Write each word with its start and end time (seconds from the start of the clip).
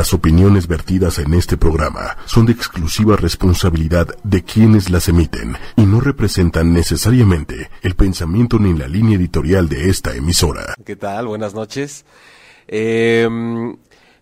Las 0.00 0.14
opiniones 0.14 0.66
vertidas 0.66 1.18
en 1.18 1.34
este 1.34 1.58
programa 1.58 2.16
son 2.24 2.46
de 2.46 2.52
exclusiva 2.52 3.16
responsabilidad 3.16 4.06
de 4.24 4.42
quienes 4.42 4.88
las 4.88 5.10
emiten 5.10 5.58
y 5.76 5.82
no 5.82 6.00
representan 6.00 6.72
necesariamente 6.72 7.68
el 7.82 7.96
pensamiento 7.96 8.58
ni 8.58 8.72
la 8.72 8.88
línea 8.88 9.18
editorial 9.18 9.68
de 9.68 9.90
esta 9.90 10.16
emisora. 10.16 10.74
¿Qué 10.86 10.96
tal? 10.96 11.26
Buenas 11.26 11.52
noches. 11.52 12.06
Eh, 12.66 13.28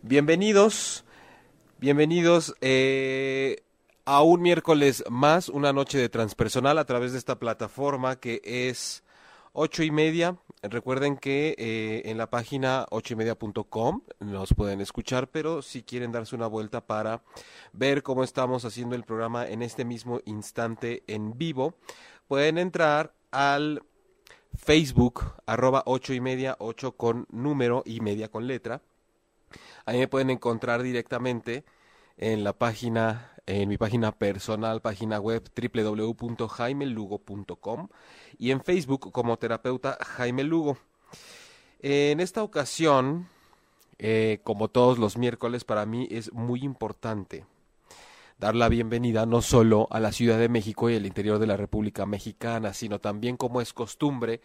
bienvenidos, 0.03 1.05
bienvenidos 1.79 2.57
eh, 2.61 3.63
a 4.05 4.23
un 4.23 4.43
miércoles 4.43 5.05
más, 5.09 5.49
una 5.49 5.73
noche 5.73 5.97
de 5.97 6.09
transpersonal 6.09 6.79
a 6.79 6.87
través 6.87 7.13
de 7.13 7.19
esta 7.19 7.39
plataforma 7.39 8.17
que 8.17 8.41
es 8.45 9.05
ocho 9.61 9.83
y 9.83 9.91
media. 9.91 10.37
Recuerden 10.63 11.17
que 11.17 11.57
eh, 11.59 12.03
en 12.05 12.17
la 12.17 12.31
página 12.31 12.87
ocho 12.91 13.15
y 13.15 13.17
media.com 13.17 14.03
nos 14.21 14.55
pueden 14.55 14.81
escuchar, 14.81 15.29
pero 15.29 15.63
si 15.63 15.83
quieren 15.83 16.13
darse 16.13 16.37
una 16.37 16.47
vuelta 16.47 16.87
para 16.87 17.23
ver 17.73 18.05
cómo 18.05 18.23
estamos 18.23 18.65
haciendo 18.65 18.95
el 18.95 19.03
programa 19.03 19.49
en 19.49 19.63
este 19.63 19.85
mismo 19.85 20.21
instante 20.27 21.03
en 21.09 21.37
vivo, 21.37 21.75
pueden 22.29 22.57
entrar 22.57 23.15
al 23.33 23.83
Facebook, 24.57 25.25
arroba 25.45 25.83
ocho 25.87 26.15
y 26.15 26.21
media, 26.21 26.55
ocho 26.61 26.93
con 26.93 27.27
número 27.29 27.83
y 27.85 28.01
media 28.01 28.29
con 28.29 28.47
letra. 28.47 28.81
Ahí 29.87 29.99
me 29.99 30.09
pueden 30.09 30.31
encontrar 30.31 30.83
directamente 30.83 31.65
en 32.17 32.45
la 32.45 32.53
página, 32.53 33.33
en 33.49 33.69
mi 33.69 33.77
página 33.79 34.13
personal, 34.13 34.81
página 34.83 35.19
web 35.19 35.43
www.jaimelugo.com 35.57 37.89
y 38.37 38.51
en 38.51 38.63
Facebook 38.63 39.11
como 39.11 39.39
terapeuta 39.39 39.97
Jaime 40.01 40.45
Lugo. 40.45 40.77
En 41.81 42.21
esta 42.21 42.43
ocasión, 42.43 43.27
eh, 43.99 44.41
como 44.45 44.69
todos 44.69 44.99
los 44.99 45.17
miércoles, 45.17 45.65
para 45.65 45.87
mí 45.87 46.07
es 46.11 46.31
muy 46.35 46.63
importante 46.63 47.47
dar 48.37 48.55
la 48.55 48.69
bienvenida 48.69 49.25
no 49.25 49.41
solo 49.41 49.89
a 49.91 49.99
la 49.99 50.13
Ciudad 50.13 50.39
de 50.39 50.51
México 50.51 50.91
y 50.91 50.95
el 50.95 51.07
interior 51.07 51.39
de 51.39 51.47
la 51.47 51.57
República 51.57 52.05
Mexicana, 52.05 52.75
sino 52.75 53.01
también 53.01 53.39
como 53.39 53.63
es 53.63 53.73
costumbre 53.73 54.43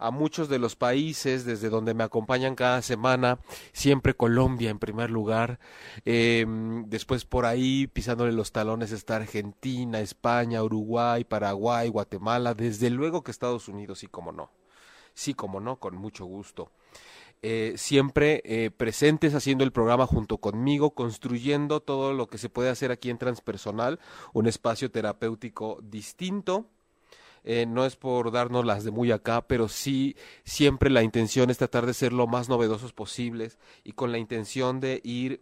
a 0.00 0.10
muchos 0.10 0.48
de 0.48 0.58
los 0.58 0.76
países 0.76 1.44
desde 1.44 1.68
donde 1.68 1.94
me 1.94 2.02
acompañan 2.02 2.54
cada 2.54 2.80
semana, 2.80 3.38
siempre 3.72 4.14
Colombia 4.14 4.70
en 4.70 4.78
primer 4.78 5.10
lugar, 5.10 5.60
eh, 6.06 6.46
después 6.86 7.26
por 7.26 7.44
ahí 7.44 7.86
pisándole 7.86 8.32
los 8.32 8.50
talones 8.50 8.92
está 8.92 9.16
Argentina, 9.16 10.00
España, 10.00 10.62
Uruguay, 10.62 11.24
Paraguay, 11.24 11.88
Guatemala, 11.90 12.54
desde 12.54 12.88
luego 12.88 13.22
que 13.22 13.30
Estados 13.30 13.68
Unidos, 13.68 13.98
sí 13.98 14.06
como 14.06 14.32
no, 14.32 14.50
sí 15.14 15.34
como 15.34 15.60
no, 15.60 15.76
con 15.76 15.96
mucho 15.96 16.24
gusto. 16.24 16.72
Eh, 17.42 17.74
siempre 17.76 18.42
eh, 18.44 18.70
presentes 18.70 19.34
haciendo 19.34 19.64
el 19.64 19.72
programa 19.72 20.06
junto 20.06 20.38
conmigo, 20.38 20.90
construyendo 20.90 21.80
todo 21.80 22.12
lo 22.12 22.26
que 22.26 22.36
se 22.36 22.50
puede 22.50 22.68
hacer 22.68 22.90
aquí 22.90 23.08
en 23.08 23.16
Transpersonal, 23.16 23.98
un 24.34 24.46
espacio 24.46 24.90
terapéutico 24.90 25.78
distinto, 25.82 26.66
eh, 27.44 27.66
no 27.66 27.86
es 27.86 27.96
por 27.96 28.30
darnos 28.32 28.64
las 28.64 28.84
de 28.84 28.90
muy 28.90 29.12
acá, 29.12 29.42
pero 29.46 29.68
sí 29.68 30.16
siempre 30.44 30.90
la 30.90 31.02
intención 31.02 31.50
es 31.50 31.58
tratar 31.58 31.86
de 31.86 31.94
ser 31.94 32.12
lo 32.12 32.26
más 32.26 32.48
novedosos 32.48 32.92
posibles 32.92 33.58
y 33.84 33.92
con 33.92 34.12
la 34.12 34.18
intención 34.18 34.80
de 34.80 35.00
ir 35.04 35.40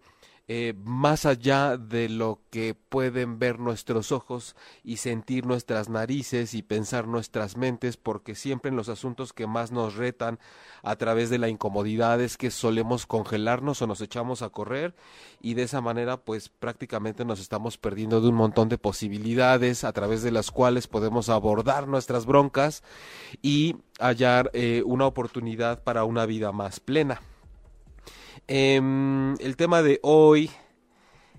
eh, 0.50 0.72
más 0.82 1.26
allá 1.26 1.76
de 1.76 2.08
lo 2.08 2.40
que 2.48 2.74
pueden 2.74 3.38
ver 3.38 3.58
nuestros 3.58 4.12
ojos 4.12 4.56
y 4.82 4.96
sentir 4.96 5.44
nuestras 5.44 5.90
narices 5.90 6.54
y 6.54 6.62
pensar 6.62 7.06
nuestras 7.06 7.58
mentes, 7.58 7.98
porque 7.98 8.34
siempre 8.34 8.70
en 8.70 8.76
los 8.76 8.88
asuntos 8.88 9.34
que 9.34 9.46
más 9.46 9.72
nos 9.72 9.96
retan 9.96 10.38
a 10.82 10.96
través 10.96 11.28
de 11.28 11.36
la 11.36 11.50
incomodidad 11.50 12.22
es 12.22 12.38
que 12.38 12.50
solemos 12.50 13.04
congelarnos 13.04 13.82
o 13.82 13.86
nos 13.86 14.00
echamos 14.00 14.40
a 14.40 14.48
correr 14.48 14.94
y 15.42 15.52
de 15.52 15.64
esa 15.64 15.82
manera 15.82 16.16
pues 16.16 16.48
prácticamente 16.48 17.26
nos 17.26 17.40
estamos 17.40 17.76
perdiendo 17.76 18.22
de 18.22 18.28
un 18.28 18.34
montón 18.34 18.70
de 18.70 18.78
posibilidades 18.78 19.84
a 19.84 19.92
través 19.92 20.22
de 20.22 20.30
las 20.30 20.50
cuales 20.50 20.86
podemos 20.86 21.28
abordar 21.28 21.88
nuestras 21.88 22.24
broncas 22.24 22.82
y 23.42 23.76
hallar 24.00 24.50
eh, 24.54 24.82
una 24.86 25.06
oportunidad 25.06 25.82
para 25.82 26.04
una 26.04 26.24
vida 26.24 26.52
más 26.52 26.80
plena. 26.80 27.20
Em, 28.50 29.34
el 29.40 29.56
tema 29.56 29.82
de 29.82 30.00
hoy 30.02 30.50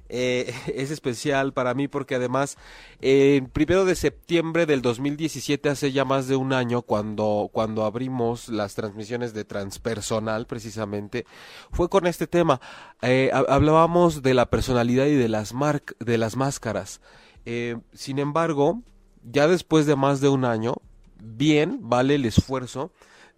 eh, 0.09 0.53
es 0.75 0.92
especial 0.92 1.53
para 1.53 1.74
mí 1.74 1.88
porque 1.88 2.14
además 2.14 2.56
el 3.02 3.50
primero 3.50 3.84
de 3.84 3.96
septiembre 3.96 4.68
del 4.68 4.84
2017 4.84 5.70
hace 5.70 5.92
ya 5.92 6.06
más 6.06 6.28
de 6.28 6.36
un 6.36 6.53
año 6.53 6.84
cuando 6.84 7.50
cuando 7.52 7.84
abrimos 7.84 8.50
las 8.50 8.75
transmisiones 8.75 9.34
de 9.34 9.44
transpersonal 9.44 10.46
precisamente 10.46 11.25
fue 11.72 11.90
con 11.90 12.06
este 12.06 12.28
tema. 12.28 12.62
Eh, 13.02 13.31
hablábamos 13.34 14.22
de 14.22 14.36
la 14.36 14.52
personalidad 14.52 15.08
y 15.08 15.16
de 15.16 15.30
las 15.30 15.53
de 16.00 16.18
las 16.20 16.36
máscaras. 16.36 17.02
Eh, 17.46 17.78
sin 17.91 18.20
embargo 18.20 18.84
ya 19.24 19.47
después 19.47 19.88
de 19.88 19.96
más 19.96 20.22
de 20.22 20.30
un 20.30 20.46
año 20.46 20.76
bien 21.22 21.80
vale 21.81 22.16
el 22.16 22.26
esfuerzo 22.26 22.91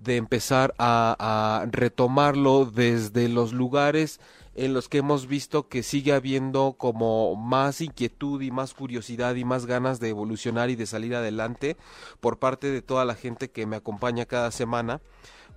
de 0.04 0.18
empezar 0.18 0.74
a, 0.78 1.66
retomarlo 1.72 2.66
desde 2.66 3.30
los 3.30 3.54
lugares 3.54 4.20
en 4.56 4.74
los 4.74 4.90
que 4.90 4.98
hemos 4.98 5.28
visto 5.28 5.70
que 5.70 5.84
sigue 5.84 6.12
habiendo 6.12 6.76
como 6.78 7.36
más 7.36 7.80
inquietud 7.80 8.42
y 8.42 8.52
más 8.52 8.74
curiosidad 8.74 9.36
y 9.36 9.46
más 9.46 9.66
ganas 9.66 10.00
de 10.00 10.10
evolucionar 10.10 10.70
y 10.70 10.76
de 10.76 10.86
salir 10.86 11.16
adelante 11.16 11.78
por 12.20 12.38
parte 12.38 12.70
de 12.70 12.82
toda 12.82 13.06
la 13.06 13.16
gente 13.16 13.50
que 13.50 13.66
me 13.66 13.78
acompaña 13.78 14.26
cada 14.26 14.52
semana 14.52 15.00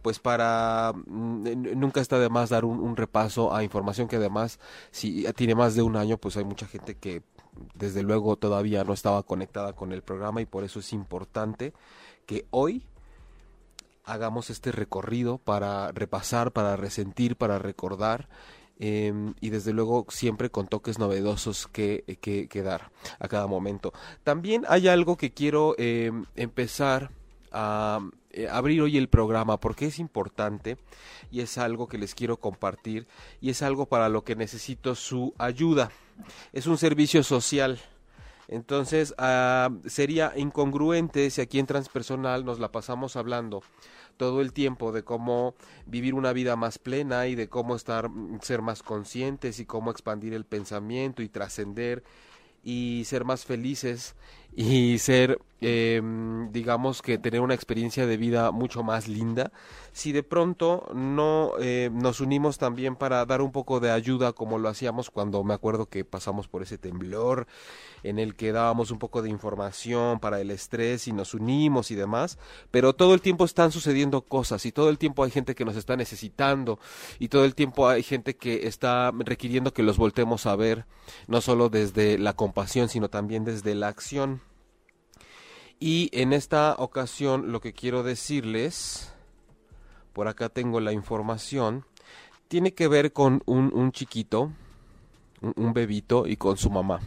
pues 0.02 0.18
para 0.18 0.92
mm, 0.94 1.78
nunca 1.78 2.00
está 2.00 2.18
de 2.18 2.28
más 2.28 2.50
dar 2.50 2.64
un, 2.64 2.78
un, 2.78 2.96
repaso 2.96 3.54
a 3.54 3.64
información 3.64 4.06
que 4.06 4.16
además 4.16 4.60
si 4.90 5.24
tiene 5.34 5.54
más 5.54 5.74
de 5.74 5.82
un 5.82 5.96
año 5.96 6.18
pues 6.18 6.36
hay 6.36 6.44
mucha 6.44 6.66
gente 6.66 6.94
que 6.94 7.22
desde 7.74 8.02
luego 8.02 8.36
todavía 8.36 8.84
no 8.84 8.92
estaba 8.92 9.22
conectada 9.22 9.72
con 9.72 9.92
el 9.92 10.02
programa 10.02 10.40
y 10.40 10.46
por 10.46 10.62
eso 10.62 10.78
es 10.80 10.92
importante 10.92 11.72
que 12.26 12.46
hoy 12.50 12.86
hagamos 14.04 14.50
este 14.50 14.72
recorrido 14.72 15.38
para 15.38 15.92
repasar, 15.92 16.52
para 16.52 16.76
resentir, 16.76 17.36
para 17.36 17.58
recordar 17.58 18.28
em, 18.78 19.34
y 19.40 19.50
desde 19.50 19.72
luego 19.72 20.06
siempre 20.08 20.50
con 20.50 20.66
toques 20.66 20.98
novedosos 20.98 21.66
que, 21.66 22.18
que, 22.20 22.62
dar 22.62 22.90
a 23.18 23.28
cada 23.28 23.46
momento. 23.46 23.92
También 24.22 24.64
hay 24.68 24.88
algo 24.88 25.16
que 25.16 25.32
quiero 25.32 25.74
em, 25.78 26.24
empezar 26.36 27.10
a 27.52 28.00
eh, 28.30 28.48
abrir 28.48 28.82
hoy 28.82 28.98
el 28.98 29.08
programa 29.08 29.58
porque 29.58 29.86
es 29.86 29.98
importante 29.98 30.76
y 31.30 31.40
es 31.40 31.56
algo 31.56 31.86
que 31.86 31.98
les 31.98 32.14
quiero 32.14 32.38
compartir 32.38 33.06
y 33.40 33.50
es 33.50 33.62
algo 33.62 33.86
para 33.86 34.08
lo 34.08 34.24
que 34.24 34.34
necesito 34.34 34.94
su 34.94 35.34
ayuda. 35.38 35.90
Es 36.52 36.66
un 36.66 36.78
servicio 36.78 37.22
social 37.22 37.80
entonces, 38.48 39.14
ah, 39.18 39.70
sería 39.86 40.32
incongruente 40.36 41.30
si 41.30 41.40
aquí 41.40 41.58
en 41.58 41.66
Transpersonal 41.66 42.44
nos 42.44 42.58
la 42.58 42.70
pasamos 42.70 43.16
hablando 43.16 43.62
todo 44.16 44.40
el 44.40 44.52
tiempo 44.52 44.92
de 44.92 45.02
cómo 45.02 45.54
vivir 45.86 46.14
una 46.14 46.32
vida 46.32 46.56
más 46.56 46.78
plena 46.78 47.26
y 47.26 47.34
de 47.34 47.48
cómo 47.48 47.76
estar 47.76 48.10
ser 48.42 48.62
más 48.62 48.82
conscientes 48.82 49.60
y 49.60 49.66
cómo 49.66 49.90
expandir 49.90 50.34
el 50.34 50.44
pensamiento 50.44 51.22
y 51.22 51.28
trascender 51.28 52.02
y 52.62 53.02
ser 53.06 53.24
más 53.24 53.44
felices 53.44 54.14
y 54.56 54.98
ser, 54.98 55.40
eh, 55.60 56.00
digamos 56.50 57.02
que 57.02 57.18
tener 57.18 57.40
una 57.40 57.54
experiencia 57.54 58.06
de 58.06 58.16
vida 58.16 58.50
mucho 58.52 58.82
más 58.82 59.08
linda, 59.08 59.50
si 59.94 60.10
de 60.10 60.24
pronto 60.24 60.88
no 60.92 61.52
eh, 61.60 61.88
nos 61.92 62.20
unimos 62.20 62.58
también 62.58 62.96
para 62.96 63.24
dar 63.26 63.40
un 63.40 63.52
poco 63.52 63.78
de 63.78 63.92
ayuda 63.92 64.32
como 64.32 64.58
lo 64.58 64.68
hacíamos 64.68 65.08
cuando 65.08 65.42
me 65.44 65.54
acuerdo 65.54 65.86
que 65.86 66.04
pasamos 66.04 66.48
por 66.48 66.62
ese 66.62 66.78
temblor 66.78 67.46
en 68.02 68.18
el 68.18 68.34
que 68.34 68.50
dábamos 68.52 68.90
un 68.90 68.98
poco 68.98 69.22
de 69.22 69.30
información 69.30 70.18
para 70.18 70.40
el 70.40 70.50
estrés 70.50 71.06
y 71.06 71.12
nos 71.12 71.32
unimos 71.32 71.92
y 71.92 71.94
demás, 71.94 72.38
pero 72.70 72.94
todo 72.94 73.14
el 73.14 73.20
tiempo 73.20 73.44
están 73.44 73.72
sucediendo 73.72 74.22
cosas 74.22 74.66
y 74.66 74.72
todo 74.72 74.90
el 74.90 74.98
tiempo 74.98 75.24
hay 75.24 75.30
gente 75.30 75.54
que 75.54 75.64
nos 75.64 75.76
está 75.76 75.96
necesitando 75.96 76.78
y 77.18 77.28
todo 77.28 77.44
el 77.44 77.54
tiempo 77.54 77.88
hay 77.88 78.02
gente 78.02 78.36
que 78.36 78.66
está 78.66 79.12
requiriendo 79.16 79.72
que 79.72 79.84
los 79.84 79.96
voltemos 79.96 80.44
a 80.46 80.56
ver, 80.56 80.86
no 81.28 81.40
solo 81.40 81.70
desde 81.70 82.18
la 82.18 82.34
compasión, 82.34 82.88
sino 82.88 83.08
también 83.08 83.44
desde 83.44 83.74
la 83.74 83.88
acción. 83.88 84.40
Y 85.86 86.08
en 86.18 86.32
esta 86.32 86.76
ocasión 86.78 87.52
lo 87.52 87.60
que 87.60 87.74
quiero 87.74 88.02
decirles, 88.02 89.12
por 90.14 90.28
acá 90.28 90.48
tengo 90.48 90.80
la 90.80 90.94
información, 90.94 91.84
tiene 92.48 92.72
que 92.72 92.88
ver 92.88 93.12
con 93.12 93.42
un, 93.44 93.70
un 93.74 93.92
chiquito, 93.92 94.50
un, 95.42 95.74
bebito 95.74 96.26
y 96.26 96.38
con 96.38 96.56
su 96.56 96.70
mamá. 96.70 97.00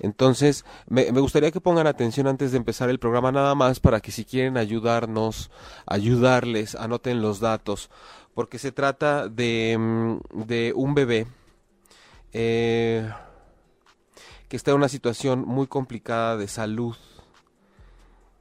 Entonces, 0.00 0.64
me, 0.88 1.08
gustaría 1.12 1.52
que 1.52 1.60
pongan 1.60 1.86
atención 1.86 2.26
antes 2.26 2.50
de 2.50 2.56
empezar 2.56 2.90
el 2.90 2.98
programa 2.98 3.30
nada 3.30 3.54
más 3.54 3.78
para 3.78 4.00
que 4.00 4.10
si 4.10 4.24
quieren 4.24 4.56
ayudarnos, 4.56 5.52
ayudarles, 5.86 6.74
anoten 6.74 7.22
los 7.22 7.38
datos, 7.38 7.90
porque 8.34 8.58
se 8.58 8.72
trata 8.72 9.28
de, 9.28 9.76
mm, 9.78 10.42
de 10.46 10.72
un 10.74 10.96
bebé 10.96 11.28
eh, 12.32 13.08
que 14.48 14.56
está 14.56 14.72
en 14.72 14.78
una 14.78 14.88
situación 14.88 15.44
muy 15.46 15.68
complicada 15.68 16.36
de 16.36 16.48
salud 16.48 16.96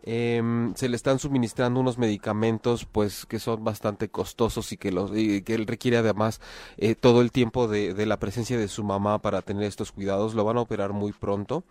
Em, 0.07 0.75
se 0.75 0.88
le 0.88 0.96
están 0.96 1.18
suministrando 1.18 1.80
unos 1.80 1.98
medicamentos 1.98 2.86
pues 2.86 3.25
que 3.25 3.40
son 3.40 3.63
bastante 3.63 4.07
costosos 4.07 4.72
y 4.72 4.78
que, 4.78 4.92
los, 4.92 5.10
que 5.10 5.44
él 5.48 5.66
requiere 5.66 5.98
además 5.98 6.42
eh, 6.78 6.94
todo 6.94 7.22
el 7.22 7.31
tiempo 7.31 7.68
de, 7.68 8.06
la 8.06 8.19
presencia 8.19 8.56
de 8.56 8.68
su 8.68 8.84
mamá 8.84 9.19
para 9.19 9.42
tener 9.42 9.63
estos 9.63 9.92
cuidados. 9.92 10.36
Lo 10.36 10.44
van 10.44 10.57
a 10.57 10.62
operar 10.62 10.94
muy 10.94 11.12
pronto. 11.12 11.63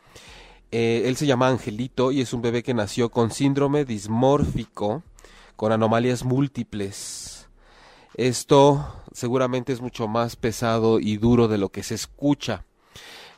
Eh, 0.72 1.02
él 1.06 1.14
se 1.16 1.26
llama 1.26 1.46
Angelito 1.46 2.10
y 2.10 2.22
es 2.22 2.32
un 2.32 2.42
bebé 2.42 2.64
que 2.64 2.74
nació 2.74 3.08
con 3.08 3.30
síndrome 3.30 3.84
dismórfico, 3.84 5.04
con 5.54 5.70
anomalías 5.70 6.24
múltiples. 6.24 7.48
Esto 8.16 9.00
seguramente 9.12 9.72
es 9.72 9.80
mucho 9.80 10.08
más 10.08 10.34
pesado 10.34 10.98
y 10.98 11.18
duro 11.18 11.46
de 11.46 11.58
lo 11.58 11.68
que 11.68 11.84
se 11.84 11.94
escucha. 11.94 12.64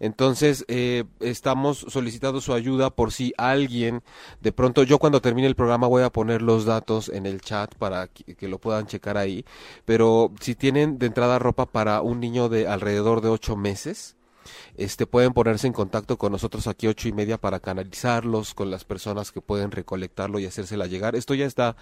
Entonces, 0.00 0.64
eh, 0.68 1.04
estamos 1.20 1.86
solicitando 1.88 2.40
su 2.40 2.52
ayuda 2.52 2.90
por 2.90 3.12
si 3.12 3.32
alguien, 3.36 4.02
de 4.40 4.52
pronto, 4.52 4.82
yo 4.82 4.98
cuando 4.98 5.20
termine 5.20 5.46
el 5.46 5.54
programa 5.54 5.86
voy 5.86 6.02
a 6.02 6.10
poner 6.10 6.42
los 6.42 6.64
datos 6.64 7.08
en 7.08 7.26
el 7.26 7.40
chat 7.40 7.74
para 7.74 8.08
que, 8.08 8.48
lo 8.48 8.58
puedan 8.58 8.86
checar 8.86 9.16
ahí, 9.16 9.44
pero 9.84 10.32
si 10.40 10.54
tienen 10.54 10.98
de 10.98 11.06
entrada 11.06 11.38
ropa 11.38 11.66
para 11.66 12.00
un 12.00 12.20
niño 12.20 12.48
de 12.48 12.68
alrededor 12.68 13.20
de 13.20 13.28
ocho 13.28 13.56
meses, 13.56 14.16
este 14.76 15.06
pueden 15.06 15.32
ponerse 15.32 15.66
en 15.66 15.72
contacto 15.72 16.18
con 16.18 16.30
nosotros 16.30 16.68
aquí 16.68 16.86
ocho 16.86 17.08
y 17.08 17.12
media 17.12 17.38
para 17.38 17.58
canalizarlos 17.58 18.54
con 18.54 18.70
las 18.70 18.84
personas 18.84 19.32
que 19.32 19.40
pueden 19.40 19.72
recolectarlo 19.72 20.38
y 20.38 20.46
hacérsela 20.46 20.86
llegar. 20.86 21.16
Esto 21.16 21.34
ya 21.34 21.46
está 21.46 21.76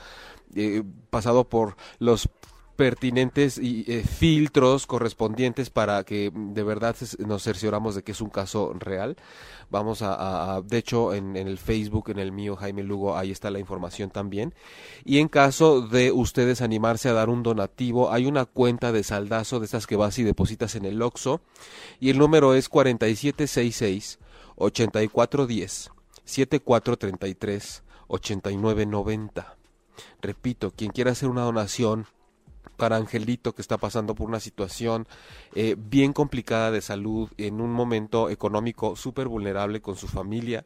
eh, 0.55 0.82
pasado 1.10 1.44
por 1.44 1.76
los 1.99 2.28
pertinentes 2.76 3.59
y 3.59 3.85
eh, 3.87 4.03
filtros 4.03 4.87
correspondientes 4.87 5.71
para 5.71 6.05
que 6.05 6.32
de 6.35 6.62
verdad 6.62 6.97
nos 7.19 7.44
cercioramos 7.44 7.94
de 7.94 8.03
que 8.03 8.12
es 8.12 8.21
un 8.21 8.31
caso 8.31 8.73
real. 8.79 9.17
Vamos 9.71 10.03
a, 10.03 10.61
de 10.65 10.79
hecho, 10.79 11.15
en, 11.15 11.37
el 11.37 11.59
Facebook, 11.59 12.11
en 12.11 12.19
el 12.19 12.32
mío, 12.32 12.56
Jaime 12.56 12.82
Lugo, 12.82 13.17
ahí 13.17 13.31
está 13.31 13.50
la 13.50 13.59
información 13.59 14.11
también. 14.11 14.55
Y 15.05 15.19
en 15.19 15.29
caso 15.29 15.81
de 15.81 16.12
ustedes 16.12 16.61
animarse 16.61 17.09
a 17.09 17.12
dar 17.12 17.29
un 17.29 17.43
donativo, 17.43 18.12
hay 18.12 18.26
una 18.26 18.44
cuenta 18.44 18.93
de 18.93 19.03
saldazo 19.03 19.59
de 19.59 19.67
estas 19.67 19.87
que 19.87 19.97
vas 19.97 20.19
y 20.19 20.23
depositas 20.23 20.75
en 20.75 20.85
el 20.85 21.00
OXO 21.03 21.41
y 21.99 22.11
el 22.11 22.19
número 22.19 22.55
es 22.55 22.69
4766 22.69 24.19
8410 24.56 25.91
7433 26.25 27.82
8990. 28.09 29.56
Repito, 30.20 30.70
quien 30.70 30.91
quiera 30.91 31.12
hacer 31.12 31.29
una 31.29 31.43
donación 31.43 32.06
Angelito 32.92 33.54
que 33.54 33.62
está 33.62 33.78
pasando 33.78 34.14
por 34.14 34.28
una 34.28 34.40
situación 34.40 35.06
eh, 35.54 35.76
bien 35.78 36.12
complicada 36.12 36.70
de 36.70 36.81
salud 36.81 37.31
en 37.38 37.60
un 37.60 37.72
momento 37.72 38.31
económico 38.31 38.96
súper 38.96 39.28
vulnerable 39.28 39.81
con 39.81 39.96
su 39.96 40.08
familia. 40.08 40.64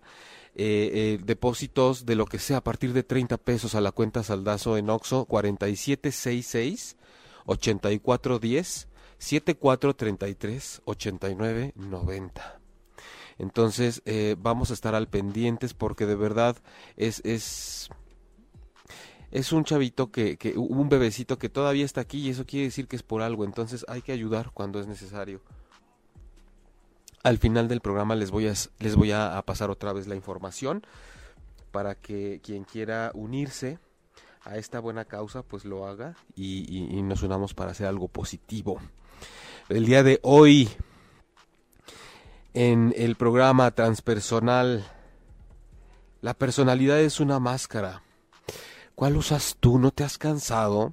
Eh, 0.54 0.90
eh, 0.92 1.18
depósitos 1.22 2.04
de 2.04 2.16
lo 2.16 2.26
que 2.26 2.38
sea 2.38 2.58
a 2.58 2.64
partir 2.64 2.92
de 2.92 3.04
30 3.04 3.36
pesos 3.36 3.74
a 3.74 3.80
la 3.80 3.92
cuenta 3.92 4.24
Saldazo 4.24 4.76
en 4.76 4.90
Oxo 4.90 5.24
4766 5.26 6.96
8410 7.46 8.88
7433 9.18 10.82
8990. 10.84 12.60
Entonces 13.38 14.02
vamos 14.38 14.70
a 14.70 14.74
estar 14.74 14.96
al 14.96 15.06
pendientes 15.06 15.74
porque 15.74 16.06
de 16.06 16.16
verdad 16.16 16.56
es, 16.96 17.20
es 17.24 17.88
es 19.30 19.52
un 19.52 19.64
chavito 19.64 20.10
que, 20.10 20.36
que, 20.36 20.56
un 20.56 20.88
bebecito 20.88 21.38
que 21.38 21.48
todavía 21.48 21.84
está 21.84 22.00
aquí 22.00 22.20
y 22.20 22.30
eso 22.30 22.46
quiere 22.46 22.66
decir 22.66 22.88
que 22.88 22.96
es 22.96 23.02
por 23.02 23.22
algo, 23.22 23.44
entonces 23.44 23.84
hay 23.88 24.02
que 24.02 24.12
ayudar 24.12 24.50
cuando 24.52 24.80
es 24.80 24.86
necesario. 24.86 25.40
Al 27.22 27.38
final 27.38 27.68
del 27.68 27.80
programa 27.80 28.14
les 28.14 28.30
voy 28.30 28.48
a, 28.48 28.54
les 28.78 28.96
voy 28.96 29.12
a, 29.12 29.42
pasar 29.42 29.70
otra 29.70 29.92
vez 29.92 30.06
la 30.06 30.14
información 30.14 30.86
para 31.72 31.94
que 31.94 32.40
quien 32.42 32.64
quiera 32.64 33.10
unirse 33.14 33.78
a 34.44 34.56
esta 34.56 34.80
buena 34.80 35.04
causa 35.04 35.42
pues 35.42 35.64
lo 35.64 35.86
haga 35.86 36.16
y, 36.34 36.96
y 36.96 37.02
nos 37.02 37.22
unamos 37.22 37.52
para 37.52 37.72
hacer 37.72 37.86
algo 37.86 38.08
positivo. 38.08 38.80
El 39.68 39.84
día 39.84 40.02
de 40.02 40.20
hoy 40.22 40.70
en 42.54 42.94
el 42.96 43.16
programa 43.16 43.72
transpersonal 43.72 44.86
la 46.22 46.34
personalidad 46.34 46.98
es 47.00 47.20
una 47.20 47.38
máscara 47.38 48.02
¿Cuál 48.98 49.16
usas 49.16 49.56
tú? 49.60 49.78
¿No 49.78 49.92
te 49.92 50.02
has 50.02 50.18
cansado? 50.18 50.92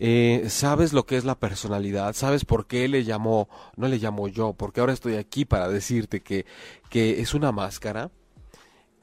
Eh, 0.00 0.46
¿Sabes 0.48 0.92
lo 0.92 1.06
que 1.06 1.16
es 1.16 1.24
la 1.24 1.38
personalidad? 1.38 2.14
¿Sabes 2.14 2.44
por 2.44 2.66
qué 2.66 2.88
le 2.88 3.04
llamó, 3.04 3.48
no 3.76 3.86
le 3.86 3.98
llamo 3.98 4.26
yo? 4.26 4.54
Porque 4.54 4.80
ahora 4.80 4.92
estoy 4.92 5.14
aquí 5.14 5.44
para 5.44 5.68
decirte 5.68 6.20
que, 6.20 6.46
que 6.90 7.20
es 7.20 7.32
una 7.32 7.52
máscara. 7.52 8.10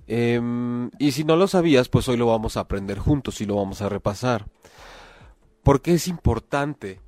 Em, 0.05 0.91
y 0.99 1.13
si 1.13 1.23
no 1.23 1.37
lo 1.37 1.47
sabías, 1.47 1.87
pues 1.87 2.09
hoy 2.09 2.17
lo 2.17 2.27
vamos 2.27 2.57
a 2.57 2.59
aprender 2.59 2.99
juntos 2.99 3.39
y 3.39 3.45
lo 3.45 3.55
vamos 3.55 3.81
a 3.81 3.87
repasar. 3.87 4.47
¿Por 5.63 5.81
qué 5.81 5.93
es 5.93 6.09
importante? 6.09 6.99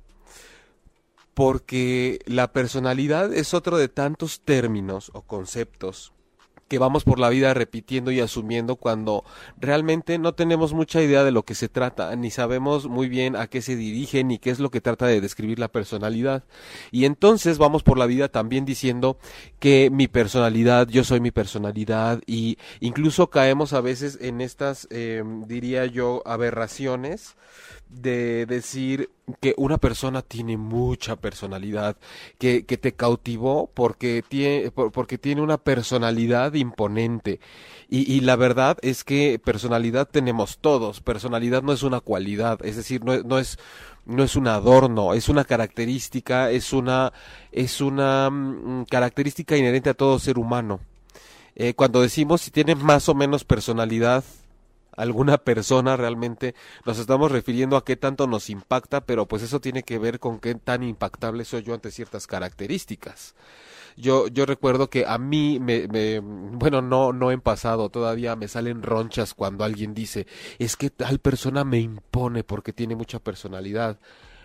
Porque 1.34 2.20
la 2.24 2.54
personalidad 2.54 3.34
es 3.34 3.52
otro 3.52 3.76
de 3.76 3.88
tantos 3.88 4.40
términos 4.40 5.10
o 5.12 5.20
conceptos 5.20 6.14
que 6.68 6.78
vamos 6.78 7.04
por 7.04 7.18
la 7.18 7.28
vida 7.28 7.54
repitiendo 7.54 8.10
y 8.10 8.20
asumiendo 8.20 8.76
cuando 8.76 9.24
realmente 9.58 10.18
no 10.18 10.34
tenemos 10.34 10.72
mucha 10.72 11.02
idea 11.02 11.24
de 11.24 11.30
lo 11.30 11.44
que 11.44 11.54
se 11.54 11.68
trata, 11.68 12.14
ni 12.16 12.30
sabemos 12.30 12.86
muy 12.88 13.08
bien 13.08 13.36
a 13.36 13.46
qué 13.46 13.62
se 13.62 13.76
dirige 13.76 14.24
ni 14.24 14.38
qué 14.38 14.50
es 14.50 14.58
lo 14.58 14.70
que 14.70 14.80
trata 14.80 15.06
de 15.06 15.20
describir 15.20 15.58
la 15.58 15.68
personalidad. 15.68 16.44
Y 16.90 17.04
entonces 17.04 17.58
vamos 17.58 17.82
por 17.82 17.98
la 17.98 18.06
vida 18.06 18.28
también 18.28 18.64
diciendo 18.64 19.18
que 19.58 19.90
mi 19.90 20.08
personalidad, 20.08 20.88
yo 20.88 21.04
soy 21.04 21.20
mi 21.20 21.30
personalidad, 21.30 22.20
y 22.26 22.58
incluso 22.80 23.30
caemos 23.30 23.72
a 23.72 23.80
veces 23.80 24.18
en 24.20 24.40
estas, 24.40 24.88
eh, 24.90 25.22
diría 25.46 25.86
yo, 25.86 26.22
aberraciones 26.26 27.36
de 27.88 28.46
decir 28.46 29.10
que 29.40 29.54
una 29.56 29.78
persona 29.78 30.22
tiene 30.22 30.56
mucha 30.56 31.16
personalidad, 31.16 31.96
que, 32.38 32.64
que 32.64 32.76
te 32.76 32.92
cautivó 32.92 33.70
porque 33.72 34.22
tiene, 34.26 34.70
porque 34.70 35.18
tiene 35.18 35.40
una 35.40 35.58
personalidad 35.58 36.54
imponente. 36.54 37.40
Y, 37.88 38.12
y, 38.12 38.20
la 38.20 38.36
verdad 38.36 38.78
es 38.82 39.04
que 39.04 39.40
personalidad 39.42 40.08
tenemos 40.08 40.58
todos, 40.58 41.00
personalidad 41.00 41.62
no 41.62 41.72
es 41.72 41.82
una 41.82 42.00
cualidad, 42.00 42.64
es 42.64 42.76
decir, 42.76 43.04
no, 43.04 43.16
no 43.22 43.38
es 43.38 43.58
no 44.06 44.22
es 44.22 44.36
un 44.36 44.46
adorno, 44.46 45.14
es 45.14 45.28
una 45.28 45.44
característica, 45.44 46.50
es 46.50 46.72
una, 46.72 47.12
es 47.52 47.80
una 47.80 48.30
mm, 48.30 48.84
característica 48.84 49.56
inherente 49.56 49.90
a 49.90 49.94
todo 49.94 50.18
ser 50.18 50.38
humano. 50.38 50.80
Eh, 51.56 51.74
cuando 51.74 52.02
decimos 52.02 52.42
si 52.42 52.50
tiene 52.50 52.74
más 52.74 53.08
o 53.08 53.14
menos 53.14 53.44
personalidad, 53.44 54.24
alguna 54.96 55.38
persona 55.38 55.96
realmente 55.96 56.54
nos 56.84 56.98
estamos 56.98 57.30
refiriendo 57.30 57.76
a 57.76 57.84
qué 57.84 57.96
tanto 57.96 58.26
nos 58.26 58.50
impacta, 58.50 59.02
pero 59.02 59.26
pues 59.26 59.42
eso 59.42 59.60
tiene 59.60 59.82
que 59.82 59.98
ver 59.98 60.18
con 60.18 60.40
qué 60.40 60.54
tan 60.54 60.82
impactable 60.82 61.44
soy 61.44 61.62
yo 61.62 61.74
ante 61.74 61.90
ciertas 61.90 62.26
características. 62.26 63.34
Yo, 63.96 64.28
yo 64.28 64.44
recuerdo 64.44 64.90
que 64.90 65.06
a 65.06 65.16
mí 65.16 65.58
me, 65.58 65.88
me, 65.88 66.20
bueno, 66.20 66.82
no, 66.82 67.14
no 67.14 67.30
en 67.30 67.40
pasado, 67.40 67.88
todavía 67.88 68.36
me 68.36 68.46
salen 68.46 68.82
ronchas 68.82 69.32
cuando 69.32 69.64
alguien 69.64 69.94
dice, 69.94 70.26
es 70.58 70.76
que 70.76 70.90
tal 70.90 71.18
persona 71.18 71.64
me 71.64 71.78
impone 71.78 72.44
porque 72.44 72.74
tiene 72.74 72.94
mucha 72.94 73.18
personalidad. 73.20 73.98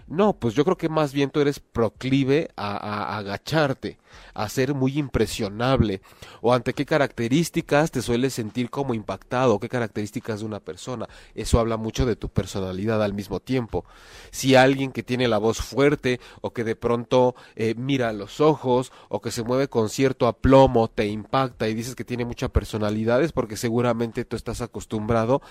No, 0.07 0.33
pues 0.33 0.53
yo 0.53 0.63
creo 0.63 0.77
que 0.77 0.89
más 0.89 1.13
bien 1.13 1.29
tú 1.29 1.39
eres 1.39 1.59
proclive 1.59 2.49
a, 2.55 3.17
agacharte, 3.17 3.97
a 4.33 4.49
ser 4.49 4.73
muy 4.73 4.97
impresionable, 4.97 6.01
o 6.41 6.53
ante 6.53 6.73
qué 6.73 6.85
características 6.85 7.91
te 7.91 8.01
sueles 8.01 8.33
sentir 8.33 8.69
como 8.69 8.93
impactado, 8.93 9.59
qué 9.59 9.69
características 9.69 10.41
de 10.41 10.45
una 10.45 10.59
persona. 10.59 11.07
Eso 11.35 11.59
habla 11.59 11.77
mucho 11.77 12.05
de 12.05 12.15
tu 12.15 12.29
personalidad 12.29 13.01
al 13.03 13.13
mismo 13.13 13.39
tiempo. 13.39 13.85
Si 14.31 14.55
alguien 14.55 14.91
que 14.91 15.03
tiene 15.03 15.27
la 15.27 15.37
voz 15.37 15.59
fuerte, 15.59 16.19
o 16.41 16.51
que 16.51 16.63
de 16.63 16.75
pronto 16.75 17.35
eh, 17.55 17.75
mira 17.77 18.09
a 18.09 18.13
los 18.13 18.41
ojos, 18.41 18.91
o 19.09 19.21
que 19.21 19.31
se 19.31 19.43
mueve 19.43 19.67
con 19.69 19.89
cierto 19.89 20.27
aplomo, 20.27 20.89
te 20.89 21.07
impacta 21.07 21.69
y 21.69 21.73
dices 21.73 21.95
que 21.95 22.05
tiene 22.05 22.25
mucha 22.25 22.49
personalidad, 22.49 23.23
es 23.23 23.31
porque 23.31 23.57
seguramente 23.57 24.25
tú 24.25 24.35
estás 24.35 24.61
acostumbrado 24.61 25.41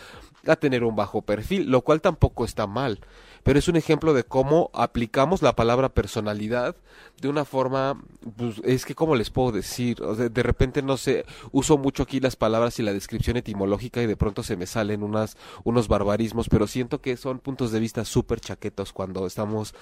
a 0.46 0.56
tener 0.56 0.84
un 0.84 0.96
bajo 0.96 1.22
perfil, 1.22 1.70
lo 1.70 1.82
cual 1.82 2.00
tampoco 2.00 2.44
está 2.44 2.66
mal 2.66 3.00
pero 3.42 3.58
es 3.58 3.68
un 3.68 3.76
ejemplo 3.76 4.12
de 4.14 4.24
cómo 4.24 4.70
aplicamos 4.74 5.42
la 5.42 5.56
palabra 5.56 5.88
personalidad 5.88 6.76
de 7.20 7.28
una 7.28 7.44
forma, 7.44 8.02
pues, 8.36 8.60
es 8.64 8.84
que 8.84 8.94
como 8.94 9.14
les 9.14 9.30
puedo 9.30 9.52
decir, 9.52 9.98
de 9.98 10.42
repente 10.42 10.82
no 10.82 10.96
sé, 10.96 11.24
uso 11.52 11.76
mucho 11.78 12.02
aquí 12.02 12.20
las 12.20 12.36
palabras 12.36 12.78
y 12.78 12.82
la 12.82 12.92
descripción 12.92 13.36
etimológica 13.36 14.02
y 14.02 14.06
de 14.06 14.16
pronto 14.16 14.42
se 14.42 14.56
me 14.56 14.66
salen 14.66 15.02
unas, 15.02 15.36
unos 15.64 15.88
barbarismos, 15.88 16.48
pero 16.48 16.66
siento 16.66 17.00
que 17.00 17.16
son 17.16 17.38
puntos 17.38 17.72
de 17.72 17.80
vista 17.80 18.04
súper 18.04 18.40
chaquetos 18.40 18.92
cuando 18.92 19.26
estamos 19.26 19.74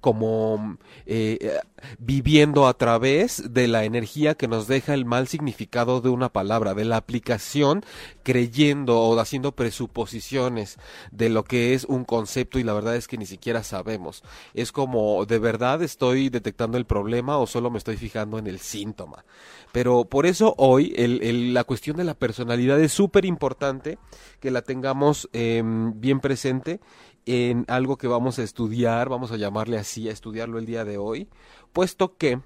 como 0.00 0.78
eh, 1.06 1.58
viviendo 1.98 2.66
a 2.66 2.74
través 2.74 3.52
de 3.52 3.68
la 3.68 3.84
energía 3.84 4.34
que 4.34 4.48
nos 4.48 4.66
deja 4.66 4.94
el 4.94 5.04
mal 5.04 5.28
significado 5.28 6.00
de 6.00 6.08
una 6.08 6.30
palabra, 6.30 6.74
de 6.74 6.84
la 6.84 6.96
aplicación, 6.96 7.84
creyendo 8.22 9.00
o 9.00 9.18
haciendo 9.18 9.52
presuposiciones 9.52 10.78
de 11.10 11.28
lo 11.28 11.44
que 11.44 11.74
es 11.74 11.84
un 11.84 12.04
concepto 12.04 12.58
y 12.58 12.62
la 12.62 12.72
verdad 12.72 12.96
es 12.96 13.08
que 13.08 13.18
ni 13.18 13.26
siquiera 13.26 13.62
sabemos. 13.62 14.22
Es 14.54 14.72
como, 14.72 15.24
¿de 15.26 15.38
verdad 15.38 15.82
estoy 15.82 16.28
detectando 16.28 16.78
el 16.78 16.86
problema 16.86 17.38
o 17.38 17.46
solo 17.46 17.70
me 17.70 17.78
estoy 17.78 17.96
fijando 17.96 18.38
en 18.38 18.46
el 18.46 18.58
síntoma? 18.58 19.24
Pero 19.72 20.04
por 20.04 20.26
eso 20.26 20.54
hoy 20.58 20.92
el, 20.96 21.54
la 21.54 21.64
cuestión 21.64 21.96
de 21.96 22.04
la 22.04 22.14
personalidad 22.14 22.78
es 22.80 22.92
súper 22.92 23.24
importante 23.24 23.98
que 24.38 24.50
la 24.50 24.62
tengamos 24.62 25.28
em, 25.32 25.98
bien 25.98 26.20
presente 26.20 26.80
en 27.26 27.64
algo 27.68 27.96
que 27.96 28.08
vamos 28.08 28.38
a 28.38 28.42
estudiar, 28.42 29.08
vamos 29.08 29.32
a 29.32 29.36
llamarle 29.36 29.78
así, 29.78 30.08
a 30.08 30.12
estudiarlo 30.12 30.58
el 30.58 30.66
día 30.66 30.84
de 30.84 30.98
hoy, 30.98 31.28
puesto 31.72 32.16
que 32.16 32.40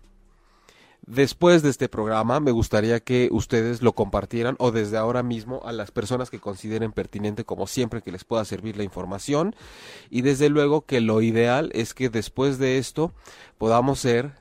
después 1.07 1.63
de 1.63 1.71
este 1.71 1.89
programa 1.89 2.41
me 2.41 2.51
gustaría 2.51 3.01
que 3.01 3.29
ustedes 3.31 3.81
lo 3.81 3.95
compartieran 3.95 4.57
o 4.59 4.73
desde 4.73 4.97
ahora 4.97 5.23
mismo 5.23 5.63
a 5.65 5.73
las 5.73 5.93
personas 5.93 6.31
que 6.31 6.41
consideren 6.41 6.93
pertinente 6.93 7.45
como 7.45 7.67
siempre 7.67 8.03
que 8.03 8.11
les 8.11 8.25
pueda 8.25 8.45
servir 8.45 8.77
la 8.77 8.83
información 8.83 9.55
y 10.11 10.23
desde 10.23 10.49
luego 10.49 10.85
que 10.85 11.01
lo 11.01 11.23
ideal 11.23 11.71
es 11.75 11.95
que 11.95 12.09
después 12.09 12.59
de 12.59 12.79
esto 12.79 13.13
podamos 13.57 14.01
ser 14.01 14.33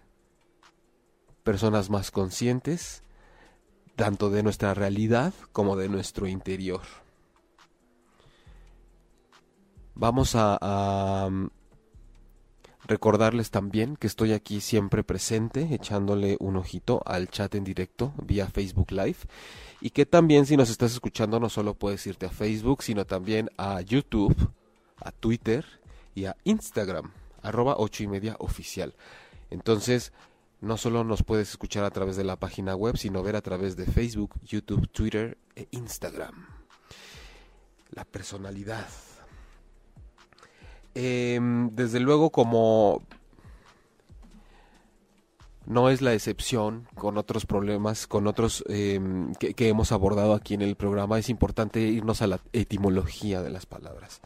personas 1.44 1.92
más 1.92 2.10
conscientes 2.10 3.04
tanto 3.96 4.32
de 4.32 4.42
nuestra 4.44 4.74
realidad 4.74 5.34
como 5.54 5.78
de 5.78 5.88
nuestro 5.88 6.28
interior. 6.28 7.05
Vamos 9.96 10.36
a, 10.36 11.30
mm, 11.32 11.48
recordarles 12.86 13.50
también 13.50 13.96
que 13.96 14.08
estoy 14.08 14.34
aquí 14.34 14.62
siempre 14.62 15.04
presente, 15.04 15.74
echándole 15.74 16.38
un 16.40 16.58
ojito 16.58 17.02
al 17.06 17.30
chat 17.30 17.56
en 17.56 17.64
directo 17.64 18.14
vía 18.22 18.48
Facebook 18.48 18.92
Live. 18.92 19.18
Y 19.82 19.92
que 19.92 20.06
también 20.06 20.46
si 20.46 20.58
nos 20.58 20.70
estás 20.70 20.92
escuchando 20.94 21.40
no 21.40 21.50
solo 21.50 21.74
puedes 21.74 22.06
irte 22.08 22.26
a 22.26 22.30
Facebook, 22.30 22.84
sino 22.84 23.06
también 23.06 23.50
a 23.58 23.82
YouTube, 23.82 24.36
a 24.98 25.12
Twitter 25.12 25.66
y 26.14 26.26
a 26.26 26.36
Instagram, 26.44 27.12
arroba 27.42 27.76
ocho 27.78 28.04
y 28.04 28.08
media. 28.08 28.38
Entonces, 29.50 30.12
no 30.62 30.78
solo 30.78 31.04
nos 31.04 31.24
puedes 31.24 31.50
escuchar 31.50 31.84
a 31.84 31.92
través 31.92 32.16
de 32.16 32.24
la 32.24 32.38
página 32.38 32.76
web, 32.76 32.98
sino 32.98 33.24
ver 33.24 33.36
a 33.36 33.42
través 33.42 33.76
de 33.76 33.86
Facebook, 33.86 34.34
YouTube, 34.44 34.90
Twitter 34.92 35.38
e 35.56 35.68
Instagram. 35.72 36.48
La 37.92 38.04
personalidad. 38.04 38.88
Em, 40.96 41.76
desde 41.76 42.00
luego 42.00 42.30
como 42.30 43.04
no 45.66 45.90
es 45.90 46.02
la 46.02 46.14
excepción 46.14 46.88
con 46.96 47.18
otros 47.18 47.46
problemas, 47.46 48.08
con 48.08 48.28
otros 48.28 48.64
em, 48.70 49.34
que, 49.36 49.68
hemos 49.68 49.92
abordado 49.92 50.34
aquí 50.34 50.54
en 50.54 50.62
el 50.62 50.76
programa, 50.76 51.20
es 51.20 51.30
importante 51.30 51.82
irnos 51.82 52.22
a 52.22 52.28
la 52.28 52.40
etimología 52.54 53.42
de 53.42 53.50
las 53.50 53.66
palabras. 53.66 54.22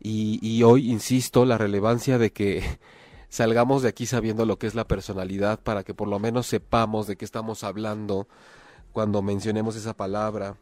Y, 0.00 0.62
hoy 0.62 0.90
insisto 0.90 1.44
la 1.44 1.58
relevancia 1.58 2.18
de 2.18 2.30
que 2.32 2.62
salgamos 3.28 3.82
de 3.82 3.88
aquí 3.88 4.06
sabiendo 4.06 4.46
lo 4.46 4.58
que 4.58 4.68
es 4.68 4.74
la 4.76 4.86
personalidad 4.86 5.58
para 5.60 5.82
que 5.82 5.94
por 5.94 6.06
lo 6.06 6.20
menos 6.20 6.46
sepamos 6.46 7.08
de 7.08 7.16
qué 7.16 7.24
estamos 7.24 7.64
hablando 7.64 8.28
cuando 8.92 9.22
mencionemos 9.22 9.74
esa 9.74 9.96
palabra. 9.96 10.56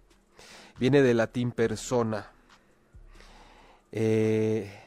Viene 0.78 1.02
del 1.02 1.18
latín 1.18 1.52
persona. 1.52 2.30
Eh, 3.92 4.83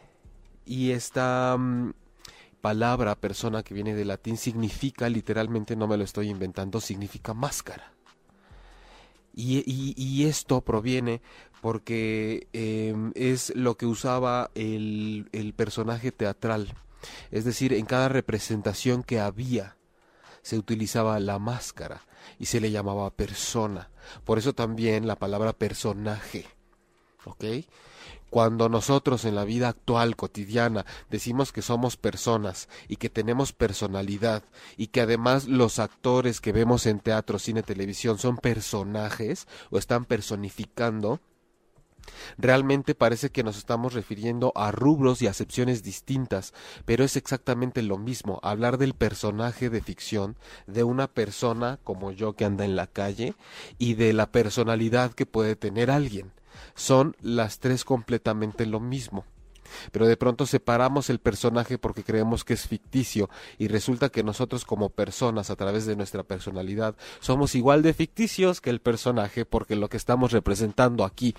y 0.67 0.91
esta 0.91 1.55
mm, 1.57 1.93
palabra, 2.61 3.15
persona 3.15 3.63
que 3.63 3.73
viene 3.73 3.95
del 3.95 4.09
latín, 4.09 4.37
significa, 4.37 5.09
literalmente 5.09 5.75
no 5.75 5.87
me 5.87 5.97
lo 5.97 6.03
estoy 6.03 6.29
inventando, 6.29 6.81
significa 6.81 7.33
máscara. 7.33 7.93
Y, 9.33 9.63
y, 9.95 10.25
esto 10.25 10.61
proviene 10.61 11.21
porque 11.61 12.47
em, 12.53 13.11
es 13.13 13.55
lo 13.55 13.77
que 13.77 13.85
usaba 13.85 14.49
el, 14.55 15.29
el 15.31 15.53
personaje 15.53 16.11
teatral. 16.11 16.73
Es 17.29 17.45
decir, 17.45 17.71
en 17.73 17.85
cada 17.85 18.09
representación 18.09 19.03
que 19.03 19.19
había 19.19 19.77
se 20.41 20.57
utilizaba 20.57 21.19
la 21.19 21.37
máscara 21.37 22.01
y 22.39 22.45
se 22.45 22.59
le 22.59 22.71
llamaba 22.71 23.11
persona. 23.11 23.91
Por 24.23 24.39
eso 24.39 24.53
también 24.53 25.05
la 25.05 25.17
palabra 25.17 25.53
personaje. 25.53 26.45
¿Ok? 27.25 27.43
Cuando 28.29 28.67
nosotros 28.67 29.23
en 29.25 29.35
la 29.35 29.45
vida 29.45 29.69
actual, 29.69 30.15
cotidiana, 30.15 30.85
decimos 31.09 31.51
que 31.53 31.61
somos 31.61 31.95
personas 31.95 32.67
y 32.87 32.97
que 32.97 33.09
tenemos 33.09 33.53
personalidad 33.53 34.43
y 34.75 34.87
que 34.87 35.01
además 35.01 35.47
los 35.47 35.79
actores 35.79 36.41
que 36.41 36.51
vemos 36.51 36.85
en 36.85 36.99
teatro, 36.99 37.39
cine, 37.39 37.63
televisión 37.63 38.17
son 38.17 38.37
personajes 38.37 39.47
o 39.69 39.77
están 39.77 40.05
personificando, 40.05 41.21
Realmente 42.37 42.95
parece 42.95 43.31
que 43.31 43.43
nos 43.43 43.57
estamos 43.57 43.93
refiriendo 43.93 44.53
a 44.55 44.71
rubros 44.71 45.21
y 45.21 45.27
acepciones 45.27 45.83
distintas, 45.83 46.53
pero 46.85 47.03
es 47.03 47.17
exactamente 47.17 47.81
lo 47.81 47.97
mismo 47.97 48.39
hablar 48.43 48.77
del 48.77 48.93
personaje 48.93 49.69
de 49.69 49.81
ficción, 49.81 50.37
de 50.67 50.83
una 50.83 51.07
persona 51.07 51.79
como 51.83 52.11
yo 52.11 52.33
que 52.33 52.45
anda 52.45 52.65
en 52.65 52.75
la 52.75 52.87
calle, 52.87 53.35
y 53.77 53.95
de 53.95 54.13
la 54.13 54.31
personalidad 54.31 55.11
que 55.11 55.25
puede 55.25 55.55
tener 55.55 55.91
alguien 55.91 56.31
son 56.75 57.15
las 57.21 57.59
tres 57.59 57.83
completamente 57.83 58.65
lo 58.65 58.79
mismo. 58.79 59.25
Pero 59.91 60.07
de 60.07 60.17
pronto 60.17 60.45
separamos 60.45 61.09
el 61.09 61.19
personaje 61.19 61.77
porque 61.77 62.03
creemos 62.03 62.43
que 62.43 62.53
es 62.53 62.67
ficticio 62.67 63.29
y 63.57 63.67
resulta 63.67 64.09
que 64.09 64.23
nosotros 64.23 64.65
como 64.65 64.89
personas 64.89 65.49
a 65.49 65.55
través 65.55 65.85
de 65.85 65.95
nuestra 65.95 66.23
personalidad 66.23 66.95
somos 67.19 67.55
igual 67.55 67.81
de 67.81 67.93
ficticios 67.93 68.61
que 68.61 68.69
el 68.69 68.79
personaje 68.79 69.45
porque 69.45 69.75
lo 69.75 69.89
que 69.89 69.97
estamos 69.97 70.31
representando 70.31 71.03
aquí 71.03 71.35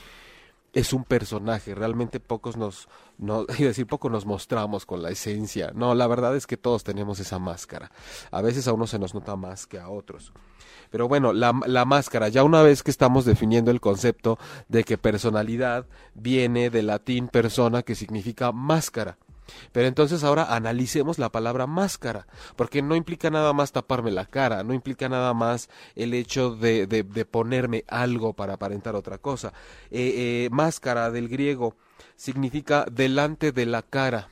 es 0.72 0.92
un 0.92 1.04
personaje, 1.04 1.74
realmente 1.74 2.20
pocos 2.20 2.56
nos, 2.56 2.88
no, 3.16 3.44
decir 3.58 3.86
poco 3.86 4.10
nos 4.10 4.26
mostramos 4.26 4.86
con 4.86 5.02
la 5.02 5.10
esencia. 5.10 5.72
No, 5.74 5.94
la 5.94 6.06
verdad 6.06 6.36
es 6.36 6.46
que 6.46 6.56
todos 6.56 6.84
tenemos 6.84 7.20
esa 7.20 7.38
máscara. 7.38 7.90
A 8.30 8.42
veces 8.42 8.68
a 8.68 8.72
uno 8.72 8.86
se 8.86 8.98
nos 8.98 9.14
nota 9.14 9.36
más 9.36 9.66
que 9.66 9.78
a 9.78 9.88
otros. 9.88 10.32
Pero 10.90 11.08
bueno, 11.08 11.32
la, 11.32 11.58
la 11.66 11.84
máscara, 11.84 12.28
ya 12.28 12.44
una 12.44 12.62
vez 12.62 12.82
que 12.82 12.90
estamos 12.90 13.24
definiendo 13.24 13.70
el 13.70 13.80
concepto 13.80 14.38
de 14.68 14.84
que 14.84 14.96
personalidad 14.96 15.86
viene 16.14 16.70
del 16.70 16.86
latín 16.86 17.28
persona 17.28 17.82
que 17.82 17.94
significa 17.94 18.52
máscara. 18.52 19.18
Pero 19.72 19.88
entonces 19.88 20.24
ahora 20.24 20.54
analicemos 20.54 21.18
la 21.18 21.30
palabra 21.30 21.66
máscara, 21.66 22.26
porque 22.56 22.82
no 22.82 22.96
implica 22.96 23.30
nada 23.30 23.52
más 23.52 23.72
taparme 23.72 24.10
la 24.10 24.26
cara, 24.26 24.62
no 24.62 24.74
implica 24.74 25.08
nada 25.08 25.34
más 25.34 25.68
el 25.94 26.14
hecho 26.14 26.54
de, 26.54 26.86
de, 26.86 27.24
ponerme 27.24 27.84
algo 27.88 28.32
para 28.32 28.54
aparentar 28.54 28.94
otra 28.94 29.18
cosa. 29.18 29.52
Eh, 29.90 30.46
eh, 30.46 30.48
máscara 30.50 31.10
del 31.10 31.28
griego 31.28 31.76
significa 32.16 32.86
delante 32.90 33.52
de 33.52 33.66
la 33.66 33.82
cara 33.82 34.28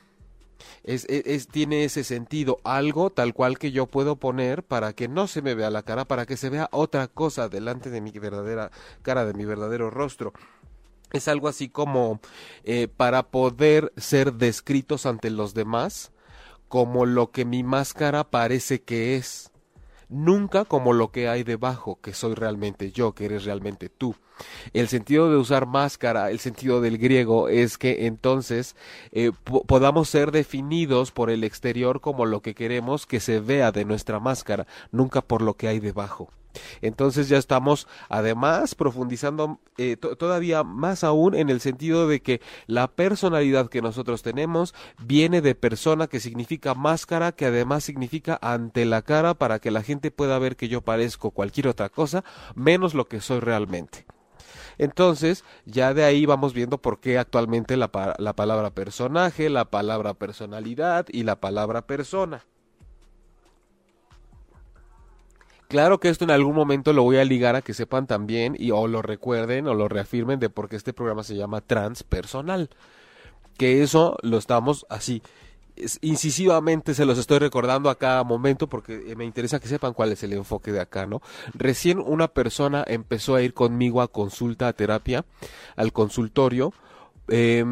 es, 0.83 1.47
tiene 1.47 1.83
ese 1.83 2.03
sentido, 2.03 2.59
algo 2.63 3.09
tal 3.09 3.33
cual 3.33 3.57
que 3.57 3.71
yo 3.71 3.87
puedo 3.87 4.15
poner 4.15 4.63
para 4.63 4.93
que 4.93 5.07
no 5.07 5.27
se 5.27 5.41
me 5.41 5.53
vea 5.53 5.69
la 5.69 5.83
cara, 5.83 6.05
para 6.05 6.25
que 6.25 6.37
se 6.37 6.49
vea 6.49 6.69
otra 6.71 7.07
cosa 7.07 7.49
delante 7.49 7.89
de 7.89 8.01
mi 8.01 8.11
verdadera 8.11 8.71
cara, 9.01 9.25
de 9.25 9.33
mi 9.33 9.45
verdadero 9.45 9.89
rostro. 9.89 10.33
Es 11.13 11.27
algo 11.27 11.47
así 11.47 11.69
como 11.69 12.19
eh, 12.63 12.87
para 12.87 13.29
poder 13.29 13.93
ser 13.97 14.33
descritos 14.33 15.05
ante 15.05 15.29
los 15.29 15.53
demás 15.53 16.11
como 16.67 17.05
lo 17.05 17.31
que 17.31 17.45
mi 17.45 17.63
máscara 17.63 18.29
parece 18.29 18.81
que 18.81 19.15
es 19.15 19.51
nunca 20.09 20.65
como 20.65 20.93
lo 20.93 21.11
que 21.11 21.27
hay 21.27 21.43
debajo, 21.43 21.99
que 22.01 22.13
soy 22.13 22.35
realmente 22.35 22.91
yo, 22.91 23.13
que 23.13 23.25
eres 23.25 23.45
realmente 23.45 23.89
tú. 23.89 24.15
El 24.73 24.87
sentido 24.87 25.31
de 25.31 25.37
usar 25.37 25.65
máscara, 25.65 26.29
el 26.29 26.39
sentido 26.39 26.79
del 26.81 26.97
griego, 26.97 27.49
es 27.49 27.77
que 27.77 28.05
entonces 28.05 28.75
eh, 29.11 29.31
podamos 29.67 30.09
ser 30.09 30.31
definidos 30.31 31.11
por 31.11 31.29
el 31.29 31.43
exterior 31.43 32.01
como 32.01 32.25
lo 32.25 32.41
que 32.41 32.53
queremos 32.53 33.05
que 33.05 33.19
se 33.19 33.39
vea 33.39 33.71
de 33.71 33.85
nuestra 33.85 34.19
máscara, 34.19 34.67
nunca 34.91 35.21
por 35.21 35.41
lo 35.41 35.55
que 35.55 35.67
hay 35.67 35.79
debajo. 35.79 36.29
Entonces 36.81 37.29
ya 37.29 37.37
estamos 37.37 37.87
además 38.09 38.75
profundizando 38.75 39.59
eh, 39.77 39.97
todavía 39.97 40.63
más 40.63 41.03
aún 41.03 41.35
en 41.35 41.49
el 41.49 41.61
sentido 41.61 42.07
de 42.07 42.21
que 42.21 42.41
la 42.65 42.87
personalidad 42.87 43.69
que 43.69 43.81
nosotros 43.81 44.23
tenemos 44.23 44.73
viene 44.99 45.41
de 45.41 45.55
persona 45.55 46.07
que 46.07 46.19
significa 46.19 46.73
máscara, 46.73 47.31
que 47.31 47.45
además 47.45 47.83
significa 47.83 48.37
ante 48.41 48.85
la 48.85 49.01
cara 49.01 49.33
para 49.33 49.59
que 49.59 49.71
la 49.71 49.83
gente 49.83 50.11
pueda 50.11 50.39
ver 50.39 50.55
que 50.55 50.67
yo 50.67 50.81
parezco 50.81 51.31
cualquier 51.31 51.67
otra 51.67 51.89
cosa 51.89 52.23
menos 52.55 52.93
lo 52.93 53.05
que 53.05 53.21
soy 53.21 53.39
realmente. 53.39 54.05
Entonces, 54.77 55.43
ya 55.65 55.93
de 55.93 56.03
ahí 56.03 56.25
vamos 56.25 56.53
viendo 56.53 56.77
por 56.77 56.99
qué 56.99 57.17
actualmente 57.17 57.77
la, 57.77 57.89
la 58.19 58.33
palabra 58.35 58.71
personaje, 58.71 59.49
la 59.49 59.65
palabra 59.65 60.13
personalidad 60.13 61.07
y 61.09 61.23
la 61.23 61.39
palabra 61.39 61.87
persona. 61.87 62.45
Claro 65.67 65.99
que 65.99 66.09
esto 66.09 66.23
en 66.23 66.31
algún 66.31 66.55
momento 66.55 66.93
lo 66.93 67.03
voy 67.03 67.17
a 67.17 67.25
ligar 67.25 67.55
a 67.55 67.61
que 67.61 67.73
sepan 67.73 68.07
también 68.07 68.55
y 68.57 68.71
o 68.71 68.87
lo 68.87 69.01
recuerden 69.01 69.67
o 69.67 69.73
lo 69.73 69.87
reafirmen 69.87 70.39
de 70.39 70.49
por 70.49 70.69
qué 70.69 70.75
este 70.77 70.93
programa 70.93 71.23
se 71.23 71.35
llama 71.35 71.61
transpersonal. 71.61 72.69
Que 73.57 73.83
eso 73.83 74.17
lo 74.21 74.37
estamos 74.37 74.85
así 74.89 75.21
incisivamente 76.01 76.93
se 76.93 77.05
los 77.05 77.17
estoy 77.17 77.39
recordando 77.39 77.89
a 77.89 77.97
cada 77.97 78.23
momento 78.23 78.67
porque 78.67 79.15
me 79.15 79.25
interesa 79.25 79.59
que 79.59 79.67
sepan 79.67 79.93
cuál 79.93 80.11
es 80.11 80.23
el 80.23 80.33
enfoque 80.33 80.71
de 80.71 80.79
acá, 80.79 81.05
¿no? 81.05 81.21
Recién 81.53 81.99
una 81.99 82.27
persona 82.27 82.83
empezó 82.87 83.35
a 83.35 83.41
ir 83.41 83.53
conmigo 83.53 84.01
a 84.01 84.11
consulta, 84.11 84.67
a 84.67 84.73
terapia, 84.73 85.25
al 85.75 85.93
consultorio, 85.93 86.73
eh, 87.29 87.63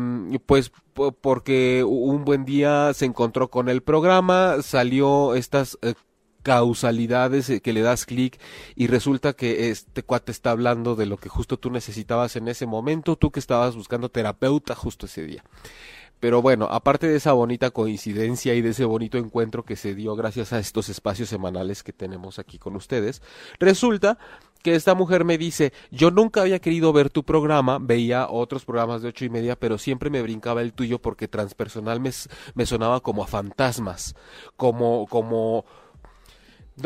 pues 0.45 0.71
porque 1.21 1.83
un 1.83 2.25
buen 2.25 2.45
día 2.45 2.93
se 2.93 3.05
encontró 3.05 3.49
con 3.49 3.69
el 3.69 3.81
programa, 3.81 4.61
salió 4.61 5.35
estas 5.35 5.77
eh, 5.81 5.93
causalidades 6.45 7.49
eh, 7.49 7.59
que 7.59 7.73
le 7.73 7.81
das 7.81 8.05
clic 8.05 8.39
y 8.75 8.85
resulta 8.85 9.33
que 9.33 9.71
este 9.71 10.03
cuate 10.03 10.31
está 10.31 10.51
hablando 10.51 10.95
de 10.95 11.07
lo 11.07 11.17
que 11.17 11.27
justo 11.27 11.57
tú 11.57 11.71
necesitabas 11.71 12.35
en 12.35 12.47
ese 12.47 12.67
momento, 12.67 13.15
tú 13.15 13.31
que 13.31 13.39
estabas 13.39 13.75
buscando 13.75 14.09
terapeuta 14.09 14.75
justo 14.75 15.07
ese 15.07 15.23
día. 15.23 15.43
Pero 16.19 16.43
bueno, 16.43 16.67
aparte 16.69 17.07
de 17.07 17.17
esa 17.17 17.33
bonita 17.33 17.71
coincidencia 17.71 18.53
y 18.53 18.61
de 18.61 18.69
ese 18.69 18.85
bonito 18.85 19.17
encuentro 19.17 19.65
que 19.65 19.75
se 19.75 19.95
dio 19.95 20.15
gracias 20.15 20.53
a 20.53 20.59
estos 20.59 20.87
espacios 20.87 21.29
semanales 21.29 21.81
que 21.81 21.93
tenemos 21.93 22.37
aquí 22.37 22.59
con 22.59 22.75
ustedes, 22.75 23.23
resulta 23.59 24.19
que 24.61 24.75
esta 24.75 24.93
mujer 24.93 25.25
me 25.25 25.39
dice, 25.39 25.73
yo 25.91 26.11
nunca 26.11 26.41
había 26.41 26.59
querido 26.59 26.93
ver 26.93 27.09
tu 27.09 27.23
programa, 27.23 27.79
veía 27.81 28.29
otros 28.29 28.65
programas 28.65 29.01
de 29.01 29.09
ocho 29.09 29.25
y 29.25 29.29
media, 29.29 29.55
pero 29.59 29.79
siempre 29.79 30.11
me 30.11 30.21
brincaba 30.21 30.61
el 30.61 30.73
tuyo 30.73 30.99
porque 30.99 31.27
transpersonal 31.27 31.99
me, 31.99 32.11
me 32.53 32.65
sonaba 32.65 33.01
como 33.01 33.23
a 33.23 33.27
fantasmas, 33.27 34.15
como, 34.55 35.07
como, 35.07 35.65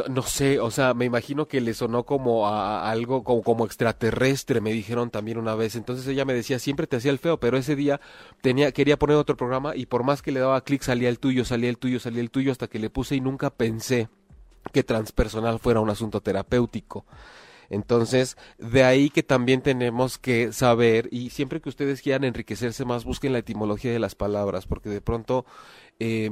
no, 0.10 0.22
sé, 0.22 0.60
o 0.60 0.70
sea, 0.70 0.94
me 0.94 1.06
imagino 1.06 1.48
que 1.48 1.62
le 1.62 1.74
sonó 1.74 2.06
como 2.06 2.48
a, 2.48 2.90
algo 2.92 3.24
como, 3.24 3.42
como, 3.42 3.66
extraterrestre, 3.66 4.62
me 4.62 4.72
dijeron 4.72 5.10
también 5.10 5.38
una 5.38 5.56
vez. 5.56 5.76
Entonces 5.76 6.08
ella 6.08 6.26
me 6.26 6.34
decía, 6.34 6.60
siempre 6.60 6.86
te 6.86 6.98
hacía 6.98 7.12
el 7.12 7.18
feo, 7.18 7.40
pero 7.40 7.58
ese 7.58 7.76
día 7.76 8.00
tenía, 8.42 8.72
quería 8.72 9.00
poner 9.00 9.18
otro 9.18 9.36
programa 9.36 9.76
y 9.76 9.88
por 9.88 10.04
más 10.04 10.22
que 10.22 10.32
le 10.32 10.40
daba 10.40 10.62
clic 10.64 10.84
salía 10.84 11.10
el 11.10 11.20
tuyo, 11.20 11.44
salía 11.44 11.70
el 11.70 11.78
tuyo, 11.80 12.00
salía 12.00 12.22
el 12.22 12.30
tuyo, 12.30 12.52
hasta 12.52 12.68
que 12.68 12.78
le 12.78 12.90
puse 12.92 13.16
y 13.16 13.22
nunca 13.22 13.50
pensé 13.50 14.10
que 14.72 14.84
transpersonal 14.84 15.60
fuera 15.60 15.80
un 15.80 15.90
asunto 15.90 16.22
terapéutico. 16.22 17.06
Entonces, 17.72 18.38
de 18.58 18.84
ahí 18.84 19.10
que 19.10 19.24
también 19.24 19.62
tenemos 19.62 20.18
que 20.18 20.54
saber, 20.54 21.08
y 21.12 21.30
siempre 21.32 21.62
que 21.62 21.70
ustedes 21.70 22.02
quieran 22.02 22.24
enriquecerse 22.24 22.86
más, 22.86 23.06
busquen 23.06 23.34
la 23.34 23.40
etimología 23.40 23.92
de 23.92 24.00
las 24.00 24.16
palabras, 24.16 24.66
porque 24.66 24.90
de 24.90 25.02
pronto 25.02 25.46
eh, 26.00 26.30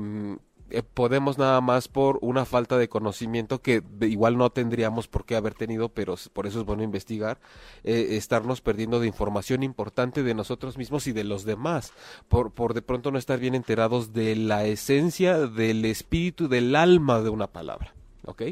eh, 0.70 0.84
podemos 0.84 1.38
nada 1.38 1.62
más 1.62 1.88
por 1.88 2.20
una 2.22 2.46
falta 2.46 2.78
de 2.78 2.90
conocimiento 2.90 3.62
que 3.62 3.84
igual 4.02 4.38
no 4.38 4.50
tendríamos 4.50 5.08
por 5.08 5.26
qué 5.26 5.36
haber 5.36 5.54
tenido, 5.54 5.90
pero 5.90 6.16
por 6.34 6.48
eso 6.48 6.60
es 6.60 6.66
bueno 6.66 6.84
investigar, 6.84 7.40
eh, 7.84 8.18
estarnos 8.18 8.62
perdiendo 8.62 9.00
de 9.00 9.08
información 9.08 9.64
importante 9.64 10.24
de 10.24 10.34
nosotros 10.34 10.78
mismos 10.78 11.08
y 11.08 11.14
de 11.14 11.24
los 11.24 11.46
demás, 11.46 11.94
por, 12.28 12.52
por 12.52 12.74
de 12.74 12.82
pronto 12.82 13.12
no 13.12 13.18
estar 13.18 13.40
bien 13.40 13.56
enterados 13.56 14.14
de 14.14 14.36
la 14.36 14.66
esencia, 14.66 15.38
del 15.38 15.86
espíritu, 15.86 16.48
del 16.48 16.76
alma 16.76 17.22
de 17.22 17.30
una 17.30 17.48
palabra. 17.48 17.94
¿ok? 18.26 18.44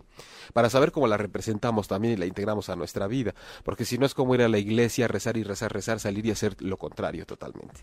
Para 0.54 0.70
saber 0.70 0.92
cómo 0.92 1.08
la 1.08 1.18
representamos 1.18 1.88
también 1.88 2.14
y 2.14 2.18
la 2.18 2.26
integramos 2.26 2.70
a 2.70 2.76
nuestra 2.76 3.08
vida, 3.08 3.36
porque 3.64 3.86
si 3.86 3.98
no 3.98 4.06
es 4.06 4.14
como 4.14 4.34
ir 4.36 4.42
a 4.42 4.50
la 4.50 4.58
iglesia, 4.58 5.08
rezar 5.08 5.38
y 5.38 5.44
rezar, 5.44 5.72
rezar, 5.74 6.00
salir 6.00 6.26
y 6.26 6.32
hacer 6.32 6.56
lo 6.62 6.78
contrario 6.78 7.26
totalmente. 7.26 7.82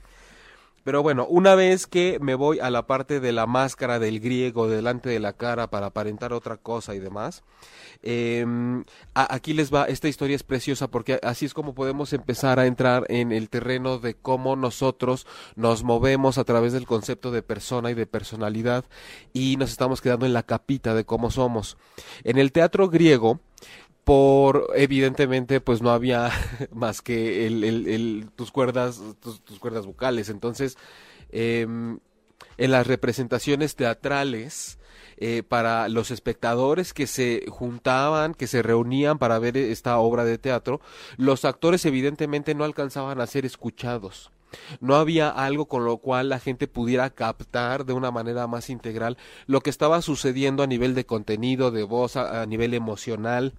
Pero 0.85 1.03
bueno, 1.03 1.27
una 1.29 1.55
vez 1.55 1.87
que 1.87 2.19
me 2.21 2.35
voy 2.35 2.59
a 2.59 2.71
la 2.71 2.87
parte 2.87 3.21
de 3.21 3.33
la 3.33 3.47
máscara 3.47 3.99
del 3.99 4.21
griego 4.21 4.69
delante 4.69 5.11
de 5.11 5.21
la 5.21 5.33
cara 5.33 5.71
para 5.71 5.87
aparentar 5.87 6.33
otra 6.33 6.57
cosa 6.57 6.95
y 6.95 6.99
demás, 6.99 7.45
em, 8.03 8.85
aquí 9.15 9.55
les 9.55 9.73
va, 9.73 9.85
esta 9.85 10.09
historia 10.09 10.35
es 10.35 10.43
preciosa 10.43 10.89
porque 10.89 11.21
así 11.23 11.47
es 11.47 11.55
como 11.55 11.75
podemos 11.75 12.13
empezar 12.13 12.59
a 12.59 12.67
entrar 12.67 13.05
en 13.09 13.31
el 13.31 13.49
terreno 13.49 13.99
de 13.99 14.15
cómo 14.15 14.57
nosotros 14.57 15.27
nos 15.55 15.85
movemos 15.85 16.39
a 16.39 16.45
través 16.45 16.73
del 16.73 16.87
concepto 16.87 17.31
de 17.31 17.43
persona 17.43 17.91
y 17.91 17.95
de 17.95 18.07
personalidad 18.07 18.85
y 19.33 19.57
nos 19.57 19.71
estamos 19.71 20.01
quedando 20.01 20.27
en 20.27 20.33
la 20.33 20.43
capita 20.43 20.95
de 20.95 21.05
cómo 21.05 21.31
somos. 21.31 21.77
En 22.25 22.39
el 22.39 22.51
teatro 22.51 22.89
griego, 22.89 23.41
por 24.05 24.69
evidentemente 24.75 25.61
pues 25.61 25.83
no 25.83 25.91
había 25.91 26.31
más 26.73 27.03
que 27.03 27.47
el, 27.47 28.29
tus 28.35 28.51
cuerdas 28.51 29.01
tus, 29.21 29.41
cuerdas 29.59 29.87
vocales 29.87 30.29
entonces 30.29 30.77
em, 31.31 31.99
en 32.59 32.71
las 32.71 32.87
representaciones 32.87 33.77
teatrales 33.77 34.79
eh, 35.19 35.43
para 35.43 35.89
los 35.89 36.11
espectadores 36.11 36.93
que 36.93 37.07
se 37.07 37.45
juntaban, 37.49 38.35
que 38.35 38.47
se 38.49 38.63
reunían 38.63 39.19
para 39.19 39.39
ver 39.39 39.57
esta 39.57 39.99
obra 39.99 40.25
de 40.25 40.39
teatro, 40.39 40.81
los 41.17 41.45
actores 41.45 41.85
evidentemente 41.85 42.55
no 42.55 42.65
alcanzaban 42.65 43.21
a 43.21 43.27
ser 43.27 43.47
escuchados. 43.47 44.33
No 44.81 44.97
había 44.97 45.29
algo 45.29 45.67
con 45.67 45.85
lo 45.85 45.99
cual 45.99 46.29
la 46.29 46.41
gente 46.41 46.67
pudiera 46.67 47.09
captar 47.11 47.85
de 47.85 47.93
una 47.93 48.11
manera 48.11 48.47
más 48.47 48.69
integral 48.69 49.17
lo 49.47 49.61
que 49.61 49.71
estaba 49.71 50.03
sucediendo 50.03 50.63
a 50.63 50.67
nivel 50.67 50.95
de 50.95 51.07
contenido, 51.07 51.71
de 51.71 51.85
voz, 51.85 52.17
a 52.17 52.45
nivel 52.47 52.75
emocional, 52.75 53.55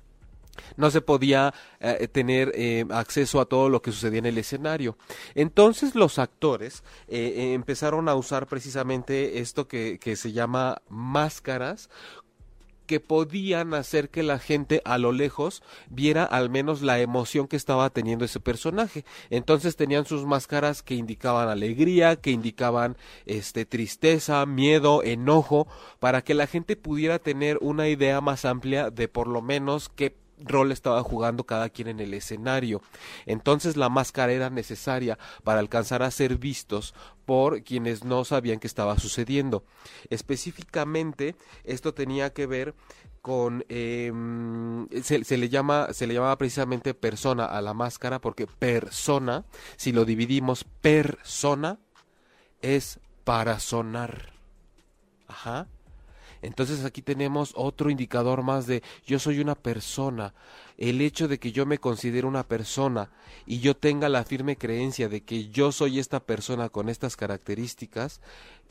no 0.78 0.92
se 0.92 1.02
podía 1.02 1.54
eh, 1.80 2.08
tener 2.08 2.52
eh, 2.56 2.86
acceso 2.92 3.40
a 3.40 3.46
todo 3.46 3.70
lo 3.70 3.82
que 3.82 3.92
sucedía 3.92 4.20
en 4.20 4.26
el 4.26 4.38
escenario. 4.38 4.98
Entonces 5.36 5.96
los 5.96 6.20
actores 6.20 6.84
eh, 7.08 7.54
empezaron 7.54 8.10
a 8.10 8.16
usar 8.16 8.48
precisamente 8.48 9.40
esto 9.40 9.68
que, 9.68 10.00
que 10.00 10.16
se 10.16 10.32
llama 10.32 10.82
máscaras 10.90 11.90
que 12.86 13.00
podían 13.00 13.74
hacer 13.74 14.10
que 14.10 14.24
la 14.24 14.40
gente 14.40 14.82
a 14.86 14.98
lo 14.98 15.12
lejos 15.12 15.64
viera 15.90 16.24
al 16.24 16.50
menos 16.50 16.82
la 16.82 17.00
emoción 17.00 17.48
que 17.48 17.56
estaba 17.56 17.90
teniendo 17.90 18.26
ese 18.26 18.40
personaje. 18.40 19.06
Entonces 19.30 19.76
tenían 19.76 20.06
sus 20.06 20.26
máscaras 20.26 20.84
que 20.84 20.96
indicaban 20.96 21.50
alegría, 21.50 22.18
que 22.18 22.32
indicaban 22.32 22.98
este 23.26 23.66
tristeza, 23.66 24.46
miedo, 24.46 25.02
enojo, 25.04 25.68
para 26.00 26.24
que 26.24 26.34
la 26.34 26.46
gente 26.46 26.76
pudiera 26.76 27.20
tener 27.20 27.58
una 27.62 27.88
idea 27.88 28.22
más 28.22 28.46
amplia 28.46 28.90
de 28.90 29.08
por 29.08 29.28
lo 29.28 29.42
menos 29.42 29.90
qué 29.90 30.16
rol 30.44 30.72
estaba 30.72 31.02
jugando 31.04 31.46
cada 31.46 31.70
quien 31.70 31.88
en 31.88 32.00
el 32.00 32.14
escenario. 32.14 32.82
Entonces 33.26 33.78
la 33.78 33.90
máscara 33.90 34.34
era 34.34 34.50
necesaria 34.50 35.18
para 35.44 35.60
alcanzar 35.60 36.04
a 36.04 36.12
ser 36.12 36.38
vistos 36.38 36.94
por 37.26 37.64
quienes 37.64 38.04
no 38.04 38.26
sabían 38.26 38.60
qué 38.60 38.68
estaba 38.68 38.98
sucediendo. 39.00 39.64
Específicamente, 40.10 41.36
esto 41.64 41.94
tenía 41.94 42.34
que 42.34 42.46
ver 42.46 42.76
con 43.22 43.64
em, 43.70 44.86
se, 45.02 45.38
le 45.38 45.48
llama 45.48 45.94
se 45.94 46.08
le 46.08 46.14
llamaba 46.14 46.38
precisamente 46.38 46.94
persona 46.94 47.46
a 47.46 47.62
la 47.62 47.74
máscara 47.74 48.20
porque 48.20 48.48
persona 48.48 49.46
si 49.78 49.94
lo 49.94 50.04
dividimos 50.04 50.66
persona 50.82 51.80
es 52.62 53.00
para 53.24 53.62
sonar 53.62 54.34
ajá 55.30 55.68
entonces 56.44 56.84
aquí 56.84 57.02
tenemos 57.02 57.54
otro 57.56 57.90
indicador 57.90 58.44
más 58.44 58.68
de 58.68 58.84
yo 59.06 59.18
soy 59.18 59.40
una 59.40 59.56
persona. 59.56 60.34
El 60.78 61.02
hecho 61.02 61.28
de 61.28 61.40
que 61.40 61.52
yo 61.52 61.66
me 61.66 61.78
considere 61.78 62.28
una 62.28 62.48
persona 62.48 63.10
y 63.46 63.60
yo 63.60 63.76
tenga 63.76 64.10
la 64.10 64.26
firme 64.26 64.58
creencia 64.58 65.08
de 65.08 65.22
que 65.22 65.50
yo 65.50 65.72
soy 65.72 66.00
esta 66.00 66.20
persona 66.20 66.70
con 66.70 66.90
estas 66.90 67.16
características, 67.16 68.20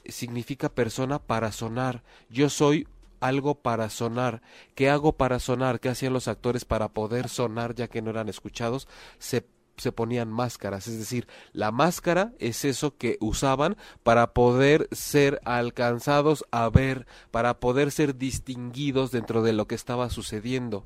significa 0.05 0.69
persona 0.69 1.19
para 1.19 1.51
sonar. 1.51 2.03
Yo 2.29 2.51
soy 2.51 2.87
algo 3.21 3.55
para 3.55 3.89
sonar. 3.89 4.43
¿Qué 4.75 4.91
hago 4.91 5.13
para 5.13 5.39
sonar? 5.39 5.81
¿Qué 5.81 5.89
hacían 5.89 6.13
los 6.13 6.29
actores 6.29 6.65
para 6.65 6.89
poder 6.89 7.29
sonar 7.29 7.75
ya 7.75 7.89
que 7.89 8.03
no 8.03 8.11
eran 8.11 8.29
escuchados? 8.29 8.87
Se 9.19 9.47
se 9.83 9.93
ponían 9.93 10.31
máscaras, 10.31 10.89
es 10.89 10.99
decir, 10.99 11.27
la 11.53 11.71
máscara 11.71 12.33
es 12.39 12.65
eso 12.65 12.97
que 12.97 13.19
usaban 13.21 13.77
para 14.03 14.33
poder 14.33 14.89
ser 14.93 15.41
alcanzados 15.45 16.45
a 16.51 16.69
ver, 16.71 17.07
para 17.31 17.61
poder 17.61 17.91
ser 17.91 18.17
distinguidos 18.17 19.11
dentro 19.11 19.43
de 19.43 19.53
lo 19.53 19.67
que 19.67 19.75
estaba 19.75 20.09
sucediendo. 20.11 20.85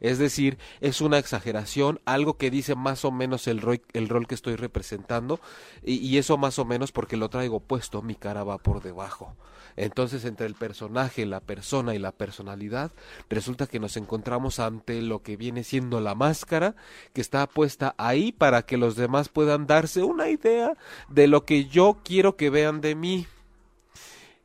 Es 0.00 0.18
decir, 0.18 0.58
es 0.80 1.00
una 1.00 1.18
exageración, 1.18 2.00
algo 2.04 2.36
que 2.36 2.50
dice 2.50 2.74
más 2.74 3.04
o 3.04 3.10
menos 3.10 3.46
el 3.46 3.60
rol, 3.60 3.80
el 3.92 4.08
rol 4.08 4.26
que 4.26 4.34
estoy 4.34 4.56
representando, 4.56 5.40
y, 5.82 5.94
y 5.94 6.18
eso 6.18 6.36
más 6.36 6.58
o 6.58 6.64
menos 6.64 6.92
porque 6.92 7.16
lo 7.16 7.30
traigo 7.30 7.60
puesto, 7.60 8.02
mi 8.02 8.14
cara 8.14 8.44
va 8.44 8.58
por 8.58 8.82
debajo. 8.82 9.34
Entonces, 9.76 10.24
entre 10.24 10.46
el 10.46 10.54
personaje, 10.54 11.26
la 11.26 11.40
persona 11.40 11.94
y 11.94 11.98
la 11.98 12.12
personalidad, 12.12 12.92
resulta 13.28 13.66
que 13.66 13.80
nos 13.80 13.96
encontramos 13.96 14.58
ante 14.58 15.00
lo 15.02 15.22
que 15.22 15.36
viene 15.36 15.64
siendo 15.64 16.00
la 16.00 16.14
máscara 16.14 16.74
que 17.12 17.20
está 17.20 17.46
puesta 17.46 17.94
ahí 17.98 18.32
para 18.32 18.62
que 18.62 18.76
los 18.76 18.96
demás 18.96 19.28
puedan 19.28 19.66
darse 19.66 20.02
una 20.02 20.28
idea 20.28 20.76
de 21.08 21.26
lo 21.26 21.44
que 21.44 21.66
yo 21.66 21.98
quiero 22.04 22.36
que 22.36 22.50
vean 22.50 22.80
de 22.80 22.94
mí. 22.94 23.26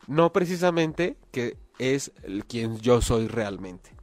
No 0.07 0.31
precisamente 0.31 1.17
que 1.31 1.57
es 1.79 2.11
quien 2.47 2.79
yo 2.79 3.01
soy 3.01 3.27
realmente 3.27 3.97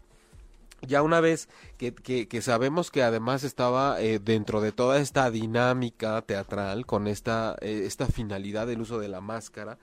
ya 0.87 1.03
una 1.03 1.21
vez 1.21 1.49
que, 1.79 1.95
que, 1.95 2.43
sabemos 2.43 2.91
que 2.91 3.03
además 3.03 3.45
estaba 3.45 4.01
eh, 4.01 4.19
dentro 4.19 4.61
de 4.61 4.73
toda 4.73 4.99
esta 4.99 5.31
dinámica 5.31 6.21
teatral 6.23 6.87
con 6.87 7.07
esta, 7.07 7.57
eh, 7.61 7.83
esta 7.87 8.07
finalidad 8.07 8.67
del 8.67 8.81
uso 8.81 8.99
de 8.99 9.09
la 9.09 9.21
máscara 9.21 9.79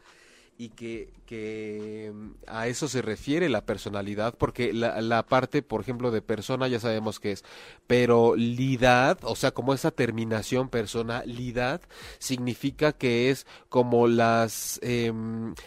y 0.62 0.70
que, 0.70 1.12
que 1.26 2.12
mm, 2.14 2.30
a 2.46 2.68
eso 2.68 2.88
se 2.88 3.02
refiere 3.02 3.50
la 3.50 3.66
personalidad, 3.66 4.36
porque 4.38 4.74
la, 4.74 5.26
parte, 5.26 5.64
por 5.64 5.82
ejemplo, 5.82 6.12
de 6.12 6.22
persona 6.22 6.68
ya 6.68 6.80
sabemos 6.80 7.20
que 7.20 7.32
es, 7.32 7.44
pero 7.88 8.36
lidad, 8.36 9.18
o 9.24 9.36
sea, 9.36 9.50
como 9.50 9.74
esa 9.74 9.90
terminación 9.90 10.70
personalidad, 10.70 11.82
significa 12.20 12.94
que 12.94 13.32
es 13.32 13.48
como 13.70 14.08
las, 14.08 14.80
eh, 14.84 15.12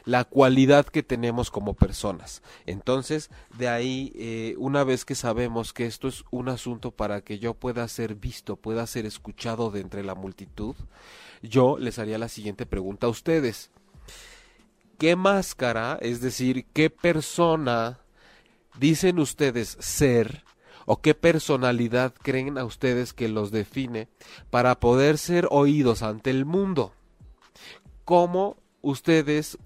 la 0.04 0.22
cualidad 0.22 0.87
que 0.87 1.02
tenemos 1.02 1.50
como 1.50 1.74
personas. 1.74 2.40
Entonces, 2.64 3.30
de 3.59 3.66
ahí, 3.66 4.12
eh, 4.14 4.54
una 4.59 4.85
vez 4.85 5.04
que 5.04 5.16
sabemos 5.16 5.72
que 5.72 5.87
esto 5.87 6.07
es 6.07 6.24
un 6.30 6.48
asunto 6.48 6.92
para 6.92 7.22
que 7.22 7.40
yo 7.40 7.54
pueda 7.54 7.88
ser 7.88 8.14
visto, 8.14 8.54
pueda 8.54 8.87
ser 8.87 9.07
escuchado 9.07 9.72
de 9.72 9.80
entre 9.80 10.04
la 10.04 10.14
multitud, 10.14 10.76
yo 11.42 11.78
les 11.78 11.98
haría 11.98 12.16
la 12.16 12.28
siguiente 12.28 12.64
pregunta 12.64 13.09
a 13.09 13.11
ustedes 13.11 13.72
qué 14.98 15.16
máscara, 15.16 15.98
es 16.00 16.20
decir, 16.20 16.66
qué 16.72 16.90
persona 16.90 18.00
dicen 18.78 19.18
ustedes 19.18 19.76
ser 19.80 20.44
o 20.87 21.00
qué 21.00 21.14
personalidad 21.14 22.12
creen 22.12 22.59
a 22.59 22.64
ustedes 22.64 23.12
que 23.12 23.28
los 23.28 23.50
define 23.50 24.09
para 24.50 24.80
poder 24.80 25.18
ser 25.18 25.48
oídos 25.50 26.02
ante 26.02 26.30
el 26.30 26.44
mundo. 26.44 26.92
¿Cómo 28.04 28.57
ustedes 28.83 29.59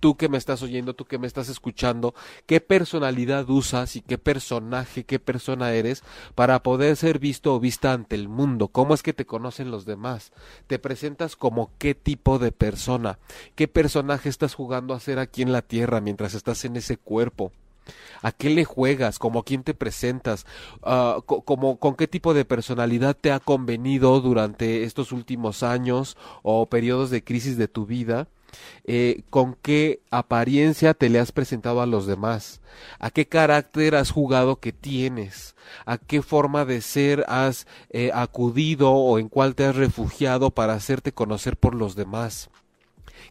tú 0.00 0.16
que 0.16 0.28
me 0.28 0.38
estás 0.38 0.62
oyendo, 0.62 0.94
tú 0.94 1.04
que 1.04 1.18
me 1.18 1.26
estás 1.26 1.48
escuchando, 1.48 2.14
qué 2.46 2.60
personalidad 2.60 3.48
usas 3.48 3.96
y 3.96 4.00
qué 4.00 4.18
personaje, 4.18 5.04
qué 5.04 5.18
persona 5.18 5.72
eres 5.72 6.02
para 6.34 6.62
poder 6.62 6.96
ser 6.96 7.18
visto 7.18 7.54
o 7.54 7.60
vista 7.60 7.92
ante 7.92 8.14
el 8.16 8.28
mundo. 8.28 8.68
¿Cómo 8.68 8.94
es 8.94 9.02
que 9.02 9.12
te 9.12 9.26
conocen 9.26 9.70
los 9.70 9.84
demás? 9.84 10.32
¿Te 10.66 10.78
presentas 10.78 11.36
como 11.36 11.70
qué 11.78 11.94
tipo 11.94 12.38
de 12.38 12.52
persona? 12.52 13.18
¿Qué 13.54 13.68
personaje 13.68 14.28
estás 14.28 14.54
jugando 14.54 14.94
a 14.94 15.00
ser 15.00 15.18
aquí 15.18 15.42
en 15.42 15.52
la 15.52 15.62
tierra 15.62 16.00
mientras 16.00 16.34
estás 16.34 16.64
en 16.64 16.76
ese 16.76 16.96
cuerpo? 16.96 17.52
¿A 18.22 18.32
qué 18.32 18.50
le 18.50 18.64
juegas? 18.64 19.18
¿Cómo 19.18 19.42
quién 19.42 19.62
te 19.62 19.74
presentas? 19.74 20.46
Uh, 20.82 21.20
como, 21.22 21.78
¿Con 21.78 21.94
qué 21.94 22.08
tipo 22.08 22.32
de 22.32 22.44
personalidad 22.44 23.16
te 23.18 23.32
ha 23.32 23.40
convenido 23.40 24.20
durante 24.20 24.84
estos 24.84 25.12
últimos 25.12 25.62
años 25.62 26.16
o 26.42 26.66
periodos 26.66 27.10
de 27.10 27.22
crisis 27.22 27.56
de 27.58 27.68
tu 27.68 27.86
vida? 27.86 28.28
Eh, 28.84 29.22
con 29.30 29.56
qué 29.60 30.00
apariencia 30.10 30.94
te 30.94 31.08
le 31.08 31.18
has 31.18 31.32
presentado 31.32 31.80
a 31.80 31.86
los 31.86 32.06
demás, 32.06 32.60
a 32.98 33.10
qué 33.10 33.26
carácter 33.26 33.94
has 33.94 34.10
jugado 34.10 34.56
que 34.56 34.72
tienes, 34.72 35.54
a 35.86 35.98
qué 35.98 36.20
forma 36.22 36.64
de 36.64 36.80
ser 36.82 37.24
has 37.28 37.66
eh, 37.90 38.10
acudido 38.12 38.92
o 38.92 39.18
en 39.18 39.28
cuál 39.28 39.54
te 39.54 39.64
has 39.64 39.76
refugiado 39.76 40.50
para 40.50 40.74
hacerte 40.74 41.12
conocer 41.12 41.56
por 41.56 41.74
los 41.74 41.96
demás 41.96 42.50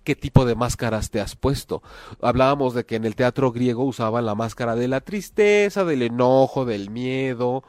qué 0.04 0.16
tipo 0.16 0.46
de 0.46 0.56
máscaras 0.56 1.10
te 1.10 1.22
has 1.22 1.36
puesto. 1.36 1.82
Hablábamos 2.22 2.74
de 2.74 2.86
que 2.86 2.96
en 2.96 3.06
el 3.06 3.16
teatro 3.16 3.52
griego 3.52 3.84
usaban 3.84 4.26
la 4.26 4.36
máscara 4.36 4.76
de 4.76 4.88
la 4.88 5.02
tristeza, 5.02 5.86
del 5.86 6.02
enojo, 6.02 6.66
del 6.66 6.90
miedo. 6.90 7.64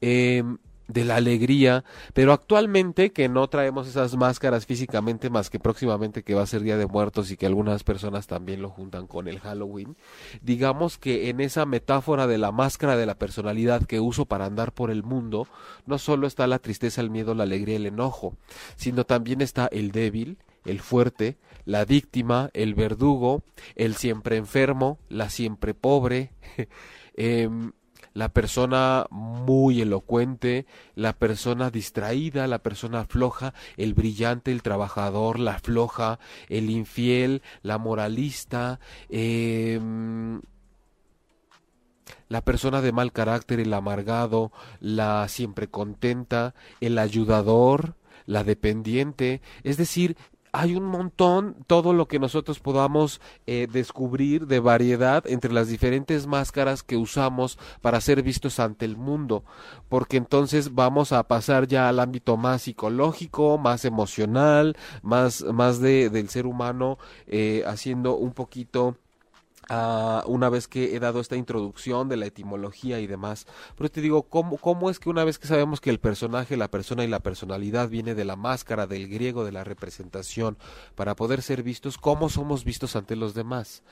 Eh, 0.00 0.42
de 0.88 1.04
la 1.04 1.16
alegría, 1.16 1.84
pero 2.14 2.32
actualmente 2.32 3.12
que 3.12 3.28
no 3.28 3.46
traemos 3.48 3.86
esas 3.86 4.16
máscaras 4.16 4.66
físicamente 4.66 5.30
más 5.30 5.50
que 5.50 5.60
próximamente 5.60 6.22
que 6.22 6.34
va 6.34 6.42
a 6.42 6.46
ser 6.46 6.62
Día 6.62 6.78
de 6.78 6.86
Muertos 6.86 7.30
y 7.30 7.36
que 7.36 7.46
algunas 7.46 7.84
personas 7.84 8.26
también 8.26 8.62
lo 8.62 8.70
juntan 8.70 9.06
con 9.06 9.28
el 9.28 9.38
Halloween, 9.38 9.96
digamos 10.40 10.96
que 10.96 11.28
en 11.28 11.40
esa 11.40 11.66
metáfora 11.66 12.26
de 12.26 12.38
la 12.38 12.52
máscara 12.52 12.96
de 12.96 13.06
la 13.06 13.18
personalidad 13.18 13.84
que 13.84 14.00
uso 14.00 14.24
para 14.24 14.46
andar 14.46 14.72
por 14.72 14.90
el 14.90 15.02
mundo, 15.02 15.46
no 15.86 15.98
solo 15.98 16.26
está 16.26 16.46
la 16.46 16.58
tristeza, 16.58 17.02
el 17.02 17.10
miedo, 17.10 17.34
la 17.34 17.44
alegría, 17.44 17.76
el 17.76 17.86
enojo, 17.86 18.34
sino 18.76 19.04
también 19.04 19.42
está 19.42 19.68
el 19.70 19.92
débil, 19.92 20.38
el 20.64 20.80
fuerte, 20.80 21.36
la 21.66 21.84
víctima, 21.84 22.48
el 22.54 22.74
verdugo, 22.74 23.42
el 23.76 23.94
siempre 23.94 24.36
enfermo, 24.36 24.98
la 25.10 25.28
siempre 25.28 25.74
pobre, 25.74 26.32
eh, 27.14 27.48
la 28.14 28.28
persona 28.30 29.06
muy 29.10 29.80
elocuente, 29.80 30.66
la 30.94 31.12
persona 31.12 31.70
distraída, 31.70 32.46
la 32.46 32.58
persona 32.62 33.04
floja, 33.04 33.54
el 33.76 33.94
brillante, 33.94 34.52
el 34.52 34.62
trabajador, 34.62 35.38
la 35.38 35.58
floja, 35.58 36.18
el 36.48 36.70
infiel, 36.70 37.42
la 37.62 37.78
moralista, 37.78 38.80
eh, 39.08 39.80
la 42.28 42.42
persona 42.42 42.80
de 42.80 42.92
mal 42.92 43.12
carácter, 43.12 43.60
el 43.60 43.72
amargado, 43.72 44.52
la 44.80 45.26
siempre 45.28 45.68
contenta, 45.68 46.54
el 46.80 46.98
ayudador, 46.98 47.94
la 48.26 48.44
dependiente, 48.44 49.40
es 49.62 49.76
decir, 49.76 50.16
hay 50.52 50.74
un 50.74 50.84
montón, 50.84 51.56
todo 51.66 51.92
lo 51.92 52.08
que 52.08 52.18
nosotros 52.18 52.60
podamos 52.60 53.20
eh, 53.46 53.66
descubrir 53.70 54.46
de 54.46 54.60
variedad 54.60 55.26
entre 55.26 55.52
las 55.52 55.68
diferentes 55.68 56.26
máscaras 56.26 56.82
que 56.82 56.96
usamos 56.96 57.58
para 57.80 58.00
ser 58.00 58.22
vistos 58.22 58.58
ante 58.60 58.84
el 58.84 58.96
mundo, 58.96 59.44
porque 59.88 60.16
entonces 60.16 60.74
vamos 60.74 61.12
a 61.12 61.22
pasar 61.24 61.66
ya 61.66 61.88
al 61.88 62.00
ámbito 62.00 62.36
más 62.36 62.62
psicológico, 62.62 63.58
más 63.58 63.84
emocional, 63.84 64.76
más, 65.02 65.42
más 65.44 65.80
de, 65.80 66.10
del 66.10 66.28
ser 66.28 66.46
humano, 66.46 66.98
eh, 67.26 67.64
haciendo 67.66 68.16
un 68.16 68.32
poquito 68.32 68.96
Uh, 69.70 70.26
una 70.26 70.48
vez 70.48 70.66
que 70.66 70.96
he 70.96 70.98
dado 70.98 71.20
esta 71.20 71.36
introducción 71.36 72.08
de 72.08 72.16
la 72.16 72.24
etimología 72.24 73.00
y 73.00 73.06
demás. 73.06 73.46
Pero 73.76 73.90
te 73.90 74.00
digo, 74.00 74.22
¿cómo, 74.22 74.56
¿cómo 74.56 74.88
es 74.88 74.98
que 74.98 75.10
una 75.10 75.24
vez 75.24 75.38
que 75.38 75.46
sabemos 75.46 75.82
que 75.82 75.90
el 75.90 76.00
personaje, 76.00 76.56
la 76.56 76.70
persona 76.70 77.04
y 77.04 77.08
la 77.08 77.20
personalidad 77.20 77.90
viene 77.90 78.14
de 78.14 78.24
la 78.24 78.36
máscara, 78.36 78.86
del 78.86 79.08
griego, 79.08 79.44
de 79.44 79.52
la 79.52 79.64
representación, 79.64 80.56
para 80.94 81.14
poder 81.16 81.42
ser 81.42 81.62
vistos, 81.62 81.98
cómo 81.98 82.30
somos 82.30 82.64
vistos 82.64 82.96
ante 82.96 83.14
los 83.14 83.34
demás? 83.34 83.82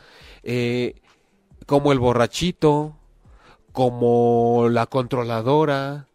Eh, 0.43 0.95
como 1.67 1.93
el 1.93 1.99
borrachito, 1.99 2.97
como 3.73 4.69
la 4.71 4.87
controladora, 4.87 6.07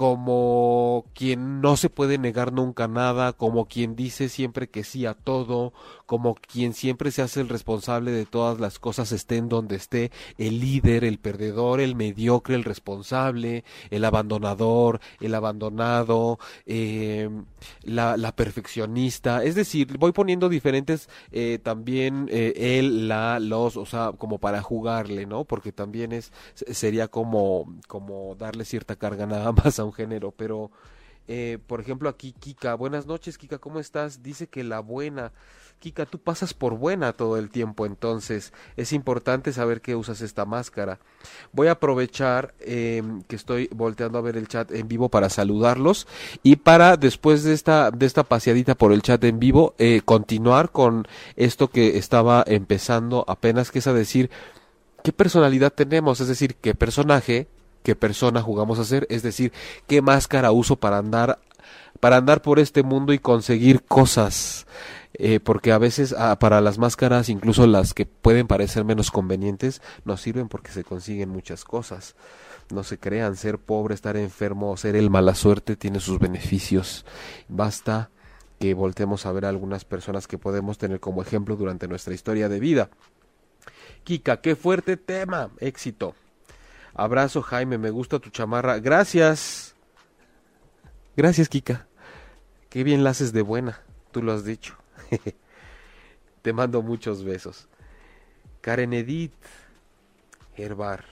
como 0.00 1.04
quien 1.14 1.60
no 1.60 1.76
se 1.76 1.90
puede 1.90 2.16
negar 2.16 2.54
nunca 2.54 2.88
nada, 2.88 3.34
como 3.34 3.66
quien 3.66 3.96
dice 3.96 4.30
siempre 4.30 4.68
que 4.70 4.82
sí 4.82 5.04
a 5.04 5.12
todo, 5.12 5.74
como 6.10 6.34
quien 6.34 6.74
siempre 6.74 7.12
se 7.12 7.22
hace 7.22 7.40
el 7.40 7.48
responsable 7.48 8.10
de 8.10 8.26
todas 8.26 8.58
las 8.58 8.80
cosas 8.80 9.12
estén 9.12 9.48
donde 9.48 9.76
esté, 9.76 10.10
el 10.38 10.58
líder, 10.58 11.04
el 11.04 11.20
perdedor, 11.20 11.80
el 11.80 11.94
mediocre, 11.94 12.56
el 12.56 12.64
responsable, 12.64 13.62
el 13.90 14.04
abandonador, 14.04 14.98
el 15.20 15.36
abandonado, 15.36 16.40
eh, 16.66 17.30
la, 17.84 18.16
la, 18.16 18.34
perfeccionista, 18.34 19.44
es 19.44 19.54
decir, 19.54 19.98
voy 19.98 20.10
poniendo 20.10 20.48
diferentes 20.48 21.08
eh, 21.30 21.60
también 21.62 22.26
eh, 22.28 22.54
él, 22.56 23.06
la, 23.06 23.38
los, 23.38 23.76
o 23.76 23.86
sea, 23.86 24.10
como 24.18 24.38
para 24.38 24.62
jugarle, 24.62 25.26
¿no? 25.26 25.44
Porque 25.44 25.70
también 25.70 26.10
es 26.10 26.32
sería 26.72 27.06
como 27.06 27.72
como 27.86 28.34
darle 28.34 28.64
cierta 28.64 28.96
carga 28.96 29.26
nada 29.26 29.52
más 29.64 29.78
a 29.78 29.84
un 29.84 29.92
género, 29.92 30.32
pero 30.32 30.72
eh, 31.32 31.58
por 31.68 31.80
ejemplo 31.80 32.08
aquí 32.08 32.32
Kika, 32.32 32.74
buenas 32.74 33.06
noches 33.06 33.38
Kika, 33.38 33.58
¿cómo 33.58 33.78
estás? 33.78 34.20
Dice 34.20 34.48
que 34.48 34.64
la 34.64 34.80
buena, 34.80 35.32
Kika, 35.80 36.04
tú 36.04 36.18
pasas 36.18 36.52
por 36.52 36.76
buena 36.76 37.14
todo 37.14 37.38
el 37.38 37.48
tiempo, 37.48 37.86
entonces 37.86 38.52
es 38.76 38.92
importante 38.92 39.50
saber 39.54 39.80
que 39.80 39.96
usas 39.96 40.20
esta 40.20 40.44
máscara. 40.44 40.98
Voy 41.52 41.68
a 41.68 41.72
aprovechar 41.72 42.52
eh, 42.60 43.02
que 43.28 43.36
estoy 43.36 43.70
volteando 43.74 44.18
a 44.18 44.20
ver 44.20 44.36
el 44.36 44.46
chat 44.46 44.70
en 44.72 44.88
vivo 44.88 45.08
para 45.08 45.30
saludarlos 45.30 46.06
y 46.42 46.56
para 46.56 46.98
después 46.98 47.44
de 47.44 47.54
esta, 47.54 47.90
de 47.90 48.04
esta 48.04 48.24
paseadita 48.24 48.74
por 48.74 48.92
el 48.92 49.00
chat 49.00 49.24
en 49.24 49.40
vivo, 49.40 49.74
eh, 49.78 50.02
continuar 50.04 50.70
con 50.70 51.08
esto 51.36 51.68
que 51.68 51.96
estaba 51.96 52.44
empezando 52.46 53.24
apenas, 53.26 53.70
que 53.70 53.78
es 53.78 53.86
a 53.86 53.94
decir, 53.94 54.30
¿qué 55.02 55.12
personalidad 55.12 55.72
tenemos? 55.72 56.20
Es 56.20 56.28
decir, 56.28 56.56
¿qué 56.56 56.74
personaje 56.74 57.48
qué 57.82 57.96
persona 57.96 58.42
jugamos 58.42 58.78
a 58.78 58.84
ser, 58.84 59.06
es 59.08 59.22
decir, 59.22 59.54
qué 59.86 60.02
máscara 60.02 60.52
uso 60.52 60.76
para 60.76 60.98
andar 60.98 61.38
para 62.00 62.16
andar 62.16 62.42
por 62.42 62.58
este 62.58 62.82
mundo 62.82 63.12
y 63.12 63.18
conseguir 63.18 63.82
cosas. 63.82 64.66
Eh, 65.14 65.40
porque 65.40 65.72
a 65.72 65.78
veces 65.78 66.14
ah, 66.16 66.38
para 66.38 66.60
las 66.60 66.78
máscaras, 66.78 67.28
incluso 67.28 67.66
las 67.66 67.94
que 67.94 68.06
pueden 68.06 68.46
parecer 68.46 68.84
menos 68.84 69.10
convenientes, 69.10 69.82
nos 70.04 70.20
sirven 70.20 70.48
porque 70.48 70.70
se 70.70 70.84
consiguen 70.84 71.28
muchas 71.28 71.64
cosas. 71.64 72.14
No 72.70 72.84
se 72.84 72.98
crean, 72.98 73.36
ser 73.36 73.58
pobre, 73.58 73.94
estar 73.94 74.16
enfermo, 74.16 74.76
ser 74.76 74.94
el 74.94 75.10
mala 75.10 75.34
suerte 75.34 75.74
tiene 75.76 75.98
sus 75.98 76.18
beneficios. 76.20 77.04
Basta 77.48 78.10
que 78.60 78.74
voltemos 78.74 79.26
a 79.26 79.32
ver 79.32 79.46
a 79.46 79.48
algunas 79.48 79.84
personas 79.84 80.28
que 80.28 80.38
podemos 80.38 80.78
tener 80.78 81.00
como 81.00 81.22
ejemplo 81.22 81.56
durante 81.56 81.88
nuestra 81.88 82.14
historia 82.14 82.48
de 82.48 82.60
vida. 82.60 82.90
Kika, 84.04 84.40
qué 84.40 84.54
fuerte 84.54 84.96
tema, 84.96 85.50
éxito. 85.58 86.14
Abrazo, 86.94 87.42
Jaime, 87.42 87.78
me 87.78 87.90
gusta 87.90 88.18
tu 88.18 88.30
chamarra. 88.30 88.78
Gracias. 88.78 89.74
Gracias, 91.16 91.48
Kika. 91.48 91.86
Qué 92.68 92.84
bien 92.84 93.02
la 93.02 93.10
haces 93.10 93.32
de 93.32 93.42
buena, 93.42 93.80
tú 94.12 94.22
lo 94.22 94.32
has 94.32 94.44
dicho. 94.44 94.79
Te 96.42 96.52
mando 96.52 96.82
muchos 96.82 97.24
besos. 97.24 97.68
Karen 98.60 98.92
Edith, 98.92 99.32
Herbar. 100.56 101.04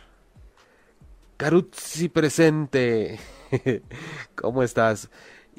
Caruzzi 1.37 2.09
presente. 2.09 3.19
¿Cómo 4.35 4.63
estás? 4.63 5.09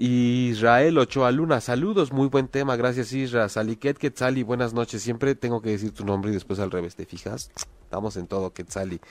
Israel 0.01 0.97
Ochoa 0.97 1.29
Luna, 1.31 1.59
saludos, 1.59 2.13
muy 2.13 2.27
buen 2.27 2.47
tema, 2.47 2.77
gracias 2.77 3.11
Isra. 3.11 3.49
Saliket 3.49 3.97
Quetzali, 3.97 4.43
buenas 4.43 4.73
noches. 4.73 5.01
Siempre 5.01 5.35
tengo 5.35 5.61
que 5.61 5.71
decir 5.71 5.91
tu 5.91 6.05
nombre 6.05 6.31
y 6.31 6.33
después 6.33 6.59
al 6.59 6.71
revés, 6.71 6.95
¿te 6.95 7.05
fijas? 7.05 7.51
Estamos 7.83 8.15
en 8.15 8.27
todo, 8.27 8.53
Quetzali. 8.53 9.01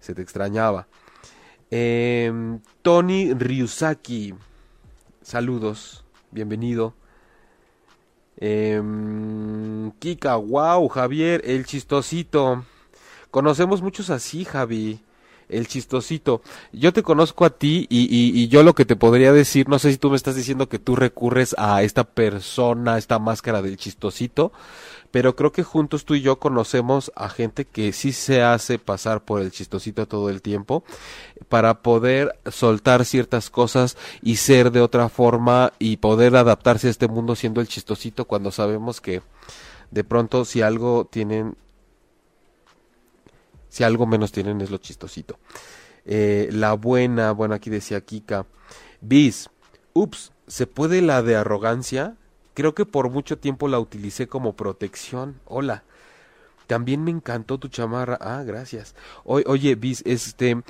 Se 0.00 0.14
te 0.14 0.20
extrañaba. 0.20 0.86
Em, 1.70 2.60
Tony 2.82 3.32
Ryusaki, 3.32 4.34
saludos, 5.22 6.04
bienvenido. 6.30 6.94
Em, 8.40 9.90
Kika, 9.98 10.36
wow, 10.36 10.88
Javier, 10.88 11.42
el 11.44 11.66
chistosito. 11.66 12.64
Conocemos 13.30 13.82
muchos 13.82 14.10
así, 14.10 14.44
Javi 14.44 15.00
el 15.48 15.66
chistosito. 15.66 16.42
Yo 16.72 16.92
te 16.92 17.02
conozco 17.02 17.44
a 17.44 17.50
ti 17.50 17.86
y, 17.88 18.08
y, 18.10 18.48
yo 18.48 18.62
lo 18.62 18.74
que 18.74 18.84
te 18.84 18.96
podría 18.96 19.32
decir, 19.32 19.68
no 19.68 19.78
sé 19.78 19.92
si 19.92 19.98
tú 19.98 20.10
me 20.10 20.16
estás 20.16 20.36
diciendo 20.36 20.68
que 20.68 20.78
tú 20.78 20.96
recurres 20.96 21.54
a 21.58 21.82
esta 21.82 22.04
persona, 22.04 22.98
esta 22.98 23.18
máscara 23.18 23.62
del 23.62 23.76
chistosito, 23.76 24.52
pero 25.10 25.36
creo 25.36 25.52
que 25.52 25.62
juntos 25.62 26.04
tú 26.04 26.14
y 26.14 26.20
yo 26.20 26.38
conocemos 26.38 27.10
a 27.16 27.28
gente 27.28 27.64
que 27.64 27.92
sí 27.92 28.12
se 28.12 28.42
hace 28.42 28.78
pasar 28.78 29.24
por 29.24 29.40
el 29.40 29.50
chistosito 29.50 30.06
todo 30.06 30.28
el 30.28 30.42
tiempo 30.42 30.84
para 31.48 31.82
poder 31.82 32.38
soltar 32.50 33.04
ciertas 33.04 33.48
cosas 33.48 33.96
y 34.22 34.36
ser 34.36 34.70
de 34.70 34.80
otra 34.80 35.08
forma 35.08 35.72
y 35.78 35.96
poder 35.96 36.36
adaptarse 36.36 36.88
a 36.88 36.90
este 36.90 37.08
mundo 37.08 37.36
siendo 37.36 37.60
el 37.60 37.68
chistosito 37.68 38.26
cuando 38.26 38.50
sabemos 38.50 39.00
que 39.00 39.22
de 39.90 40.04
pronto 40.04 40.44
si 40.44 40.60
algo 40.60 41.08
tienen 41.10 41.56
si 43.68 43.84
algo 43.84 44.06
menos 44.06 44.32
tienen 44.32 44.60
es 44.60 44.70
lo 44.70 44.78
chistosito. 44.78 45.38
Eh, 46.04 46.48
la 46.52 46.72
buena, 46.74 47.32
bueno, 47.32 47.54
aquí 47.54 47.70
decía 47.70 48.00
Kika. 48.00 48.46
Bis, 49.00 49.50
ups, 49.92 50.32
¿se 50.46 50.66
puede 50.66 51.02
la 51.02 51.22
de 51.22 51.36
arrogancia? 51.36 52.16
Creo 52.54 52.74
que 52.74 52.86
por 52.86 53.10
mucho 53.10 53.38
tiempo 53.38 53.68
la 53.68 53.78
utilicé 53.78 54.26
como 54.26 54.56
protección. 54.56 55.40
Hola. 55.44 55.84
También 56.66 57.02
me 57.02 57.10
encantó 57.10 57.58
tu 57.58 57.68
chamarra. 57.68 58.18
Ah, 58.20 58.42
gracias. 58.44 58.94
oye, 59.24 59.74
Bis, 59.74 60.02
este, 60.04 60.62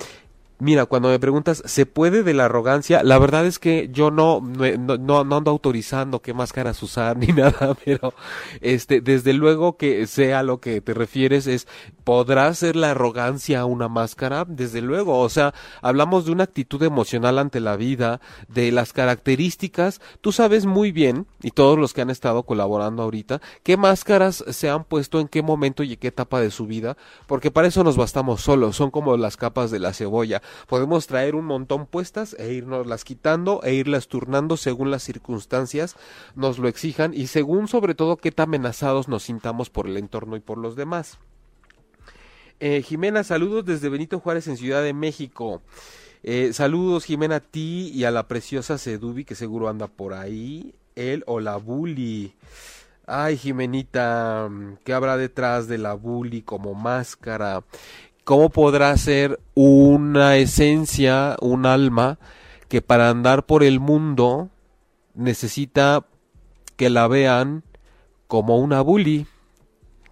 Mira, 0.61 0.87
cuando 0.87 1.07
me 1.07 1.19
preguntas, 1.19 1.63
¿se 1.65 1.85
puede 1.85 2.21
de 2.21 2.33
la 2.33 2.45
arrogancia? 2.45 3.01
La 3.01 3.17
verdad 3.17 3.45
es 3.45 3.59
que 3.59 3.87
yo 3.93 4.11
no, 4.11 4.41
no, 4.41 5.23
no, 5.23 5.37
ando 5.37 5.51
autorizando 5.51 6.21
qué 6.21 6.33
máscaras 6.33 6.83
usar 6.83 7.15
ni 7.15 7.27
nada, 7.33 7.77
pero 7.85 8.13
este, 8.59 8.99
desde 8.99 9.31
luego 9.31 9.77
que 9.77 10.05
sea 10.05 10.43
lo 10.43 10.59
que 10.59 10.81
te 10.81 10.93
refieres 10.93 11.47
es, 11.47 11.65
¿podrá 12.03 12.53
ser 12.53 12.75
la 12.75 12.91
arrogancia 12.91 13.63
una 13.63 13.87
máscara? 13.87 14.43
Desde 14.45 14.81
luego, 14.81 15.19
o 15.19 15.29
sea, 15.29 15.53
hablamos 15.81 16.25
de 16.25 16.33
una 16.33 16.43
actitud 16.43 16.83
emocional 16.83 17.39
ante 17.39 17.61
la 17.61 17.77
vida, 17.77 18.19
de 18.49 18.73
las 18.73 18.91
características, 18.91 20.01
tú 20.19 20.33
sabes 20.33 20.65
muy 20.65 20.91
bien, 20.91 21.25
y 21.41 21.51
todos 21.51 21.79
los 21.79 21.93
que 21.93 22.01
han 22.01 22.09
estado 22.09 22.43
colaborando 22.43 23.03
ahorita, 23.03 23.39
qué 23.63 23.77
máscaras 23.77 24.43
se 24.49 24.69
han 24.69 24.83
puesto 24.83 25.21
en 25.21 25.29
qué 25.29 25.41
momento 25.41 25.83
y 25.83 25.95
qué 25.95 26.09
etapa 26.09 26.41
de 26.41 26.51
su 26.51 26.67
vida, 26.67 26.97
porque 27.27 27.49
para 27.49 27.69
eso 27.69 27.85
nos 27.85 27.95
bastamos 27.95 28.41
solos, 28.41 28.75
son 28.75 28.91
como 28.91 29.15
las 29.15 29.37
capas 29.37 29.71
de 29.71 29.79
la 29.79 29.93
cebolla 29.93 30.41
Podemos 30.67 31.07
traer 31.07 31.35
un 31.35 31.45
montón 31.45 31.85
puestas 31.85 32.35
e 32.39 32.53
irnos 32.53 32.87
las 32.87 33.03
quitando 33.03 33.61
e 33.63 33.73
irlas 33.73 34.07
turnando 34.07 34.57
según 34.57 34.91
las 34.91 35.03
circunstancias 35.03 35.95
nos 36.35 36.59
lo 36.59 36.67
exijan 36.67 37.13
y 37.13 37.27
según 37.27 37.67
sobre 37.67 37.95
todo 37.95 38.17
qué 38.17 38.31
tan 38.31 38.49
amenazados 38.49 39.07
nos 39.07 39.23
sintamos 39.23 39.69
por 39.69 39.87
el 39.87 39.97
entorno 39.97 40.35
y 40.35 40.39
por 40.39 40.57
los 40.57 40.75
demás. 40.75 41.19
Eh, 42.59 42.81
Jimena, 42.81 43.23
saludos 43.23 43.63
desde 43.63 43.89
Benito 43.89 44.19
Juárez 44.19 44.47
en 44.47 44.57
Ciudad 44.57 44.83
de 44.83 44.93
México. 44.93 45.61
Eh, 46.23 46.51
saludos 46.51 47.05
Jimena 47.05 47.35
a 47.35 47.39
ti 47.39 47.91
y 47.93 48.03
a 48.03 48.11
la 48.11 48.27
preciosa 48.27 48.77
Sedubi 48.77 49.23
que 49.23 49.35
seguro 49.35 49.69
anda 49.69 49.87
por 49.87 50.13
ahí. 50.13 50.73
Él 50.95 51.23
o 51.27 51.39
la 51.39 51.57
Bully. 51.57 52.33
Ay, 53.11 53.37
Jimenita, 53.37 54.47
¿qué 54.83 54.93
habrá 54.93 55.17
detrás 55.17 55.67
de 55.67 55.79
la 55.79 55.95
bully 55.95 56.43
como 56.43 56.75
máscara? 56.75 57.63
¿Cómo 58.29 58.51
podrá 58.51 58.95
ser 58.95 59.39
una 59.55 60.37
esencia, 60.37 61.35
un 61.41 61.65
alma, 61.65 62.19
que 62.67 62.79
para 62.79 63.09
andar 63.09 63.47
por 63.47 63.63
el 63.63 63.79
mundo 63.79 64.51
necesita 65.15 66.05
que 66.75 66.91
la 66.91 67.07
vean 67.07 67.63
como 68.27 68.59
una 68.59 68.81
bully? 68.81 69.25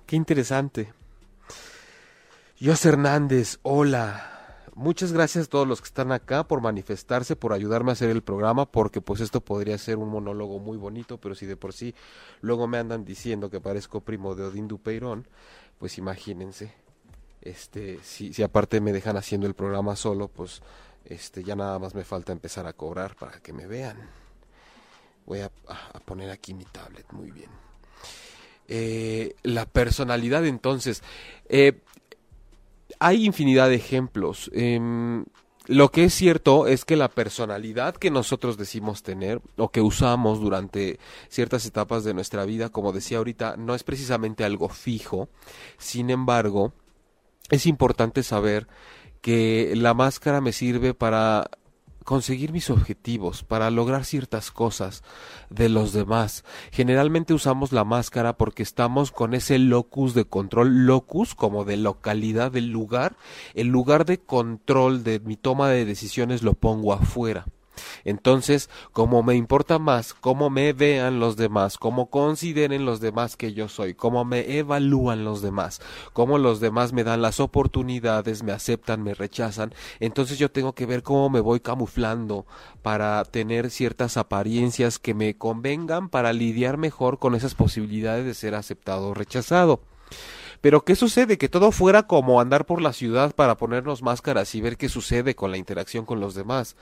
Qué 0.08 0.16
interesante. 0.16 0.92
José 2.60 2.90
Hernández, 2.90 3.60
hola. 3.62 4.64
Muchas 4.74 5.14
gracias 5.14 5.46
a 5.46 5.50
todos 5.52 5.68
los 5.68 5.82
que 5.82 5.90
están 5.90 6.12
acá 6.12 6.48
por 6.48 6.60
manifestarse, 6.60 7.36
por 7.36 7.54
ayudarme 7.54 7.92
a 7.92 7.94
hacer 7.94 8.10
el 8.10 8.24
programa, 8.24 8.66
porque 8.66 9.00
pues 9.00 9.22
esto 9.22 9.42
podría 9.42 9.78
ser 9.78 9.98
un 9.98 10.10
monólogo 10.10 10.58
muy 10.58 10.78
bonito, 10.78 11.20
pero 11.20 11.36
si 11.36 11.46
de 11.46 11.56
por 11.56 11.72
sí 11.72 11.94
luego 12.42 12.68
me 12.68 12.80
andan 12.80 13.06
diciendo 13.06 13.52
que 13.52 13.62
parezco 13.62 14.02
primo 14.02 14.34
de 14.34 14.46
Odín 14.46 14.68
Dupeirón, 14.68 15.28
pues 15.78 16.00
imagínense 16.00 16.87
este, 17.41 18.00
si, 18.04 18.34
si 18.34 18.43
aparte 18.43 18.82
me 18.82 18.93
dejan 18.93 19.17
haciendo 19.17 19.47
el 19.47 19.54
programa 19.54 19.95
solo, 19.95 20.28
pues 20.28 20.62
este, 21.06 21.43
ya 21.43 21.56
nada 21.56 21.80
más 21.80 21.95
me 21.95 22.04
falta 22.04 22.32
empezar 22.32 22.67
a 22.67 22.73
cobrar 22.73 23.15
para 23.15 23.39
que 23.39 23.54
me 23.54 23.65
vean. 23.65 23.97
Voy 25.26 25.39
a, 25.39 25.52
poner 26.06 26.30
aquí 26.30 26.54
mi 26.54 26.65
tablet, 26.65 27.06
muy 27.12 27.32
bien. 27.32 27.50
Eh, 28.67 29.36
la 29.43 29.65
personalidad 29.65 30.45
entonces. 30.45 31.02
Eh, 31.50 31.82
hay 33.00 33.26
infinidad 33.26 33.69
de 33.69 33.76
ejemplos. 33.76 34.50
Em, 34.54 35.26
lo 35.67 35.91
que 35.91 36.06
es 36.06 36.13
cierto 36.13 36.67
es 36.67 36.86
que 36.86 36.95
la 36.95 37.10
personalidad 37.10 37.95
que 37.95 38.10
nosotros 38.10 38.58
decimos 38.58 39.04
tener 39.04 39.41
o 39.58 39.69
que 39.69 39.82
usamos 39.82 40.39
durante 40.39 41.00
ciertas 41.28 41.65
etapas 41.65 42.06
de 42.06 42.13
nuestra 42.13 42.45
vida, 42.45 42.69
como 42.69 42.93
decía 42.93 43.17
ahorita, 43.17 43.58
no 43.58 43.76
es 43.76 43.84
precisamente 43.84 44.45
algo 44.45 44.69
fijo. 44.69 45.28
Sin 45.78 46.10
embargo, 46.10 46.73
es 47.50 47.66
importante 47.66 48.24
saber 48.24 48.68
que 49.22 49.74
la 49.76 49.94
máscara 49.94 50.42
me 50.42 50.52
sirve 50.52 50.94
para 50.94 51.50
conseguir 52.08 52.54
mis 52.54 52.70
objetivos, 52.70 53.44
para 53.44 53.70
lograr 53.70 54.06
ciertas 54.06 54.50
cosas 54.50 55.04
de 55.50 55.68
los 55.68 55.92
demás. 55.92 56.46
Generalmente 56.72 57.34
usamos 57.34 57.74
la 57.74 57.84
máscara 57.84 58.38
porque 58.38 58.64
estamos 58.64 59.12
con 59.12 59.34
ese 59.34 59.60
locus 59.60 60.14
de 60.14 60.24
control, 60.24 60.86
locus 60.86 61.36
como 61.36 61.66
de 61.66 61.76
localidad 61.76 62.50
del 62.50 62.70
lugar, 62.70 63.18
el 63.56 63.68
lugar 63.68 64.06
de 64.06 64.20
control 64.20 65.04
de 65.04 65.20
mi 65.20 65.36
toma 65.36 65.70
de 65.70 65.84
decisiones 65.84 66.44
lo 66.44 66.54
pongo 66.54 66.94
afuera. 66.94 67.46
Entonces, 68.04 68.70
como 68.92 69.24
me 69.24 69.36
importa 69.36 69.80
más 69.80 70.13
cómo 70.13 70.50
me 70.50 70.74
vean 70.74 71.20
los 71.20 71.38
demás, 71.38 71.78
cómo 71.78 72.10
consideren 72.10 72.86
los 72.86 73.00
demás 73.00 73.38
que 73.38 73.54
yo 73.54 73.68
soy, 73.68 73.94
cómo 73.94 74.26
me 74.26 74.58
evalúan 74.58 75.24
los 75.24 75.42
demás, 75.42 75.82
cómo 76.13 76.38
los 76.38 76.60
demás 76.60 76.94
me 76.94 77.04
dan 77.04 77.22
las 77.22 77.40
oportunidades, 77.40 78.44
me 78.44 78.52
aceptan, 78.52 79.04
me 79.04 79.13
rechazan, 79.13 79.74
entonces 80.00 80.38
yo 80.38 80.52
tengo 80.52 80.74
que 80.74 80.86
ver 80.86 81.04
cómo 81.04 81.30
me 81.30 81.40
voy 81.40 81.60
camuflando 81.60 82.46
para 82.82 83.24
tener 83.26 83.70
ciertas 83.70 84.18
apariencias 84.18 85.00
que 85.00 85.13
me 85.13 85.38
convengan 85.38 86.10
para 86.10 86.34
lidiar 86.34 86.78
mejor 86.78 87.20
con 87.20 87.36
esas 87.36 87.56
posibilidades 87.56 88.26
de 88.26 88.34
ser 88.34 88.56
aceptado 88.56 89.10
o 89.10 89.13
rechazado. 89.13 89.82
Pero 90.62 90.84
¿qué 90.84 90.96
sucede? 90.96 91.38
Que 91.38 91.50
todo 91.50 91.72
fuera 91.72 92.04
como 92.04 92.41
andar 92.41 92.65
por 92.65 92.82
la 92.82 92.93
ciudad 92.93 93.34
para 93.36 93.58
ponernos 93.58 94.02
máscaras 94.02 94.54
y 94.56 94.62
ver 94.62 94.78
qué 94.78 94.89
sucede 94.89 95.36
con 95.36 95.52
la 95.52 95.58
interacción 95.58 96.06
con 96.06 96.20
los 96.20 96.36
demás. 96.36 96.76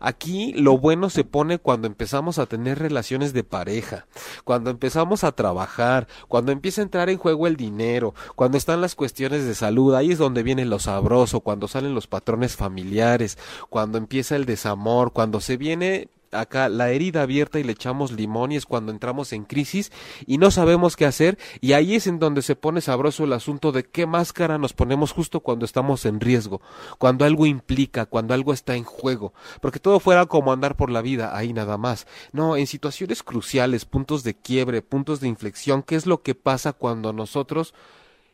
Aquí 0.00 0.52
lo 0.54 0.78
bueno 0.78 1.10
se 1.10 1.24
pone 1.24 1.58
cuando 1.58 1.86
empezamos 1.86 2.38
a 2.38 2.46
tener 2.46 2.78
relaciones 2.78 3.32
de 3.32 3.44
pareja, 3.44 4.06
cuando 4.44 4.70
empezamos 4.70 5.24
a 5.24 5.32
trabajar, 5.32 6.06
cuando 6.28 6.52
empieza 6.52 6.80
a 6.80 6.84
entrar 6.84 7.10
en 7.10 7.18
juego 7.18 7.46
el 7.46 7.56
dinero, 7.56 8.14
cuando 8.34 8.58
están 8.58 8.80
las 8.80 8.94
cuestiones 8.94 9.44
de 9.44 9.54
salud, 9.54 9.94
ahí 9.94 10.12
es 10.12 10.18
donde 10.18 10.42
viene 10.42 10.64
lo 10.64 10.78
sabroso, 10.78 11.40
cuando 11.40 11.68
salen 11.68 11.94
los 11.94 12.06
patrones 12.06 12.56
familiares, 12.56 13.38
cuando 13.68 13.98
empieza 13.98 14.36
el 14.36 14.46
desamor, 14.46 15.12
cuando 15.12 15.40
se 15.40 15.56
viene 15.56 16.08
acá 16.32 16.68
la 16.68 16.90
herida 16.90 17.22
abierta 17.22 17.58
y 17.58 17.64
le 17.64 17.72
echamos 17.72 18.12
limón 18.12 18.52
y 18.52 18.56
es 18.56 18.66
cuando 18.66 18.92
entramos 18.92 19.32
en 19.32 19.44
crisis 19.44 19.90
y 20.26 20.38
no 20.38 20.50
sabemos 20.50 20.96
qué 20.96 21.06
hacer. 21.06 21.38
Y 21.60 21.72
ahí 21.72 21.94
es 21.94 22.06
en 22.06 22.18
donde 22.18 22.42
se 22.42 22.56
pone 22.56 22.80
sabroso 22.80 23.24
el 23.24 23.32
asunto 23.32 23.72
de 23.72 23.84
qué 23.84 24.06
máscara 24.06 24.58
nos 24.58 24.72
ponemos 24.72 25.12
justo 25.12 25.40
cuando 25.40 25.64
estamos 25.64 26.04
en 26.06 26.20
riesgo, 26.20 26.60
cuando 26.98 27.24
algo 27.24 27.46
implica, 27.46 28.06
cuando 28.06 28.34
algo 28.34 28.52
está 28.52 28.76
en 28.76 28.84
juego, 28.84 29.32
porque 29.60 29.80
todo 29.80 30.00
fuera 30.00 30.26
como 30.26 30.52
andar 30.52 30.76
por 30.76 30.90
la 30.90 31.02
vida, 31.02 31.36
ahí 31.36 31.52
nada 31.52 31.76
más. 31.76 32.06
No, 32.32 32.56
en 32.56 32.66
situaciones 32.66 33.22
cruciales, 33.22 33.84
puntos 33.84 34.22
de 34.22 34.34
quiebre, 34.34 34.82
puntos 34.82 35.20
de 35.20 35.28
inflexión, 35.28 35.82
¿qué 35.82 35.96
es 35.96 36.06
lo 36.06 36.22
que 36.22 36.34
pasa 36.34 36.72
cuando 36.72 37.12
nosotros 37.12 37.74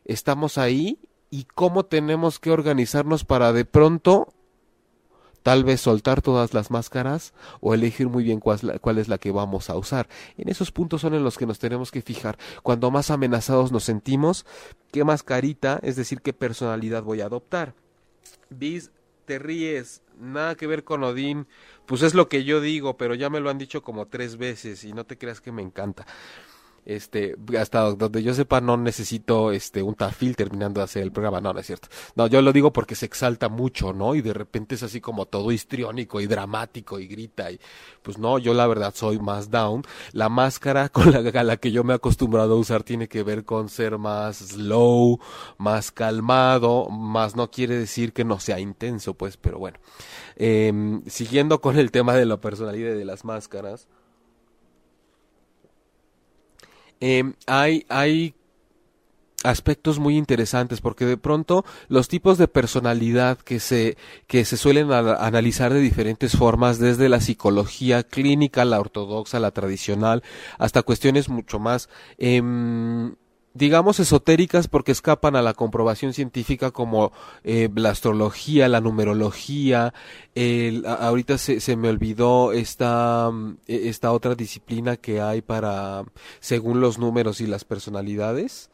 estamos 0.04 0.59
ahí 0.59 0.98
y 1.30 1.44
cómo 1.44 1.85
tenemos 1.85 2.38
que 2.38 2.50
organizarnos 2.50 3.24
para 3.24 3.52
de 3.52 3.64
pronto 3.64 4.28
Tal 5.46 5.62
vez 5.62 5.80
soltar 5.80 6.22
todas 6.22 6.54
las 6.54 6.72
máscaras 6.72 7.32
o 7.61 7.72
elegir 7.72 8.09
muy 8.09 8.24
bien 8.24 8.40
cuál, 8.40 8.98
es 8.98 9.06
la 9.06 9.18
que 9.18 9.30
vamos 9.30 9.70
a 9.70 9.76
usar. 9.76 10.09
En 10.37 10.48
esos 10.48 10.72
puntos 10.72 11.02
son 11.02 11.14
en 11.14 11.22
los 11.22 11.38
que 11.38 11.46
nos 11.46 11.61
tenemos 11.61 11.92
que 11.92 12.02
fijar. 12.02 12.37
Cuando 12.64 12.90
más 12.90 13.12
amenazados 13.12 13.70
nos 13.70 13.85
sentimos, 13.85 14.44
qué 14.90 15.04
mascarita, 15.04 15.78
es 15.85 15.94
decir, 15.94 16.20
qué 16.20 16.32
personalidad 16.32 17.04
voy 17.04 17.20
a 17.20 17.26
adoptar. 17.26 17.74
Bis 18.50 18.90
te 19.24 19.38
ríes, 19.38 20.02
nada 20.18 20.56
que 20.56 20.66
ver 20.66 20.82
con 20.82 21.04
Odín, 21.04 21.46
pues 21.87 22.02
es 22.02 22.14
lo 22.14 22.28
que 22.28 22.42
yo 22.42 22.61
digo, 22.61 22.96
pero 22.96 23.14
ya 23.14 23.30
me 23.30 23.38
lo 23.38 23.48
han 23.48 23.59
dicho 23.59 23.85
como 23.85 24.09
tres 24.09 24.38
veces 24.38 24.82
y 24.82 24.92
no 24.94 25.04
te 25.04 25.16
creas 25.16 25.40
que 25.40 25.52
me 25.52 25.62
encanta. 25.62 26.06
Este, 26.87 27.35
hasta 27.59 27.81
donde 27.81 28.22
yo 28.22 28.33
sepa, 28.33 28.61
no 28.61 28.77
necesito 28.77 29.51
este 29.51 29.83
un 29.83 29.96
tafil 29.96 30.37
terminando 30.37 30.79
de 30.81 30.85
hacer 30.85 31.03
el 31.03 31.11
programa. 31.11 31.40
No, 31.40 31.53
no 31.53 31.59
es 31.59 31.66
cierto. 31.66 31.88
No, 32.14 32.29
yo 32.29 32.40
lo 32.42 32.53
digo 32.53 32.72
porque 32.72 32.94
se 32.94 33.07
exalta 33.07 33.49
mucho, 33.49 33.92
¿no? 33.92 34.14
Y 34.14 34.22
de 34.22 34.33
repente 34.33 34.77
es 34.77 34.85
así 34.85 35.01
como 35.01 35.27
todo 35.27 35.51
histriónico 35.51 36.20
y 36.20 36.29
dramático 36.29 37.01
y 37.01 37.09
grita. 37.09 37.51
Y 37.51 37.59
pues 38.03 38.18
no, 38.18 38.38
yo 38.38 38.55
la 38.55 38.68
verdad 38.68 38.94
soy 38.94 39.18
más 39.18 39.51
down. 39.51 39.83
La 40.12 40.29
máscara 40.29 40.88
con 40.90 41.11
la, 41.11 41.57
que 41.57 41.72
yo 41.72 41.83
me 41.83 41.92
he 41.92 41.96
acostumbrado 41.96 42.55
a 42.55 42.59
usar 42.59 42.85
tiene 42.85 43.09
que 43.09 43.25
ver 43.25 43.44
con 43.44 43.68
ser 43.68 43.99
más 43.99 44.37
slow, 44.37 45.18
más 45.59 45.90
calmado, 45.90 46.88
más 46.88 47.35
no 47.35 47.51
quiere 47.51 47.77
decir 47.77 48.12
que 48.12 48.25
no 48.25 48.38
sea 48.38 48.61
intenso, 48.61 49.14
pues, 49.14 49.37
pero 49.37 49.59
bueno. 49.59 49.79
Eh, 50.37 51.01
siguiendo 51.09 51.61
con 51.61 51.79
el 51.79 51.90
tema 51.90 52.14
de 52.14 52.27
la 52.27 52.37
personalidad 52.40 52.92
y 52.92 52.99
de 52.99 53.05
las 53.05 53.25
máscaras. 53.25 53.88
Eh, 57.00 57.32
hay, 57.46 57.85
hay 57.88 58.35
aspectos 59.44 59.98
muy 59.98 60.16
interesantes 60.16 60.80
porque 60.80 61.04
de 61.04 61.16
pronto 61.16 61.64
los 61.88 62.09
tipos 62.09 62.38
de 62.38 62.48
personalidad 62.48 63.38
que 63.38 63.61
se 63.61 63.96
que 64.26 64.44
se 64.44 64.56
suelen 64.56 64.90
analizar 64.92 65.72
de 65.72 65.80
diferentes 65.80 66.37
formas 66.37 66.78
desde 66.78 67.09
la 67.09 67.20
psicología 67.20 68.02
clínica 68.02 68.64
la 68.64 68.80
ortodoxa 68.80 69.38
la 69.38 69.52
tradicional 69.52 70.22
hasta 70.59 70.82
cuestiones 70.82 71.28
mucho 71.28 71.59
más 71.59 71.88
eh, 72.18 72.42
digamos 73.57 74.01
esotéricas 74.01 74.69
porque 74.69 74.92
escapan 74.92 75.35
a 75.37 75.42
la 75.42 75.55
comprobación 75.55 76.12
científica 76.12 76.71
como 76.71 77.12
eh, 77.42 77.69
la 77.75 77.90
astrología, 77.90 78.69
la 78.69 78.81
numerología, 78.81 79.95
el, 80.35 80.85
ahorita 80.87 81.38
se, 81.38 81.61
se, 81.61 81.77
me 81.77 81.88
olvidó 81.88 82.53
esta, 82.53 83.31
mm, 83.33 83.59
e, 83.66 83.88
esta 83.88 84.12
otra 84.12 84.35
disciplina 84.35 84.97
que 84.97 85.21
hay 85.21 85.42
para, 85.42 86.05
según 86.40 86.81
los 86.81 86.99
números 86.99 87.40
y 87.40 87.47
las 87.47 87.64
personalidades. 87.64 88.71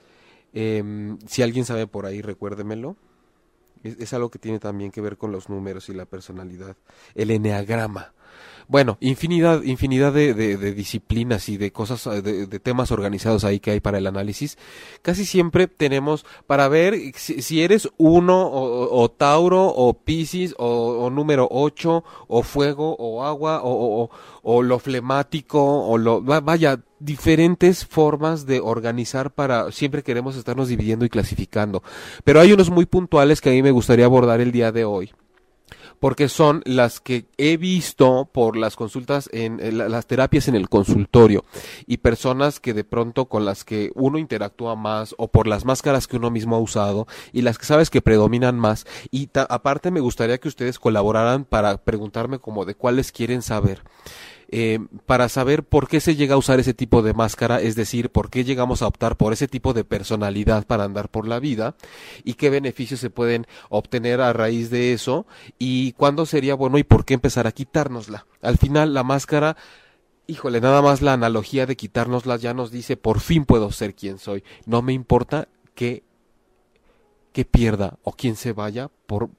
Eh, 0.52 1.16
si 1.26 1.42
alguien 1.42 1.64
sabe 1.64 1.86
por 1.86 2.06
ahí, 2.06 2.20
recuérdemelo. 2.20 2.96
Es, 3.82 3.98
es 3.98 4.12
algo 4.12 4.30
que 4.30 4.38
tiene 4.38 4.58
también 4.58 4.90
que 4.90 5.00
ver 5.00 5.16
con 5.16 5.32
los 5.32 5.48
números 5.48 5.88
y 5.88 5.94
la 5.94 6.06
personalidad. 6.06 6.76
El 7.14 7.30
eneagrama 7.30 8.12
bueno, 8.68 8.98
infinidad, 9.00 9.62
infinidad 9.62 10.12
de, 10.12 10.34
de, 10.34 10.56
de 10.56 10.72
disciplinas 10.72 11.48
y 11.48 11.56
de 11.56 11.72
cosas, 11.72 12.22
de, 12.22 12.46
de, 12.46 12.60
temas 12.60 12.90
organizados 12.90 13.44
ahí 13.44 13.60
que 13.60 13.70
hay 13.70 13.80
para 13.80 13.98
el 13.98 14.06
análisis. 14.06 14.58
Casi 15.02 15.24
siempre 15.24 15.66
tenemos 15.66 16.24
para 16.46 16.68
ver 16.68 16.96
si, 17.16 17.62
eres 17.62 17.88
uno 17.98 18.46
o, 18.46 19.02
o, 19.02 19.10
Tauro 19.10 19.66
o 19.66 19.94
Piscis 19.94 20.54
o, 20.58 21.04
o 21.04 21.10
número 21.10 21.48
8 21.50 22.04
o 22.28 22.42
fuego 22.42 22.96
o 22.98 23.24
agua 23.24 23.60
o, 23.62 24.10
o, 24.42 24.62
lo 24.62 24.78
flemático 24.78 25.60
o 25.62 25.98
lo, 25.98 26.22
vaya, 26.22 26.80
diferentes 26.98 27.84
formas 27.84 28.46
de 28.46 28.60
organizar 28.60 29.32
para 29.32 29.72
siempre 29.72 30.02
queremos 30.02 30.36
estarnos 30.36 30.68
dividiendo 30.68 31.04
y 31.04 31.08
clasificando. 31.08 31.82
Pero 32.24 32.40
hay 32.40 32.52
unos 32.52 32.70
muy 32.70 32.86
puntuales 32.86 33.40
que 33.40 33.50
a 33.50 33.52
mí 33.52 33.62
me 33.62 33.70
gustaría 33.70 34.04
abordar 34.04 34.40
el 34.40 34.52
día 34.52 34.72
de 34.72 34.84
hoy 34.84 35.12
porque 36.02 36.28
son 36.28 36.62
las 36.64 36.98
que 36.98 37.26
he 37.38 37.56
visto 37.56 38.28
por 38.32 38.56
las 38.56 38.74
consultas 38.74 39.30
en, 39.32 39.60
en, 39.60 39.78
las 39.78 40.08
terapias 40.08 40.48
en 40.48 40.56
el 40.56 40.68
consultorio 40.68 41.44
y 41.86 41.98
personas 41.98 42.58
que 42.58 42.74
de 42.74 42.82
pronto 42.82 43.26
con 43.26 43.44
las 43.44 43.62
que 43.62 43.92
uno 43.94 44.18
interactúa 44.18 44.74
más 44.74 45.14
o 45.16 45.28
por 45.28 45.46
las 45.46 45.64
máscaras 45.64 46.08
que 46.08 46.16
uno 46.16 46.32
mismo 46.32 46.56
ha 46.56 46.58
usado 46.58 47.06
y 47.32 47.42
las 47.42 47.56
que 47.56 47.66
sabes 47.66 47.88
que 47.88 48.02
predominan 48.02 48.58
más. 48.58 48.84
Y 49.12 49.30
aparte 49.48 49.92
me 49.92 50.00
gustaría 50.00 50.38
que 50.38 50.48
ustedes 50.48 50.80
colaboraran 50.80 51.44
para 51.44 51.76
preguntarme 51.76 52.40
como 52.40 52.64
de 52.64 52.74
cuáles 52.74 53.12
quieren 53.12 53.40
saber 53.40 53.84
eh, 54.54 54.80
para 55.06 55.30
saber 55.30 55.64
por 55.64 55.88
qué 55.88 55.98
se 55.98 56.14
llega 56.14 56.34
a 56.34 56.38
usar 56.38 56.60
ese 56.60 56.74
tipo 56.74 57.00
de 57.00 57.14
máscara, 57.14 57.62
es 57.62 57.74
decir, 57.74 58.10
por 58.10 58.28
qué 58.28 58.44
llegamos 58.44 58.82
a 58.82 58.86
optar 58.86 59.16
por 59.16 59.32
ese 59.32 59.48
tipo 59.48 59.72
de 59.72 59.82
personalidad 59.82 60.66
para 60.66 60.84
andar 60.84 61.08
por 61.08 61.26
la 61.26 61.40
vida 61.40 61.74
y 62.22 62.34
qué 62.34 62.50
beneficios 62.50 63.00
se 63.00 63.08
pueden 63.08 63.46
obtener 63.70 64.20
a 64.20 64.34
raíz 64.34 64.68
de 64.68 64.92
eso 64.92 65.26
y 65.58 65.92
cuándo 65.92 66.26
sería 66.26 66.54
bueno 66.54 66.76
y 66.76 66.84
por 66.84 67.06
qué 67.06 67.14
empezar 67.14 67.46
a 67.46 67.52
quitárnosla. 67.52 68.26
Al 68.42 68.58
final 68.58 68.92
la 68.92 69.02
máscara 69.02 69.56
híjole, 70.26 70.60
nada 70.60 70.82
más 70.82 71.00
la 71.00 71.14
analogía 71.14 71.64
de 71.64 71.74
quitárnosla 71.74 72.36
ya 72.36 72.52
nos 72.52 72.70
dice 72.70 72.98
por 72.98 73.20
fin 73.20 73.46
puedo 73.46 73.72
ser 73.72 73.94
quien 73.94 74.18
soy. 74.18 74.44
No 74.66 74.82
me 74.82 74.92
importa 74.92 75.48
que, 75.74 76.04
que 77.32 77.46
pierda 77.46 77.98
o 78.02 78.12
quien 78.12 78.36
se 78.36 78.52
vaya 78.52 78.90
por 79.06 79.30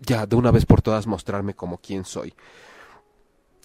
ya 0.00 0.26
de 0.26 0.36
una 0.36 0.50
vez 0.50 0.66
por 0.66 0.82
todas 0.82 1.06
mostrarme 1.06 1.54
como 1.54 1.78
quien 1.78 2.04
soy. 2.04 2.34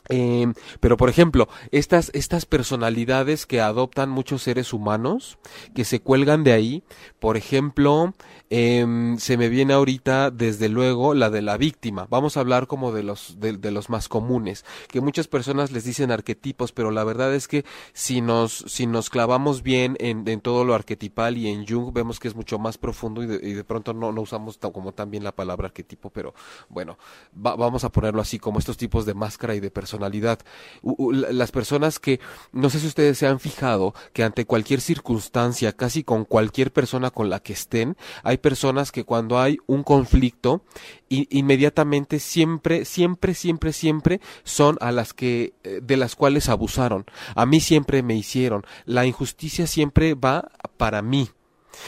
Eh, 0.10 0.52
pero 0.80 0.98
por 0.98 1.08
ejemplo, 1.10 1.48
estas, 1.72 2.10
estas 2.16 2.48
personalidades 2.48 3.46
que 3.46 3.62
adoptan 3.62 4.10
muchos 4.10 4.42
seres 4.42 4.74
humanos, 4.74 5.38
que 5.76 5.86
se 5.86 6.02
cuelgan 6.02 6.44
de 6.44 6.52
ahí, 6.52 6.84
por 7.20 7.38
ejemplo, 7.38 8.16
eh, 8.50 9.16
se 9.20 9.38
me 9.38 9.50
viene 9.50 9.74
ahorita 9.74 10.32
desde 10.32 10.68
luego 10.68 11.14
la 11.14 11.30
de 11.30 11.44
la 11.44 11.58
víctima. 11.58 12.08
Vamos 12.10 12.38
a 12.38 12.40
hablar 12.40 12.66
como 12.66 12.92
de 12.92 13.04
los, 13.04 13.40
de, 13.40 13.72
los 13.72 13.90
más 13.90 14.10
comunes, 14.10 14.66
que 14.88 15.00
muchas 15.00 15.28
personas 15.28 15.72
les 15.72 15.84
dicen 15.84 16.12
arquetipos, 16.12 16.72
pero 16.72 16.90
la 16.90 17.04
verdad 17.04 17.36
es 17.36 17.48
que 17.48 17.64
si 17.94 18.22
nos, 18.22 18.66
si 18.68 18.88
nos 18.88 19.12
clavamos 19.12 19.62
bien 19.62 19.96
en, 20.00 20.28
en 20.28 20.42
todo 20.42 20.66
lo 20.66 20.74
arquetipal 20.74 21.38
y 21.38 21.50
en 21.50 21.68
Jung, 21.68 21.94
vemos 21.94 22.20
que 22.20 22.28
es 22.28 22.36
mucho 22.36 22.58
más 22.58 22.80
profundo 22.80 23.22
y 23.22 23.28
de, 23.28 23.48
y 23.48 23.54
de 23.54 23.64
pronto 23.64 23.94
no, 23.94 24.10
usamos 24.20 24.58
tan, 24.58 24.72
como 24.72 24.92
tan 24.92 25.12
bien 25.12 25.24
la 25.24 25.36
palabra 25.36 25.68
arquetipo, 25.68 26.10
pero 26.10 26.34
bueno, 26.68 26.98
va, 27.36 27.56
vamos 27.56 27.84
a 27.84 27.92
ponerlo 27.92 28.22
así 28.22 28.40
como 28.40 28.58
estos 28.58 28.78
tipos 28.78 29.06
de 29.06 29.14
máscara 29.14 29.54
y 29.54 29.60
de 29.60 29.70
personalidad 29.70 29.99
personalidad. 30.00 30.40
Las 31.32 31.52
personas 31.52 32.00
que, 32.00 32.20
no 32.54 32.70
sé 32.70 32.80
si 32.80 32.88
ustedes 32.88 33.18
se 33.18 33.28
han 33.28 33.40
fijado, 33.40 33.94
que 34.14 34.24
ante 34.24 34.46
cualquier 34.46 34.82
circunstancia, 34.82 35.74
casi 35.74 36.04
con 36.04 36.26
cualquier 36.26 36.72
persona 36.72 37.12
con 37.12 37.30
la 37.30 37.40
que 37.40 37.54
estén, 37.54 37.98
hay 38.24 38.38
personas 38.38 38.92
que 38.92 39.04
cuando 39.04 39.40
hay 39.40 39.58
un 39.68 39.84
conflicto, 39.84 40.64
inmediatamente 41.10 42.20
siempre, 42.20 42.86
siempre, 42.86 43.34
siempre, 43.34 43.74
siempre 43.74 44.22
son 44.44 44.78
a 44.80 44.92
las 44.92 45.14
que, 45.14 45.54
eh, 45.64 45.82
de 45.84 45.98
las 45.98 46.16
cuales 46.16 46.50
abusaron. 46.50 47.06
A 47.36 47.46
mí 47.46 47.60
siempre 47.60 48.02
me 48.04 48.16
hicieron. 48.16 48.64
La 48.86 49.06
injusticia 49.06 49.68
siempre 49.68 50.14
va 50.14 50.52
para 50.78 51.02
mí. 51.02 51.30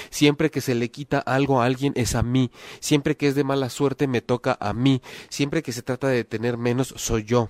Siempre 0.10 0.52
que 0.52 0.62
se 0.62 0.76
le 0.76 0.89
quita 0.89 1.19
algo 1.19 1.62
a 1.62 1.65
alguien 1.65 1.93
es 1.95 2.15
a 2.15 2.24
mí. 2.24 2.52
Siempre 2.80 3.17
que 3.17 3.28
es 3.28 3.36
de 3.36 3.43
mala 3.43 3.69
suerte 3.69 4.08
me 4.08 4.21
toca 4.21 4.58
a 4.60 4.74
mí. 4.74 5.02
Siempre 5.30 5.63
que 5.63 5.71
se 5.71 5.82
trata 5.82 6.08
de 6.08 6.24
tener 6.24 6.58
menos 6.58 6.93
soy 6.97 7.24
yo 7.24 7.50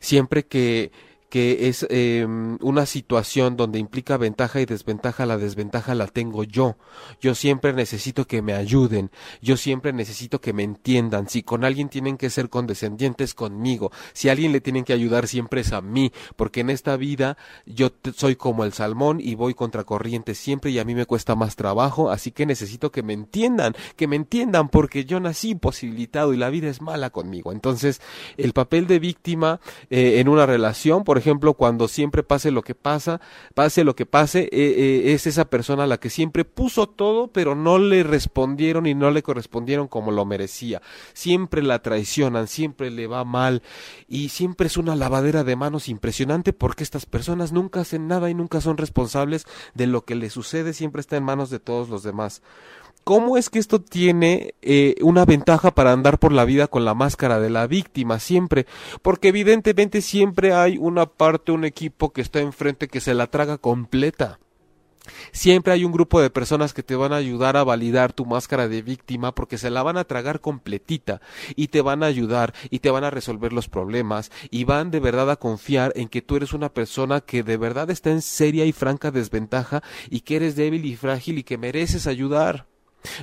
siempre 0.00 0.44
que 0.46 0.90
que 1.28 1.68
es 1.68 1.86
eh, 1.90 2.26
una 2.60 2.86
situación 2.86 3.56
donde 3.56 3.78
implica 3.78 4.16
ventaja 4.16 4.60
y 4.60 4.66
desventaja, 4.66 5.26
la 5.26 5.36
desventaja 5.36 5.94
la 5.94 6.06
tengo 6.06 6.44
yo. 6.44 6.76
Yo 7.20 7.34
siempre 7.34 7.72
necesito 7.72 8.26
que 8.26 8.40
me 8.40 8.54
ayuden, 8.54 9.10
yo 9.42 9.56
siempre 9.56 9.92
necesito 9.92 10.40
que 10.40 10.52
me 10.52 10.62
entiendan. 10.62 11.28
Si 11.28 11.42
con 11.42 11.64
alguien 11.64 11.88
tienen 11.88 12.16
que 12.16 12.30
ser 12.30 12.48
condescendientes 12.48 13.34
conmigo, 13.34 13.92
si 14.14 14.28
a 14.28 14.32
alguien 14.32 14.52
le 14.52 14.60
tienen 14.60 14.84
que 14.84 14.94
ayudar 14.94 15.26
siempre 15.26 15.60
es 15.60 15.72
a 15.72 15.82
mí, 15.82 16.12
porque 16.36 16.60
en 16.60 16.70
esta 16.70 16.96
vida 16.96 17.36
yo 17.66 17.90
soy 18.16 18.36
como 18.36 18.64
el 18.64 18.72
salmón 18.72 19.20
y 19.20 19.34
voy 19.34 19.54
contracorriente 19.54 20.34
siempre 20.34 20.70
y 20.70 20.78
a 20.78 20.84
mí 20.84 20.94
me 20.94 21.06
cuesta 21.06 21.34
más 21.34 21.56
trabajo, 21.56 22.10
así 22.10 22.30
que 22.30 22.46
necesito 22.46 22.90
que 22.90 23.02
me 23.02 23.12
entiendan, 23.12 23.74
que 23.96 24.06
me 24.06 24.16
entiendan 24.16 24.68
porque 24.70 25.04
yo 25.04 25.20
nací 25.20 25.50
imposibilitado 25.50 26.32
y 26.32 26.38
la 26.38 26.48
vida 26.48 26.68
es 26.68 26.80
mala 26.80 27.10
conmigo. 27.10 27.52
Entonces, 27.52 28.00
el 28.36 28.52
papel 28.54 28.86
de 28.86 28.98
víctima 28.98 29.60
eh, 29.90 30.20
en 30.20 30.28
una 30.28 30.46
relación, 30.46 31.04
por 31.04 31.17
ejemplo, 31.18 31.54
cuando 31.54 31.88
siempre 31.88 32.22
pase 32.22 32.50
lo 32.50 32.62
que 32.62 32.74
pasa, 32.74 33.20
pase 33.54 33.84
lo 33.84 33.94
que 33.94 34.06
pase, 34.06 34.44
eh, 34.44 34.48
eh, 34.52 35.12
es 35.12 35.26
esa 35.26 35.50
persona 35.50 35.86
la 35.86 35.98
que 35.98 36.10
siempre 36.10 36.44
puso 36.44 36.88
todo, 36.88 37.28
pero 37.28 37.54
no 37.54 37.78
le 37.78 38.02
respondieron 38.02 38.86
y 38.86 38.94
no 38.94 39.10
le 39.10 39.22
correspondieron 39.22 39.88
como 39.88 40.10
lo 40.10 40.24
merecía. 40.24 40.82
Siempre 41.12 41.62
la 41.62 41.82
traicionan, 41.82 42.48
siempre 42.48 42.90
le 42.90 43.06
va 43.06 43.24
mal 43.24 43.62
y 44.08 44.30
siempre 44.30 44.66
es 44.66 44.76
una 44.76 44.96
lavadera 44.96 45.44
de 45.44 45.56
manos 45.56 45.88
impresionante 45.88 46.52
porque 46.52 46.84
estas 46.84 47.06
personas 47.06 47.52
nunca 47.52 47.80
hacen 47.80 48.08
nada 48.08 48.30
y 48.30 48.34
nunca 48.34 48.60
son 48.60 48.76
responsables 48.76 49.46
de 49.74 49.86
lo 49.86 50.04
que 50.04 50.14
les 50.14 50.32
sucede, 50.32 50.72
siempre 50.72 51.00
está 51.00 51.16
en 51.16 51.24
manos 51.24 51.50
de 51.50 51.60
todos 51.60 51.88
los 51.88 52.02
demás. 52.02 52.42
¿Cómo 53.08 53.38
es 53.38 53.48
que 53.48 53.58
esto 53.58 53.80
tiene 53.80 54.54
eh, 54.60 54.96
una 55.00 55.24
ventaja 55.24 55.74
para 55.74 55.92
andar 55.92 56.18
por 56.18 56.30
la 56.30 56.44
vida 56.44 56.66
con 56.66 56.84
la 56.84 56.92
máscara 56.92 57.40
de 57.40 57.48
la 57.48 57.66
víctima 57.66 58.18
siempre? 58.18 58.66
Porque 59.00 59.28
evidentemente 59.28 60.02
siempre 60.02 60.52
hay 60.52 60.76
una 60.76 61.06
parte, 61.06 61.50
un 61.50 61.64
equipo 61.64 62.12
que 62.12 62.20
está 62.20 62.40
enfrente 62.40 62.86
que 62.86 63.00
se 63.00 63.14
la 63.14 63.28
traga 63.28 63.56
completa. 63.56 64.40
Siempre 65.32 65.72
hay 65.72 65.86
un 65.86 65.92
grupo 65.92 66.20
de 66.20 66.28
personas 66.28 66.74
que 66.74 66.82
te 66.82 66.96
van 66.96 67.14
a 67.14 67.16
ayudar 67.16 67.56
a 67.56 67.64
validar 67.64 68.12
tu 68.12 68.26
máscara 68.26 68.68
de 68.68 68.82
víctima 68.82 69.34
porque 69.34 69.56
se 69.56 69.70
la 69.70 69.82
van 69.82 69.96
a 69.96 70.04
tragar 70.04 70.42
completita 70.42 71.22
y 71.56 71.68
te 71.68 71.80
van 71.80 72.02
a 72.02 72.06
ayudar 72.08 72.52
y 72.68 72.80
te 72.80 72.90
van 72.90 73.04
a 73.04 73.10
resolver 73.10 73.54
los 73.54 73.70
problemas 73.70 74.30
y 74.50 74.64
van 74.64 74.90
de 74.90 75.00
verdad 75.00 75.30
a 75.30 75.36
confiar 75.36 75.94
en 75.96 76.08
que 76.08 76.20
tú 76.20 76.36
eres 76.36 76.52
una 76.52 76.74
persona 76.74 77.22
que 77.22 77.42
de 77.42 77.56
verdad 77.56 77.88
está 77.88 78.10
en 78.10 78.20
seria 78.20 78.66
y 78.66 78.72
franca 78.72 79.10
desventaja 79.10 79.82
y 80.10 80.20
que 80.20 80.36
eres 80.36 80.56
débil 80.56 80.84
y 80.84 80.94
frágil 80.94 81.38
y 81.38 81.42
que 81.42 81.56
mereces 81.56 82.06
ayudar. 82.06 82.66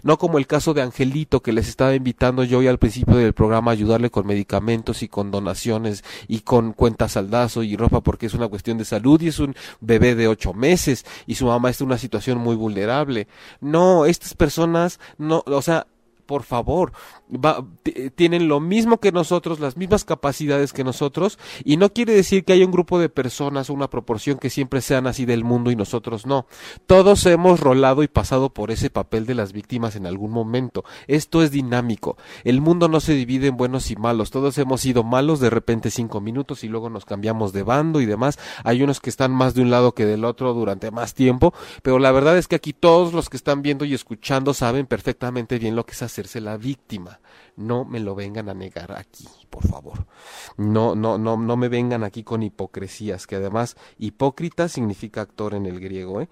No 0.03 0.17
como 0.17 0.37
el 0.37 0.47
caso 0.47 0.73
de 0.73 0.81
Angelito 0.81 1.41
que 1.41 1.53
les 1.53 1.67
estaba 1.67 1.95
invitando 1.95 2.43
yo 2.43 2.59
hoy 2.59 2.67
al 2.67 2.79
principio 2.79 3.15
del 3.15 3.33
programa 3.33 3.71
a 3.71 3.73
ayudarle 3.73 4.09
con 4.09 4.27
medicamentos 4.27 5.03
y 5.03 5.07
con 5.07 5.31
donaciones 5.31 6.03
y 6.27 6.39
con 6.41 6.73
cuentas 6.73 7.13
saldazo 7.13 7.63
y 7.63 7.75
ropa 7.75 8.01
porque 8.01 8.25
es 8.25 8.33
una 8.33 8.47
cuestión 8.47 8.77
de 8.77 8.85
salud 8.85 9.21
y 9.21 9.27
es 9.27 9.39
un 9.39 9.55
bebé 9.79 10.15
de 10.15 10.27
ocho 10.27 10.53
meses 10.53 11.05
y 11.27 11.35
su 11.35 11.45
mamá 11.45 11.69
está 11.69 11.83
en 11.83 11.89
una 11.89 11.97
situación 11.97 12.37
muy 12.37 12.55
vulnerable. 12.55 13.27
No, 13.61 14.05
estas 14.05 14.33
personas 14.33 14.99
no, 15.17 15.43
o 15.45 15.61
sea, 15.61 15.87
por 16.25 16.43
favor, 16.43 16.91
tienen 18.15 18.47
lo 18.47 18.59
mismo 18.59 18.99
que 18.99 19.11
nosotros, 19.11 19.59
las 19.59 19.77
mismas 19.77 20.05
capacidades 20.05 20.73
que 20.73 20.83
nosotros, 20.83 21.39
y 21.63 21.77
no 21.77 21.91
quiere 21.93 22.13
decir 22.13 22.43
que 22.43 22.53
haya 22.53 22.65
un 22.65 22.71
grupo 22.71 22.99
de 22.99 23.09
personas 23.09 23.69
una 23.69 23.89
proporción 23.89 24.37
que 24.37 24.49
siempre 24.49 24.81
sean 24.81 25.07
así 25.07 25.25
del 25.25 25.43
mundo 25.43 25.71
y 25.71 25.75
nosotros 25.75 26.25
no. 26.25 26.47
Todos 26.87 27.25
hemos 27.25 27.59
rolado 27.59 28.03
y 28.03 28.07
pasado 28.07 28.49
por 28.49 28.71
ese 28.71 28.89
papel 28.89 29.25
de 29.25 29.35
las 29.35 29.53
víctimas 29.53 29.95
en 29.95 30.05
algún 30.05 30.31
momento. 30.31 30.83
Esto 31.07 31.43
es 31.43 31.51
dinámico. 31.51 32.17
El 32.43 32.61
mundo 32.61 32.87
no 32.87 32.99
se 32.99 33.13
divide 33.13 33.47
en 33.47 33.57
buenos 33.57 33.91
y 33.91 33.95
malos. 33.95 34.31
Todos 34.31 34.57
hemos 34.57 34.81
sido 34.81 35.03
malos 35.03 35.39
de 35.39 35.49
repente 35.49 35.91
cinco 35.91 36.21
minutos 36.21 36.63
y 36.63 36.67
luego 36.67 36.89
nos 36.89 37.05
cambiamos 37.05 37.53
de 37.53 37.63
bando 37.63 38.01
y 38.01 38.05
demás. 38.05 38.39
Hay 38.63 38.81
unos 38.81 38.99
que 38.99 39.09
están 39.09 39.31
más 39.31 39.53
de 39.53 39.61
un 39.61 39.69
lado 39.69 39.93
que 39.93 40.05
del 40.05 40.25
otro 40.25 40.53
durante 40.53 40.91
más 40.91 41.13
tiempo, 41.13 41.53
pero 41.81 41.99
la 41.99 42.11
verdad 42.11 42.37
es 42.37 42.47
que 42.47 42.55
aquí 42.55 42.73
todos 42.73 43.13
los 43.13 43.29
que 43.29 43.37
están 43.37 43.61
viendo 43.61 43.85
y 43.85 43.93
escuchando 43.93 44.53
saben 44.53 44.85
perfectamente 44.85 45.59
bien 45.59 45.75
lo 45.75 45.85
que 45.85 45.93
es 45.93 46.01
hacerse 46.15 46.39
la 46.39 46.55
víctima. 46.55 47.19
No 47.57 47.83
me 47.83 47.99
lo 47.99 48.15
vengan 48.15 48.47
a 48.47 48.53
negar 48.53 48.93
aquí, 48.93 49.27
por 49.49 49.67
favor. 49.67 50.07
No, 50.57 50.95
no, 50.95 51.17
no, 51.17 51.35
no 51.35 51.57
me 51.57 51.67
vengan 51.67 52.03
aquí 52.03 52.23
con 52.23 52.41
hipocresías, 52.41 53.27
que 53.27 53.35
además 53.35 53.75
hipócrita 53.97 54.69
significa 54.69 55.21
actor 55.21 55.53
en 55.53 55.65
el 55.65 55.79
griego, 55.81 56.21
¿eh? 56.21 56.29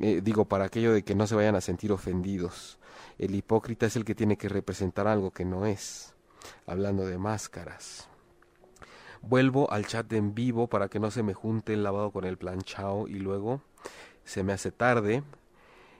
Eh, 0.00 0.20
digo, 0.22 0.46
para 0.46 0.64
aquello 0.64 0.92
de 0.92 1.04
que 1.04 1.14
no 1.14 1.26
se 1.26 1.36
vayan 1.36 1.54
a 1.54 1.60
sentir 1.60 1.92
ofendidos. 1.92 2.78
El 3.18 3.34
hipócrita 3.34 3.86
es 3.86 3.96
el 3.96 4.04
que 4.04 4.14
tiene 4.14 4.36
que 4.36 4.48
representar 4.48 5.06
algo 5.06 5.30
que 5.30 5.44
no 5.44 5.66
es. 5.66 6.14
Hablando 6.66 7.06
de 7.06 7.18
máscaras. 7.18 8.08
Vuelvo 9.22 9.70
al 9.70 9.86
chat 9.86 10.10
en 10.12 10.34
vivo 10.34 10.66
para 10.66 10.88
que 10.88 10.98
no 10.98 11.10
se 11.10 11.22
me 11.22 11.34
junte 11.34 11.74
el 11.74 11.82
lavado 11.82 12.10
con 12.10 12.24
el 12.24 12.38
planchao 12.38 13.06
y 13.06 13.14
luego 13.14 13.60
se 14.24 14.42
me 14.42 14.54
hace 14.54 14.72
tarde. 14.72 15.22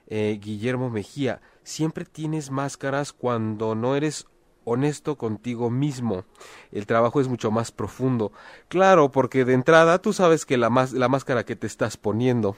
Eh, 0.07 0.39
Guillermo 0.41 0.89
Mejía, 0.89 1.41
siempre 1.63 2.05
tienes 2.05 2.51
máscaras 2.51 3.13
cuando 3.13 3.75
no 3.75 3.95
eres 3.95 4.27
honesto 4.63 5.17
contigo 5.17 5.69
mismo. 5.69 6.25
El 6.71 6.85
trabajo 6.85 7.21
es 7.21 7.27
mucho 7.27 7.51
más 7.51 7.71
profundo. 7.71 8.31
Claro, 8.67 9.11
porque 9.11 9.45
de 9.45 9.53
entrada 9.53 9.99
tú 10.01 10.13
sabes 10.13 10.45
que 10.45 10.57
la, 10.57 10.69
la 10.93 11.09
máscara 11.09 11.45
que 11.45 11.55
te 11.55 11.67
estás 11.67 11.97
poniendo 11.97 12.55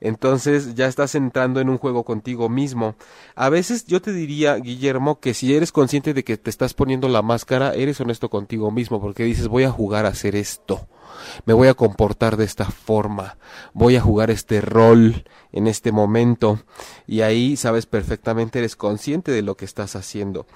entonces 0.00 0.74
ya 0.74 0.86
estás 0.86 1.14
entrando 1.14 1.60
en 1.60 1.68
un 1.68 1.78
juego 1.78 2.04
contigo 2.04 2.48
mismo. 2.48 2.96
A 3.34 3.48
veces 3.48 3.86
yo 3.86 4.00
te 4.00 4.12
diría, 4.12 4.56
Guillermo, 4.56 5.20
que 5.20 5.34
si 5.34 5.54
eres 5.54 5.72
consciente 5.72 6.14
de 6.14 6.24
que 6.24 6.36
te 6.36 6.50
estás 6.50 6.74
poniendo 6.74 7.08
la 7.08 7.22
máscara, 7.22 7.74
eres 7.74 8.00
honesto 8.00 8.30
contigo 8.30 8.70
mismo, 8.70 9.00
porque 9.00 9.24
dices, 9.24 9.48
voy 9.48 9.64
a 9.64 9.70
jugar 9.70 10.06
a 10.06 10.10
hacer 10.10 10.36
esto, 10.36 10.88
me 11.44 11.54
voy 11.54 11.68
a 11.68 11.74
comportar 11.74 12.36
de 12.36 12.44
esta 12.44 12.66
forma, 12.66 13.38
voy 13.72 13.96
a 13.96 14.00
jugar 14.00 14.30
este 14.30 14.60
rol 14.60 15.24
en 15.52 15.66
este 15.66 15.92
momento, 15.92 16.60
y 17.06 17.20
ahí 17.20 17.56
sabes 17.56 17.86
perfectamente, 17.86 18.58
eres 18.58 18.76
consciente 18.76 19.32
de 19.32 19.42
lo 19.42 19.56
que 19.56 19.64
estás 19.64 19.96
haciendo. 19.96 20.46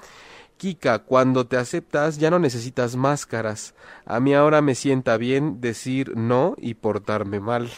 Kika, 0.60 0.98
cuando 0.98 1.46
te 1.46 1.56
aceptas 1.56 2.18
ya 2.18 2.28
no 2.28 2.38
necesitas 2.38 2.94
máscaras. 2.94 3.74
A 4.04 4.20
mí 4.20 4.34
ahora 4.34 4.60
me 4.60 4.74
sienta 4.74 5.16
bien 5.16 5.62
decir 5.62 6.14
no 6.18 6.54
y 6.58 6.74
portarme 6.74 7.40
mal. 7.40 7.70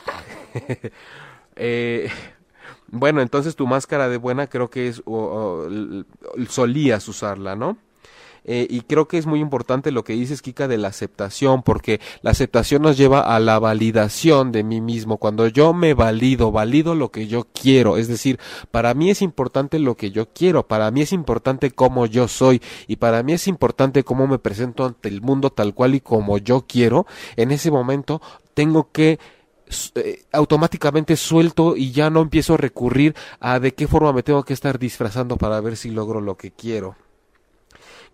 eh, 1.57 2.11
bueno, 2.89 3.21
entonces 3.21 3.57
tu 3.57 3.67
máscara 3.67 4.09
de 4.09 4.17
buena 4.17 4.47
creo 4.47 4.71
que 4.71 4.89
es 4.89 5.03
solías 6.49 7.09
usarla, 7.09 7.57
¿no? 7.57 7.79
Eh, 8.45 8.67
y 8.69 8.81
creo 8.83 9.07
que 9.07 9.19
es 9.19 9.27
muy 9.27 9.41
importante 9.41 9.93
lo 9.93 10.05
que 10.05 10.15
dices, 10.15 10.43
Kika, 10.43 10.67
de 10.67 10.79
la 10.79 10.89
aceptación, 10.89 11.63
porque 11.63 12.01
la 12.23 12.33
aceptación 12.33 12.83
nos 12.83 12.97
lleva 12.97 13.21
a 13.21 13.39
la 13.39 13.59
validación 13.59 14.53
de 14.53 14.65
mí 14.65 14.81
mismo. 14.81 15.19
Cuando 15.19 15.47
yo 15.47 15.73
me 15.73 15.95
valido, 15.95 16.51
valido 16.51 16.95
lo 16.95 17.11
que 17.11 17.27
yo 17.29 17.47
quiero, 17.53 17.97
es 17.97 18.09
decir, 18.09 18.39
para 18.71 18.95
mí 18.95 19.11
es 19.11 19.23
importante 19.23 19.79
lo 19.79 19.97
que 19.97 20.11
yo 20.11 20.29
quiero, 20.29 20.67
para 20.67 20.91
mí 20.91 21.03
es 21.03 21.13
importante 21.13 21.71
cómo 21.71 22.07
yo 22.07 22.29
soy 22.29 22.61
y 22.89 22.97
para 22.97 23.23
mí 23.23 23.33
es 23.33 23.47
importante 23.47 24.05
cómo 24.05 24.27
me 24.27 24.39
presento 24.39 24.85
ante 24.85 25.09
el 25.09 25.23
mundo 25.23 25.51
tal 25.51 25.75
cual 25.75 25.95
y 25.95 26.01
como 26.01 26.39
yo 26.39 26.65
quiero, 26.67 27.07
en 27.37 27.53
ese 27.53 27.71
momento 27.71 28.21
tengo 28.55 28.91
que 28.91 29.19
eh, 29.95 30.25
automáticamente 30.33 31.17
suelto 31.17 31.77
y 31.77 31.93
ya 31.93 32.11
no 32.11 32.21
empiezo 32.21 32.55
a 32.55 32.59
recurrir 32.59 33.15
a 33.41 33.59
de 33.59 33.75
qué 33.75 33.87
forma 33.87 34.13
me 34.13 34.23
tengo 34.23 34.45
que 34.45 34.53
estar 34.53 34.79
disfrazando 34.79 35.37
para 35.37 35.61
ver 35.61 35.77
si 35.77 35.91
logro 35.91 36.21
lo 36.21 36.37
que 36.37 36.51
quiero. 36.51 36.97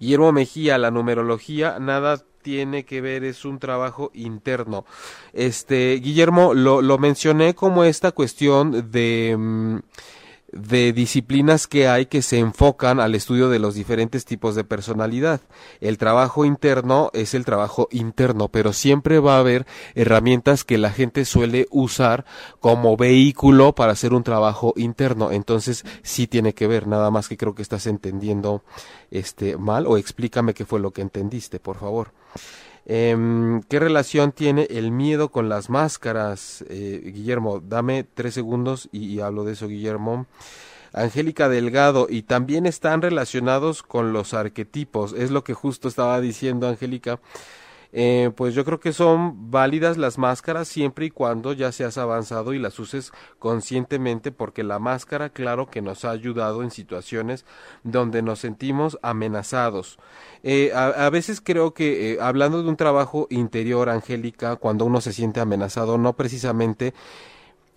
Guillermo 0.01 0.33
Mejía, 0.33 0.79
la 0.79 0.91
numerología, 0.91 1.79
nada 1.79 2.23
tiene 2.43 2.85
que 2.85 3.01
ver, 3.01 3.25
es 3.25 3.45
un 3.45 3.59
trabajo 3.59 4.11
interno. 4.15 4.85
Este, 5.33 5.95
Guillermo, 6.03 6.55
lo, 6.55 6.83
lo 6.83 6.99
mencioné 6.99 7.55
como 7.55 7.85
esta 7.85 8.13
cuestión 8.13 8.91
de... 8.91 9.37
Mm, 9.37 9.79
de 10.53 10.93
disciplinas 10.93 11.67
que 11.67 11.89
hay 11.89 12.07
que 12.07 12.23
se 12.23 12.39
enfocan 12.39 13.01
al 13.01 13.15
estudio 13.15 13.51
de 13.51 13.59
los 13.59 13.75
diferentes 13.75 14.25
tipos 14.25 14.55
de 14.55 14.65
personalidad. 14.65 15.41
El 15.81 15.99
trabajo 15.99 16.45
interno 16.45 17.11
es 17.13 17.35
el 17.35 17.45
trabajo 17.45 17.89
interno, 17.91 18.49
pero 18.49 18.73
siempre 18.73 19.19
va 19.19 19.37
a 19.37 19.41
haber 19.41 19.67
herramientas 19.95 20.65
que 20.65 20.79
la 20.79 20.91
gente 20.91 21.25
suele 21.25 21.67
usar 21.71 22.25
como 22.61 22.97
vehículo 22.97 23.75
para 23.75 23.93
hacer 23.93 24.15
un 24.15 24.23
trabajo 24.23 24.73
interno. 24.77 25.33
Entonces, 25.33 25.85
sí 26.03 26.27
tiene 26.27 26.55
que 26.55 26.67
ver, 26.67 26.87
nada 26.87 27.11
más 27.11 27.29
que 27.29 27.37
creo 27.37 27.55
que 27.55 27.63
estás 27.63 27.87
entendiendo 27.87 28.63
este 29.11 29.57
mal 29.57 29.87
o 29.87 29.97
explícame 29.99 30.55
qué 30.55 30.65
fue 30.65 30.81
lo 30.81 30.93
que 30.93 31.03
entendiste, 31.03 31.61
por 31.61 31.77
favor. 31.77 32.13
Em, 32.91 33.61
¿Qué 33.65 33.79
relación 33.79 34.33
tiene 34.33 34.67
el 34.71 34.91
miedo 34.93 35.31
con 35.31 35.51
las 35.51 35.69
máscaras? 35.69 36.65
Eh, 36.71 37.13
Guillermo, 37.15 37.61
dame 37.61 38.03
tres 38.03 38.33
segundos 38.33 38.89
y, 38.93 39.21
hablo 39.21 39.45
de 39.45 39.53
eso, 39.53 39.69
Guillermo. 39.69 40.27
Angélica 40.95 41.51
Delgado, 41.51 42.07
y 42.09 42.23
también 42.23 42.65
están 42.65 43.03
relacionados 43.03 43.83
con 43.83 44.15
los 44.15 44.33
arquetipos, 44.33 45.13
es 45.13 45.31
lo 45.31 45.45
que 45.45 45.53
justo 45.53 45.87
estaba 45.87 46.19
diciendo 46.23 46.67
Angélica. 46.67 47.21
Eh, 47.93 48.31
pues 48.37 48.55
yo 48.55 48.67
creo 48.67 48.81
que 48.81 48.93
son 48.93 49.51
válidas 49.51 49.97
las 49.97 50.19
máscaras 50.19 50.69
siempre 50.69 51.07
y 51.07 51.11
cuando 51.11 51.55
ya 51.55 51.73
seas 51.73 51.97
avanzado 51.97 52.53
y 52.53 52.59
las 52.59 52.79
uses 52.79 53.13
conscientemente 53.39 54.31
porque 54.31 54.63
la 54.63 54.79
máscara 54.79 55.31
claro 55.31 55.71
que 55.71 55.81
nos 55.81 56.05
ha 56.05 56.11
ayudado 56.11 56.63
en 56.63 56.71
situaciones 56.71 57.47
donde 57.85 58.21
nos 58.21 58.41
sentimos 58.41 58.99
amenazados. 59.01 59.99
Eh, 60.43 60.71
a, 60.75 61.09
veces 61.11 61.41
creo 61.41 61.73
que 61.73 62.13
eh, 62.13 62.19
hablando 62.21 62.63
de 62.63 62.69
un 62.69 62.77
trabajo 62.77 63.27
interior, 63.31 63.89
Angélica, 63.89 64.57
cuando 64.57 64.85
uno 64.85 65.01
se 65.01 65.15
siente 65.15 65.41
amenazado, 65.41 65.97
no 65.97 66.13
precisamente 66.13 66.93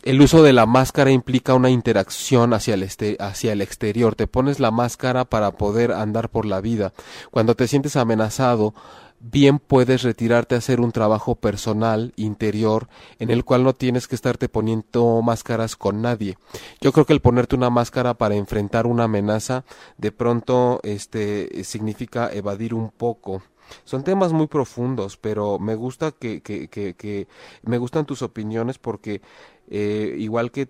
el 0.04 0.20
uso 0.20 0.42
de 0.42 0.52
la 0.52 0.66
máscara 0.66 1.12
implica 1.12 1.54
una 1.54 1.70
interacción 1.70 2.54
hacia 2.54 2.74
el, 2.74 2.84
este, 2.84 3.18
hacia 3.20 3.54
el 3.54 3.62
exterior. 3.62 4.16
Te 4.16 4.28
pones 4.28 4.60
la 4.60 4.72
máscara 4.72 5.26
para 5.26 5.52
poder 5.52 5.92
andar 5.92 6.30
por 6.30 6.46
la 6.46 6.60
vida. 6.60 6.92
Cuando 7.30 7.56
te 7.56 7.68
sientes 7.68 7.96
amenazado, 7.96 8.74
bien 9.22 9.60
puedes 9.60 10.04
retirarte 10.04 10.56
a 10.56 10.58
hacer 10.58 10.82
un 10.82 10.92
trabajo 10.92 11.36
personal, 11.36 12.14
interior, 12.16 12.88
en 13.20 13.30
el 13.30 13.44
cual 13.44 13.64
no 13.64 13.74
tienes 13.74 14.08
que 14.08 14.16
estarte 14.16 14.50
poniendo 14.50 15.22
máscaras 15.22 15.76
con 15.76 16.02
nadie. 16.02 16.38
Yo 16.82 16.92
creo 16.92 17.06
que 17.06 17.14
el 17.14 17.22
ponerte 17.22 17.56
una 17.56 17.70
máscara 17.70 18.16
para 18.16 18.36
enfrentar 18.36 18.88
una 18.88 19.06
amenaza 19.06 19.64
de 19.98 20.12
pronto 20.12 20.80
este 20.84 21.64
significa 21.64 22.32
evadir 22.32 22.74
un 22.74 22.90
poco. 22.90 23.44
Son 23.86 24.04
temas 24.04 24.34
muy 24.34 24.48
profundos, 24.48 25.18
pero 25.18 25.60
me 25.60 25.76
gusta 25.76 26.12
que, 26.12 26.42
que, 26.42 26.68
que, 26.68 26.94
que 26.96 27.28
me 27.64 27.78
gustan 27.78 28.06
tus 28.06 28.22
opiniones 28.22 28.78
porque 28.78 29.22
eh, 29.70 30.16
igual 30.18 30.52
que 30.52 30.70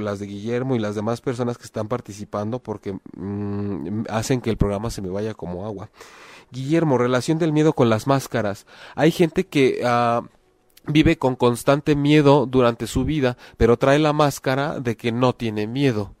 las 0.00 0.18
de 0.18 0.26
Guillermo 0.26 0.74
y 0.74 0.78
las 0.78 0.94
demás 0.94 1.20
personas 1.20 1.58
que 1.58 1.64
están 1.64 1.88
participando 1.88 2.58
porque 2.60 2.98
mm, 3.16 4.04
hacen 4.08 4.40
que 4.40 4.50
el 4.50 4.56
programa 4.56 4.90
se 4.90 5.02
me 5.02 5.10
vaya 5.10 5.34
como 5.34 5.66
agua. 5.66 5.90
Guillermo, 6.52 6.98
relación 6.98 7.38
del 7.38 7.52
miedo 7.52 7.72
con 7.72 7.90
las 7.90 8.06
máscaras. 8.06 8.66
Hay 8.94 9.10
gente 9.10 9.46
que 9.46 9.80
ah, 9.84 10.22
vive 10.86 11.16
con 11.16 11.34
constante 11.34 11.96
miedo 11.96 12.46
durante 12.46 12.86
su 12.86 13.04
vida, 13.04 13.36
pero 13.56 13.78
trae 13.78 13.98
la 13.98 14.12
máscara 14.12 14.78
de 14.78 14.96
que 14.96 15.12
no 15.12 15.34
tiene 15.34 15.66
miedo. 15.66 16.14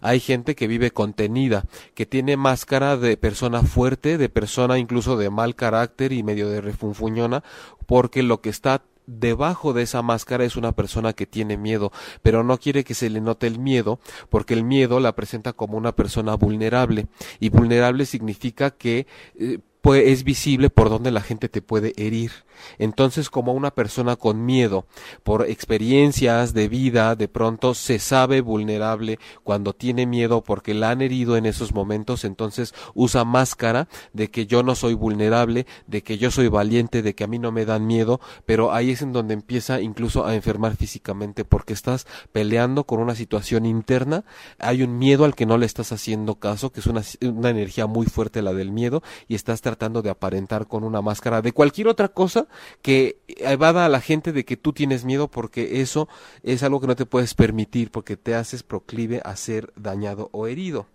Hay 0.00 0.20
gente 0.20 0.54
que 0.54 0.66
vive 0.66 0.90
contenida, 0.90 1.64
que 1.94 2.06
tiene 2.06 2.36
máscara 2.36 2.96
de 2.96 3.16
persona 3.16 3.62
fuerte, 3.62 4.18
de 4.18 4.28
persona 4.28 4.78
incluso 4.78 5.16
de 5.16 5.30
mal 5.30 5.54
carácter 5.54 6.12
y 6.12 6.22
medio 6.22 6.48
de 6.48 6.60
refunfuñona, 6.60 7.42
porque 7.86 8.22
lo 8.22 8.40
que 8.40 8.50
está 8.50 8.82
debajo 9.06 9.72
de 9.72 9.82
esa 9.82 10.02
máscara 10.02 10.44
es 10.44 10.56
una 10.56 10.72
persona 10.72 11.14
que 11.14 11.26
tiene 11.26 11.56
miedo, 11.56 11.90
pero 12.22 12.44
no 12.44 12.58
quiere 12.58 12.84
que 12.84 12.94
se 12.94 13.08
le 13.08 13.20
note 13.20 13.46
el 13.46 13.58
miedo, 13.58 14.00
porque 14.28 14.52
el 14.52 14.64
miedo 14.64 15.00
la 15.00 15.14
presenta 15.14 15.54
como 15.54 15.78
una 15.78 15.92
persona 15.92 16.34
vulnerable, 16.34 17.06
y 17.40 17.48
vulnerable 17.48 18.04
significa 18.04 18.70
que 18.70 19.06
eh, 19.38 19.60
pues 19.80 20.04
es 20.06 20.24
visible 20.24 20.70
por 20.70 20.90
donde 20.90 21.10
la 21.10 21.20
gente 21.20 21.48
te 21.48 21.62
puede 21.62 21.92
herir. 21.96 22.32
Entonces, 22.78 23.30
como 23.30 23.52
una 23.52 23.70
persona 23.70 24.16
con 24.16 24.44
miedo, 24.44 24.86
por 25.22 25.48
experiencias 25.48 26.54
de 26.54 26.68
vida, 26.68 27.14
de 27.14 27.28
pronto 27.28 27.74
se 27.74 27.98
sabe 27.98 28.40
vulnerable 28.40 29.18
cuando 29.44 29.74
tiene 29.74 30.06
miedo 30.06 30.42
porque 30.42 30.74
la 30.74 30.90
han 30.90 31.02
herido 31.02 31.36
en 31.36 31.46
esos 31.46 31.72
momentos, 31.72 32.24
entonces 32.24 32.74
usa 32.94 33.24
máscara 33.24 33.88
de 34.12 34.30
que 34.30 34.46
yo 34.46 34.62
no 34.62 34.74
soy 34.74 34.94
vulnerable, 34.94 35.66
de 35.86 36.02
que 36.02 36.18
yo 36.18 36.30
soy 36.30 36.48
valiente, 36.48 37.02
de 37.02 37.14
que 37.14 37.24
a 37.24 37.28
mí 37.28 37.38
no 37.38 37.52
me 37.52 37.64
dan 37.64 37.86
miedo, 37.86 38.20
pero 38.44 38.72
ahí 38.72 38.90
es 38.90 39.02
en 39.02 39.12
donde 39.12 39.34
empieza 39.34 39.80
incluso 39.80 40.26
a 40.26 40.34
enfermar 40.34 40.76
físicamente 40.76 41.44
porque 41.44 41.72
estás 41.72 42.06
peleando 42.32 42.84
con 42.84 43.00
una 43.00 43.14
situación 43.14 43.66
interna, 43.66 44.24
hay 44.58 44.82
un 44.82 44.98
miedo 44.98 45.24
al 45.24 45.34
que 45.34 45.46
no 45.46 45.58
le 45.58 45.66
estás 45.66 45.92
haciendo 45.92 46.36
caso, 46.36 46.72
que 46.72 46.80
es 46.80 46.86
una, 46.86 47.02
una 47.22 47.50
energía 47.50 47.86
muy 47.86 48.06
fuerte 48.06 48.42
la 48.42 48.52
del 48.52 48.72
miedo, 48.72 49.02
y 49.28 49.34
estás 49.34 49.60
tratando 49.60 49.77
de 49.78 50.10
aparentar 50.10 50.66
con 50.66 50.82
una 50.82 51.00
máscara 51.00 51.40
de 51.40 51.52
cualquier 51.52 51.86
otra 51.86 52.08
cosa 52.08 52.48
que 52.82 53.20
evada 53.26 53.86
a 53.86 53.88
la 53.88 54.00
gente 54.00 54.32
de 54.32 54.44
que 54.44 54.56
tú 54.56 54.72
tienes 54.72 55.04
miedo 55.04 55.28
porque 55.28 55.80
eso 55.80 56.08
es 56.42 56.62
algo 56.62 56.80
que 56.80 56.88
no 56.88 56.96
te 56.96 57.06
puedes 57.06 57.34
permitir 57.34 57.90
porque 57.90 58.16
te 58.16 58.34
haces 58.34 58.62
proclive 58.62 59.22
a 59.24 59.36
ser 59.36 59.72
dañado 59.76 60.28
o 60.32 60.48
herido. 60.48 60.86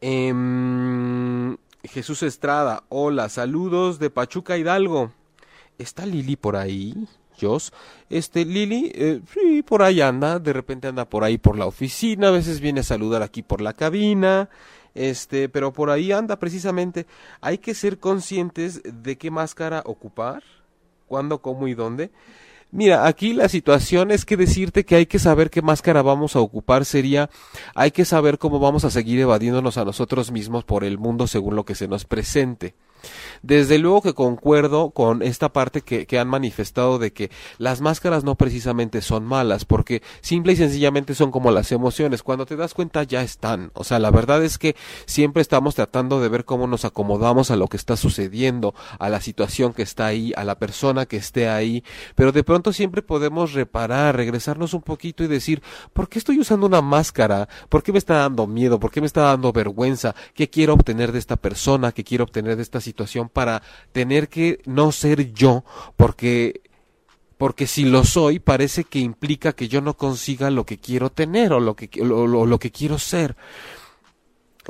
Em, 0.00 1.56
Jesús 1.84 2.22
Estrada, 2.22 2.84
hola, 2.88 3.28
saludos 3.28 3.98
de 3.98 4.10
Pachuca 4.10 4.56
Hidalgo. 4.56 5.12
¿Está 5.76 6.06
Lili 6.06 6.36
por 6.36 6.56
ahí? 6.56 6.94
Jos. 7.40 7.72
Este, 8.10 8.44
Lili, 8.44 8.90
eh, 8.94 9.20
sí, 9.32 9.62
por 9.62 9.82
ahí 9.82 10.00
anda, 10.00 10.38
de 10.38 10.52
repente 10.52 10.88
anda 10.88 11.08
por 11.08 11.24
ahí 11.24 11.38
por 11.38 11.56
la 11.56 11.66
oficina, 11.66 12.28
a 12.28 12.32
veces 12.32 12.60
viene 12.60 12.80
a 12.80 12.84
saludar 12.84 13.22
aquí 13.22 13.42
por 13.42 13.60
la 13.60 13.74
cabina 13.74 14.48
este, 14.98 15.48
pero 15.48 15.72
por 15.72 15.90
ahí 15.90 16.12
anda 16.12 16.38
precisamente. 16.38 17.06
Hay 17.40 17.58
que 17.58 17.74
ser 17.74 17.98
conscientes 17.98 18.82
de 18.84 19.16
qué 19.16 19.30
máscara 19.30 19.82
ocupar, 19.86 20.42
cuándo, 21.06 21.40
cómo 21.40 21.68
y 21.68 21.74
dónde. 21.74 22.10
Mira, 22.70 23.06
aquí 23.06 23.32
la 23.32 23.48
situación 23.48 24.10
es 24.10 24.26
que 24.26 24.36
decirte 24.36 24.84
que 24.84 24.96
hay 24.96 25.06
que 25.06 25.18
saber 25.18 25.48
qué 25.48 25.62
máscara 25.62 26.02
vamos 26.02 26.36
a 26.36 26.40
ocupar 26.40 26.84
sería, 26.84 27.30
hay 27.74 27.92
que 27.92 28.04
saber 28.04 28.38
cómo 28.38 28.58
vamos 28.58 28.84
a 28.84 28.90
seguir 28.90 29.20
evadiéndonos 29.20 29.78
a 29.78 29.86
nosotros 29.86 30.30
mismos 30.30 30.64
por 30.64 30.84
el 30.84 30.98
mundo 30.98 31.26
según 31.26 31.56
lo 31.56 31.64
que 31.64 31.74
se 31.74 31.88
nos 31.88 32.04
presente. 32.04 32.74
Desde 33.42 33.78
luego 33.78 34.02
que 34.02 34.14
concuerdo 34.14 34.90
con 34.90 35.22
esta 35.22 35.52
parte 35.52 35.82
que, 35.82 36.18
han 36.18 36.28
manifestado 36.28 36.98
de 36.98 37.12
que 37.12 37.30
las 37.58 37.80
máscaras 37.80 38.24
no 38.24 38.34
precisamente 38.34 39.02
son 39.02 39.24
malas, 39.24 39.64
porque 39.64 40.02
simple 40.20 40.54
y 40.54 40.56
sencillamente 40.56 41.14
son 41.14 41.30
como 41.30 41.50
las 41.50 41.70
emociones. 41.70 42.22
Cuando 42.22 42.46
te 42.46 42.56
das 42.56 42.74
cuenta 42.74 43.02
ya 43.04 43.22
están. 43.22 43.70
O 43.74 43.84
sea, 43.84 43.98
la 43.98 44.10
verdad 44.10 44.42
es 44.42 44.58
que 44.58 44.74
siempre 45.06 45.42
estamos 45.42 45.76
tratando 45.76 46.20
de 46.20 46.28
ver 46.28 46.44
cómo 46.44 46.66
nos 46.66 46.84
acomodamos 46.84 47.50
a 47.50 47.56
lo 47.56 47.68
que 47.68 47.76
está 47.76 47.96
sucediendo, 47.96 48.74
a 48.98 49.08
la 49.08 49.20
situación 49.20 49.72
que 49.72 49.82
está 49.82 50.06
ahí, 50.06 50.32
a 50.36 50.44
la 50.44 50.58
persona 50.58 51.06
que 51.06 51.16
esté 51.16 51.48
ahí, 51.48 51.84
pero 52.14 52.32
de 52.32 52.42
pronto 52.42 52.72
siempre 52.72 53.02
podemos 53.02 53.52
reparar, 53.52 54.16
regresarnos 54.16 54.74
un 54.74 54.82
poquito 54.82 55.22
y 55.22 55.28
decir, 55.28 55.62
¿por 55.92 56.08
qué 56.08 56.18
estoy 56.18 56.38
usando 56.38 56.66
una 56.66 56.82
máscara? 56.82 57.48
¿Por 57.68 57.82
qué 57.82 57.92
me 57.92 57.98
está 57.98 58.14
dando 58.14 58.46
miedo? 58.46 58.80
¿Por 58.80 58.90
qué 58.90 59.00
me 59.00 59.06
está 59.06 59.22
dando 59.22 59.52
vergüenza? 59.52 60.14
¿Qué 60.34 60.50
quiero 60.50 60.74
obtener 60.74 61.12
de 61.12 61.18
esta 61.18 61.36
persona? 61.36 61.92
¿Qué 61.92 62.04
quiero 62.04 62.24
obtener 62.24 62.56
de 62.56 62.62
esta 62.62 62.80
situación 62.80 62.87
para 63.28 63.62
tener 63.92 64.28
que 64.28 64.60
no 64.64 64.92
ser 64.92 65.32
yo, 65.32 65.64
porque 65.96 66.60
porque 67.38 67.68
si 67.68 67.84
lo 67.84 68.04
soy 68.04 68.40
parece 68.40 68.82
que 68.82 68.98
implica 68.98 69.52
que 69.52 69.68
yo 69.68 69.80
no 69.80 69.96
consiga 69.96 70.50
lo 70.50 70.66
que 70.66 70.78
quiero 70.78 71.10
tener 71.10 71.52
o 71.52 71.60
lo 71.60 71.76
que, 71.76 71.88
lo, 72.02 72.26
lo 72.26 72.58
que 72.58 72.72
quiero 72.72 72.98
ser. 72.98 73.36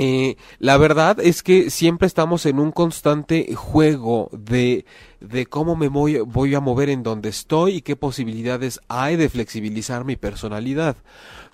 Eh, 0.00 0.36
la 0.60 0.76
verdad 0.76 1.18
es 1.18 1.42
que 1.42 1.70
siempre 1.70 2.06
estamos 2.06 2.46
en 2.46 2.60
un 2.60 2.70
constante 2.70 3.52
juego 3.54 4.28
de, 4.32 4.84
de 5.20 5.46
cómo 5.46 5.76
me 5.76 5.88
voy, 5.88 6.18
voy, 6.18 6.54
a 6.54 6.60
mover 6.60 6.88
en 6.90 7.02
donde 7.02 7.28
estoy 7.28 7.76
y 7.76 7.82
qué 7.82 7.96
posibilidades 7.96 8.80
hay 8.88 9.16
de 9.16 9.28
flexibilizar 9.28 10.04
mi 10.04 10.16
personalidad. 10.16 10.96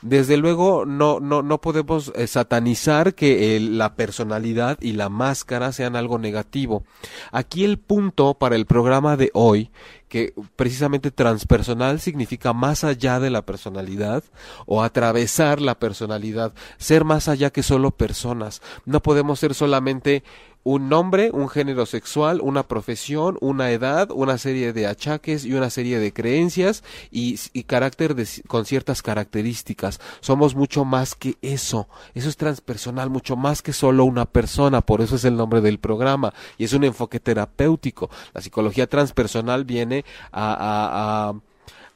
Desde 0.03 0.37
luego 0.37 0.85
no, 0.85 1.19
no, 1.19 1.43
no 1.43 1.61
podemos 1.63 2.13
eh, 2.15 2.27
satanizar 2.27 3.15
que 3.15 3.57
el, 3.57 3.79
la 3.79 3.95
personalidad 3.95 4.77
y 4.83 4.93
la 4.93 5.09
máscara 5.09 5.73
sean 5.73 5.97
algo 5.97 6.19
negativo. 6.19 6.85
Aquí 7.33 7.65
el 7.65 7.79
punto 7.79 8.35
para 8.35 8.57
el 8.57 8.67
programa 8.67 9.17
de 9.17 9.31
hoy 9.33 9.71
que 10.15 10.33
precisamente 10.55 11.11
transpersonal 11.11 11.99
significa 12.01 12.53
más 12.53 12.85
allá 12.85 13.19
de 13.19 13.31
la 13.31 13.47
personalidad 13.47 14.23
o 14.67 14.83
atravesar 14.83 15.61
la 15.61 15.79
personalidad, 15.79 16.53
ser 16.77 17.05
más 17.05 17.27
allá 17.27 17.51
que 17.51 17.63
solo 17.63 17.91
personas. 17.91 18.63
No 18.85 19.03
podemos 19.03 19.41
ser 19.41 19.55
solamente 19.55 20.23
un 20.65 20.89
nombre, 20.89 21.31
un 21.33 21.49
género 21.49 21.87
sexual, 21.87 22.41
una 22.41 22.67
profesión, 22.67 23.37
una 23.41 23.71
edad, 23.71 24.11
una 24.11 24.39
serie 24.39 24.73
de 24.73 24.87
achaques 24.87 25.45
y 25.45 25.53
una 25.53 25.71
serie 25.71 25.99
de 25.99 26.13
creencias 26.13 26.83
y, 27.11 27.37
carácter 27.65 28.15
de, 28.15 28.27
con 28.49 28.65
ciertas 28.65 29.03
características. 29.03 30.01
Somos 30.21 30.55
mucho 30.55 30.85
más 30.85 31.15
que 31.15 31.37
eso. 31.43 31.87
Eso 32.15 32.29
es 32.29 32.37
transpersonal, 32.37 33.11
mucho 33.11 33.37
más 33.37 33.63
que 33.63 33.73
solo 33.73 34.05
una 34.05 34.25
persona. 34.25 34.81
Por 34.81 35.03
eso 35.03 35.17
es 35.17 35.25
el 35.25 35.37
nombre 35.37 35.61
del 35.61 35.79
programa 35.79 36.33
y 36.57 36.65
es 36.65 36.73
un 36.73 36.85
enfoque 36.85 37.21
terapéutico. 37.21 38.11
La 38.33 38.41
psicología 38.41 38.87
transpersonal 38.87 39.65
viene 39.65 40.05
a, 40.33 40.55
a, 40.55 41.29
a 41.29 41.35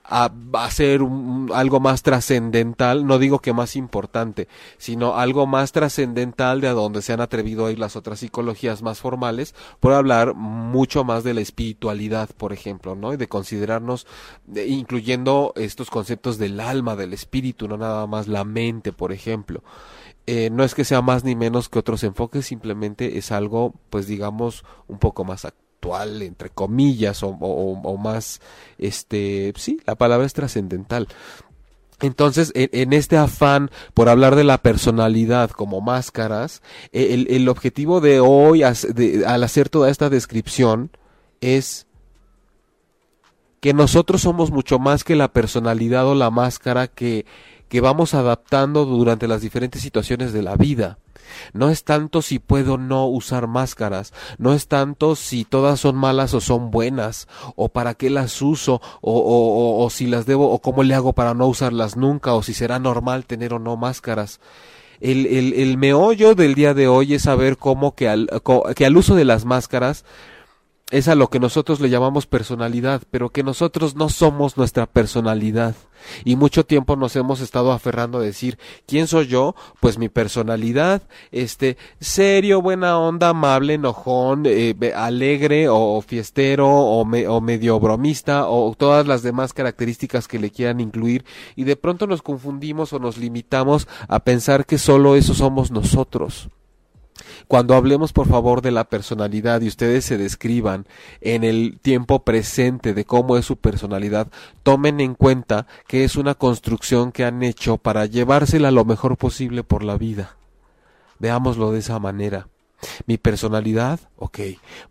a, 0.09 0.33
hacer 0.55 1.03
un, 1.03 1.51
algo 1.55 1.81
más 1.81 2.03
trascendental, 2.03 3.07
no 3.07 3.19
digo 3.19 3.41
que 3.41 3.53
más 3.53 3.77
importante, 3.77 4.49
sino 4.79 5.17
algo 5.17 5.47
más 5.47 5.73
trascendental 5.73 6.61
de 6.61 6.69
a 6.69 6.73
donde 6.73 7.03
se 7.03 7.13
han 7.13 7.21
atrevido 7.21 7.67
a 7.67 7.71
ir 7.71 7.79
las 7.79 7.95
otras 7.95 8.21
psicologías 8.21 8.83
más 8.83 9.01
formales, 9.01 9.55
por 9.81 9.93
hablar 9.93 10.35
mucho 10.35 11.05
más 11.05 11.25
de 11.25 11.35
la 11.35 11.43
espiritualidad, 11.43 12.31
por 12.37 12.53
ejemplo, 12.53 12.95
¿no? 12.95 13.13
Y 13.13 13.17
de 13.19 13.29
considerarnos, 13.29 14.07
de, 14.47 14.67
incluyendo 14.67 15.53
estos 15.57 15.91
conceptos 15.91 16.39
del 16.39 16.59
alma, 16.61 16.97
del 16.97 17.13
espíritu, 17.13 17.69
no 17.69 17.77
nada 17.77 18.07
más 18.07 18.29
la 18.29 18.45
mente, 18.45 18.93
por 18.93 19.13
ejemplo. 19.13 19.63
Eh, 20.27 20.51
no 20.51 20.65
es 20.65 20.75
que 20.75 20.85
sea 20.85 21.03
más 21.03 21.25
ni 21.25 21.37
menos 21.37 21.69
que 21.69 21.79
otros 21.79 22.03
enfoques, 22.03 22.47
simplemente 22.47 23.19
es 23.19 23.31
algo, 23.33 23.75
pues 23.91 24.07
digamos, 24.07 24.65
un 24.87 24.99
poco 24.99 25.25
más 25.25 25.45
actual 25.45 25.68
entre 26.21 26.51
comillas, 26.51 27.23
o, 27.23 27.99
más, 27.99 28.41
este, 28.79 29.53
sí, 29.57 29.81
la 29.87 29.95
palabra 29.95 30.27
es 30.27 30.33
trascendental. 30.33 31.09
Entonces, 32.01 32.53
en, 32.55 32.93
este 32.93 33.17
afán 33.17 33.71
por 33.93 34.09
hablar 34.09 34.37
de 34.37 34.45
la 34.45 34.59
personalidad 34.59 35.51
como 35.51 35.81
máscaras, 35.81 36.63
el, 36.93 37.27
el 37.29 37.49
objetivo 37.49 38.01
de 38.01 38.21
hoy, 38.21 38.63
al 38.63 39.43
hacer 39.43 39.69
toda 39.69 39.91
esta 39.91 40.09
descripción, 40.09 40.91
es 41.41 41.87
que 43.61 43.75
nosotros 43.75 44.23
somos 44.23 44.53
mucho 44.53 44.79
más 44.79 45.03
que 45.03 45.17
la 45.17 45.33
personalidad 45.33 46.07
o 46.07 46.15
la 46.15 46.31
máscara 46.31 46.87
que, 46.87 47.27
que 47.69 47.81
vamos 47.81 48.15
adaptando 48.15 48.85
durante 48.85 49.27
las 49.27 49.41
diferentes 49.41 49.83
situaciones 49.83 50.33
de 50.33 50.43
la 50.43 50.57
vida. 50.57 50.99
No 51.53 51.71
es 51.71 51.85
tanto 51.85 52.23
si 52.23 52.39
puedo 52.39 52.79
no 52.79 53.07
usar 53.07 53.47
máscaras, 53.47 54.13
no 54.39 54.55
es 54.55 54.69
tanto 54.69 55.17
si 55.17 55.45
todas 55.45 55.81
son 55.81 55.97
malas 55.97 56.35
o 56.35 56.41
son 56.41 56.71
buenas, 56.71 57.29
o 57.57 57.69
para 57.69 57.95
qué 57.95 58.11
las 58.11 58.41
uso, 58.43 58.81
o, 59.01 59.19
o, 59.19 59.85
o, 59.85 59.91
si 59.91 60.07
las 60.07 60.27
debo, 60.27 60.51
o 60.51 60.59
cómo 60.61 60.83
le 60.83 60.95
hago 60.95 61.13
para 61.13 61.35
no 61.35 61.47
usarlas 61.47 61.97
nunca, 61.97 62.35
o 62.35 62.43
si 62.43 62.55
será 62.55 62.79
normal 62.79 63.25
tener 63.25 63.55
o 63.55 63.59
no 63.59 63.77
máscaras. 63.77 64.41
El, 65.01 65.27
el, 65.27 65.53
el 65.53 65.79
meollo 65.79 66.35
del 66.35 66.55
día 66.55 66.75
de 66.75 66.89
hoy 66.89 67.15
es 67.15 67.23
saber 67.23 67.57
cómo 67.57 67.95
que 67.95 68.09
al, 68.09 68.29
que 68.75 68.85
al 68.85 68.97
uso 68.97 69.15
de 69.15 69.25
las 69.25 69.45
máscaras 69.45 70.05
es 70.91 71.09
a 71.09 71.15
lo 71.15 71.29
que 71.29 71.39
nosotros 71.39 71.81
le 71.81 71.91
llamamos 71.91 72.27
personalidad, 72.27 73.03
pero 73.11 73.29
que 73.29 73.43
nosotros 73.43 73.95
no 73.95 74.09
somos 74.09 74.57
nuestra 74.57 74.87
personalidad. 74.87 75.75
Y 76.25 76.37
mucho 76.37 76.65
tiempo 76.65 76.97
nos 76.97 77.15
hemos 77.17 77.41
estado 77.41 77.73
aferrando 77.73 78.19
a 78.19 78.23
decir, 78.23 78.59
¿quién 78.87 79.07
soy 79.07 79.27
yo? 79.27 79.55
Pues 79.81 79.99
mi 79.99 80.09
personalidad, 80.09 81.03
este, 81.31 81.77
serio, 82.01 82.63
buena 82.63 82.99
onda, 82.99 83.31
amable, 83.31 83.75
enojón, 83.75 84.45
eh, 84.47 84.75
alegre 84.97 85.69
o 85.69 86.01
fiestero 86.01 86.69
o, 86.69 87.05
me, 87.05 87.27
o 87.29 87.41
medio 87.41 87.79
bromista 87.81 88.49
o 88.49 88.75
todas 88.75 89.07
las 89.07 89.23
demás 89.23 89.53
características 89.53 90.29
que 90.29 90.39
le 90.39 90.51
quieran 90.51 90.81
incluir 90.81 91.25
y 91.57 91.65
de 91.65 91.77
pronto 91.77 92.07
nos 92.07 92.23
confundimos 92.23 92.93
o 92.93 92.99
nos 92.99 93.19
limitamos 93.19 93.89
a 94.07 94.21
pensar 94.21 94.65
que 94.65 94.79
solo 94.79 95.17
eso 95.17 95.35
somos 95.35 95.71
nosotros. 95.71 96.49
Cuando 97.47 97.75
hablemos 97.75 98.13
por 98.13 98.29
favor 98.29 98.63
de 98.63 98.71
la 98.71 98.85
personalidad 98.85 99.61
y 99.61 99.69
ustedes 99.69 100.05
se 100.05 100.19
describan 100.19 100.87
en 101.21 101.45
el 101.45 101.79
tiempo 101.81 102.25
presente 102.25 102.95
de 102.95 103.05
cómo 103.05 103.37
es 103.37 103.45
su 103.45 103.57
personalidad, 103.57 104.29
tomen 104.63 105.01
en 105.01 105.15
cuenta 105.15 105.67
que 105.87 106.05
es 106.05 106.17
una 106.17 106.35
construcción 106.35 107.13
que 107.13 107.25
han 107.25 107.43
hecho 107.43 107.79
para 107.79 108.07
llevársela 108.07 108.71
lo 108.71 108.85
mejor 108.85 109.17
posible 109.17 109.65
por 109.65 109.83
la 109.83 109.97
vida. 109.97 110.37
Veámoslo 111.19 111.73
de 111.73 111.81
esa 111.81 111.99
manera. 111.99 112.49
Mi 113.07 113.19
personalidad, 113.19 114.01
ok, 114.17 114.39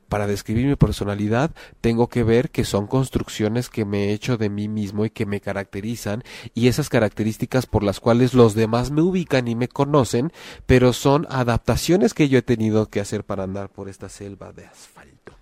para 0.09 0.27
describir 0.27 0.67
mi 0.67 0.75
personalidad 0.75 1.51
tengo 1.79 2.09
que 2.09 2.23
ver 2.23 2.49
que 2.49 2.65
son 2.65 2.87
construcciones 2.87 3.69
que 3.69 3.85
me 3.85 4.05
he 4.05 4.13
hecho 4.13 4.37
de 4.37 4.49
mí 4.49 4.67
mismo 4.67 5.05
y 5.05 5.09
que 5.09 5.25
me 5.25 5.39
caracterizan 5.39 6.23
y 6.53 6.67
esas 6.67 6.89
características 6.89 7.65
por 7.65 7.83
las 7.83 7.99
cuales 7.99 8.33
los 8.33 8.55
demás 8.55 8.91
me 8.91 9.01
ubican 9.01 9.47
y 9.47 9.55
me 9.55 9.69
conocen, 9.69 10.33
pero 10.65 10.91
son 10.91 11.27
adaptaciones 11.29 12.13
que 12.13 12.27
yo 12.27 12.39
he 12.39 12.43
tenido 12.43 12.89
que 12.89 12.99
hacer 12.99 13.23
para 13.23 13.43
andar 13.43 13.69
por 13.69 13.87
esta 13.87 14.09
selva 14.09 14.51
de 14.51 14.65
asfalto, 14.65 15.33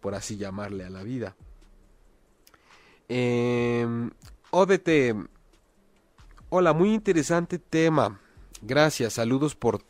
por 0.00 0.14
así 0.14 0.36
llamarle 0.36 0.84
a 0.84 0.90
la 0.90 1.02
vida. 1.02 1.34
Em, 3.08 4.10
ODT, 4.50 5.16
hola, 6.50 6.72
muy 6.72 6.92
interesante 6.92 7.58
tema. 7.58 8.20
Gracias, 8.62 9.14
saludos 9.14 9.56
por 9.56 9.89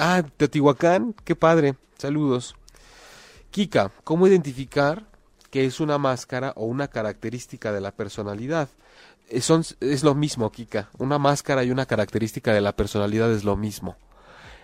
ah, 0.00 0.22
Teotihuacán, 0.36 1.14
qué 1.24 1.36
padre, 1.36 1.76
saludos. 1.98 2.56
Kika, 3.50 3.92
¿cómo 4.02 4.26
identificar 4.26 5.04
que 5.50 5.64
es 5.64 5.80
una 5.80 5.98
máscara 5.98 6.52
o 6.56 6.64
una 6.64 6.88
característica 6.88 7.72
de 7.72 7.80
la 7.80 7.92
personalidad? 7.92 8.68
Eh, 9.28 9.40
es 9.80 10.02
lo 10.02 10.14
mismo, 10.14 10.50
Kika. 10.50 10.90
Una 10.98 11.18
máscara 11.18 11.64
y 11.64 11.70
una 11.70 11.86
característica 11.86 12.52
de 12.52 12.60
la 12.60 12.72
personalidad 12.72 13.32
es 13.32 13.44
lo 13.44 13.56
mismo. 13.56 13.96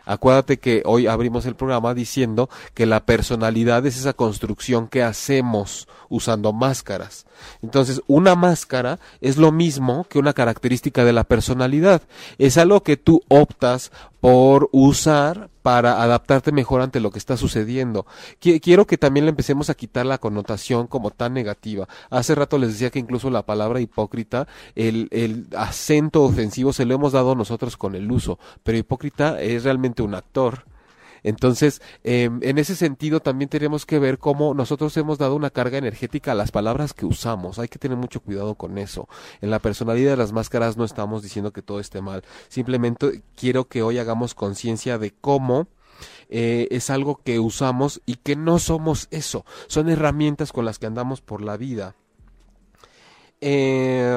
Acuérdate 0.04 0.58
que 0.58 0.82
hoy 0.86 1.06
abrimos 1.06 1.46
el 1.46 1.54
programa 1.54 1.94
diciendo 1.94 2.48
que 2.74 2.86
la 2.86 3.04
personalidad 3.04 3.86
es 3.86 3.96
esa 3.96 4.12
construcción 4.12 4.88
que 4.88 5.02
hacemos 5.02 5.86
usando 6.08 6.52
máscaras. 6.52 7.26
Entonces, 7.62 8.02
una 8.06 8.34
máscara 8.34 8.98
es 9.20 9.36
lo 9.36 9.52
mismo 9.52 10.06
que 10.08 10.18
una 10.18 10.32
característica 10.32 11.04
de 11.04 11.12
la 11.12 11.24
personalidad. 11.24 12.02
Es 12.38 12.58
algo 12.58 12.82
que 12.82 12.96
tú 12.96 13.22
optas 13.28 13.92
por 14.20 14.68
usar 14.72 15.50
para 15.62 16.02
adaptarte 16.02 16.52
mejor 16.52 16.80
ante 16.80 17.00
lo 17.00 17.10
que 17.10 17.18
está 17.18 17.36
sucediendo. 17.36 18.06
Quiero 18.38 18.86
que 18.86 18.98
también 18.98 19.26
le 19.26 19.30
empecemos 19.30 19.70
a 19.70 19.74
quitar 19.74 20.06
la 20.06 20.18
connotación 20.18 20.86
como 20.86 21.10
tan 21.10 21.34
negativa. 21.34 21.88
Hace 22.10 22.34
rato 22.34 22.58
les 22.58 22.72
decía 22.72 22.90
que 22.90 22.98
incluso 22.98 23.30
la 23.30 23.44
palabra 23.44 23.80
hipócrita, 23.80 24.46
el, 24.74 25.08
el 25.10 25.48
acento 25.56 26.22
ofensivo 26.22 26.72
se 26.72 26.84
lo 26.84 26.94
hemos 26.94 27.12
dado 27.12 27.34
nosotros 27.34 27.76
con 27.76 27.94
el 27.94 28.10
uso, 28.10 28.38
pero 28.62 28.78
hipócrita 28.78 29.40
es 29.40 29.64
realmente 29.64 30.02
un 30.02 30.14
actor. 30.14 30.64
Entonces, 31.22 31.82
em, 32.04 32.40
en 32.42 32.58
ese 32.58 32.74
sentido 32.76 33.20
también 33.20 33.48
tenemos 33.48 33.86
que 33.86 33.98
ver 33.98 34.18
cómo 34.18 34.54
nosotros 34.54 34.96
hemos 34.96 35.18
dado 35.18 35.36
una 35.36 35.50
carga 35.50 35.78
energética 35.78 36.32
a 36.32 36.34
las 36.34 36.50
palabras 36.50 36.94
que 36.94 37.06
usamos. 37.06 37.58
Hay 37.58 37.68
que 37.68 37.78
tener 37.78 37.96
mucho 37.96 38.20
cuidado 38.20 38.54
con 38.54 38.78
eso. 38.78 39.08
En 39.40 39.50
la 39.50 39.58
personalidad 39.58 40.12
de 40.12 40.16
las 40.16 40.32
máscaras 40.32 40.76
no 40.76 40.84
estamos 40.84 41.22
diciendo 41.22 41.52
que 41.52 41.62
todo 41.62 41.80
esté 41.80 42.00
mal. 42.00 42.22
Simplemente 42.48 43.22
quiero 43.36 43.68
que 43.68 43.82
hoy 43.82 43.98
hagamos 43.98 44.34
conciencia 44.34 44.98
de 44.98 45.12
cómo 45.12 45.68
eh, 46.28 46.68
es 46.70 46.90
algo 46.90 47.20
que 47.22 47.38
usamos 47.38 48.00
y 48.06 48.16
que 48.16 48.36
no 48.36 48.58
somos 48.58 49.08
eso. 49.10 49.44
Son 49.66 49.88
herramientas 49.88 50.52
con 50.52 50.64
las 50.64 50.78
que 50.78 50.86
andamos 50.86 51.20
por 51.20 51.42
la 51.42 51.56
vida. 51.56 51.94
Eh, 53.40 54.14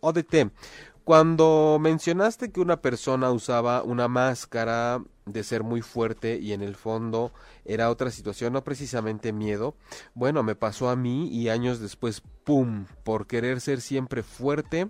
ODT. 0.00 0.50
Cuando 1.04 1.78
mencionaste 1.80 2.52
que 2.52 2.60
una 2.60 2.80
persona 2.80 3.32
usaba 3.32 3.82
una 3.82 4.06
máscara 4.06 5.02
de 5.26 5.42
ser 5.42 5.64
muy 5.64 5.82
fuerte 5.82 6.38
y 6.38 6.52
en 6.52 6.62
el 6.62 6.76
fondo 6.76 7.32
era 7.64 7.90
otra 7.90 8.10
situación, 8.10 8.52
no 8.52 8.62
precisamente 8.62 9.32
miedo, 9.32 9.74
bueno, 10.14 10.42
me 10.44 10.54
pasó 10.54 10.90
a 10.90 10.96
mí 10.96 11.28
y 11.28 11.48
años 11.48 11.80
después, 11.80 12.22
¡pum!, 12.44 12.86
por 13.02 13.26
querer 13.26 13.60
ser 13.60 13.80
siempre 13.80 14.22
fuerte, 14.22 14.88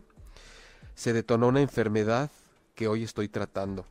se 0.95 1.15
detonó 1.15 1.49
una 1.49 1.63
enfermedad 1.63 2.31
que 2.75 2.89
hoy 2.89 3.05
estoy 3.05 3.29
tratando. 3.29 3.87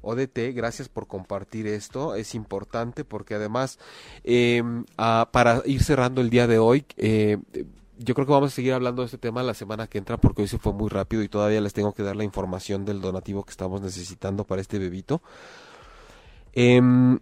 ODT, 0.00 0.54
gracias 0.54 0.88
por 0.88 1.06
compartir 1.06 1.66
esto, 1.66 2.14
es 2.14 2.34
importante 2.34 3.04
porque 3.04 3.34
además, 3.34 3.78
eh, 4.24 4.62
para 4.96 5.62
ir 5.66 5.82
cerrando 5.82 6.20
el 6.20 6.30
día 6.30 6.46
de 6.46 6.58
hoy, 6.58 6.86
eh, 6.96 7.38
yo 7.98 8.14
creo 8.14 8.26
que 8.26 8.32
vamos 8.32 8.52
a 8.52 8.54
seguir 8.54 8.72
hablando 8.72 9.02
de 9.02 9.06
este 9.06 9.18
tema 9.18 9.42
la 9.42 9.54
semana 9.54 9.86
que 9.86 9.98
entra 9.98 10.16
porque 10.16 10.42
hoy 10.42 10.48
se 10.48 10.58
fue 10.58 10.72
muy 10.72 10.88
rápido 10.88 11.22
y 11.22 11.28
todavía 11.28 11.60
les 11.60 11.72
tengo 11.72 11.92
que 11.92 12.02
dar 12.02 12.16
la 12.16 12.24
información 12.24 12.84
del 12.84 13.00
donativo 13.00 13.44
que 13.44 13.50
estamos 13.50 13.80
necesitando 13.80 14.44
para 14.44 14.60
este 14.60 14.78
bebito. 14.78 15.22
Em, 16.52 17.18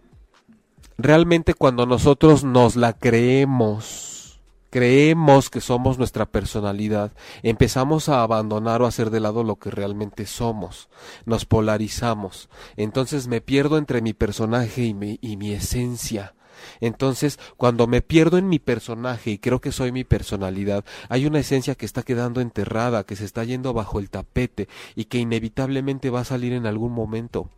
realmente 0.97 1.53
cuando 1.53 1.85
nosotros 1.85 2.43
nos 2.43 2.75
la 2.75 2.93
creemos, 2.93 4.39
creemos 4.69 5.49
que 5.49 5.61
somos 5.61 5.97
nuestra 5.97 6.25
personalidad, 6.25 7.11
empezamos 7.43 8.09
a 8.09 8.23
abandonar 8.23 8.81
o 8.81 8.85
a 8.85 8.89
hacer 8.89 9.09
de 9.09 9.19
lado 9.19 9.43
lo 9.43 9.55
que 9.57 9.71
realmente 9.71 10.25
somos, 10.25 10.89
nos 11.25 11.45
polarizamos, 11.45 12.49
entonces 12.75 13.27
me 13.27 13.41
pierdo 13.41 13.77
entre 13.77 14.01
mi 14.01 14.13
personaje 14.13 14.83
y 14.83 15.19
y 15.21 15.37
mi 15.37 15.51
esencia 15.53 16.35
entonces, 16.79 17.39
cuando 17.57 17.87
me 17.87 18.01
pierdo 18.01 18.37
en 18.37 18.49
mi 18.49 18.59
personaje 18.59 19.31
y 19.31 19.37
creo 19.37 19.61
que 19.61 19.71
soy 19.71 19.91
mi 19.91 20.03
personalidad, 20.03 20.85
hay 21.09 21.25
una 21.25 21.39
esencia 21.39 21.75
que 21.75 21.85
está 21.85 22.03
quedando 22.03 22.41
enterrada, 22.41 23.03
que 23.03 23.15
se 23.15 23.25
está 23.25 23.43
yendo 23.43 23.73
bajo 23.73 23.99
el 23.99 24.09
tapete 24.09 24.67
y 24.95 25.05
que 25.05 25.17
inevitablemente 25.17 26.09
va 26.09 26.21
a 26.21 26.25
salir 26.25 26.53
en 26.53 26.65
algún 26.65 26.93
momento. 26.93 27.49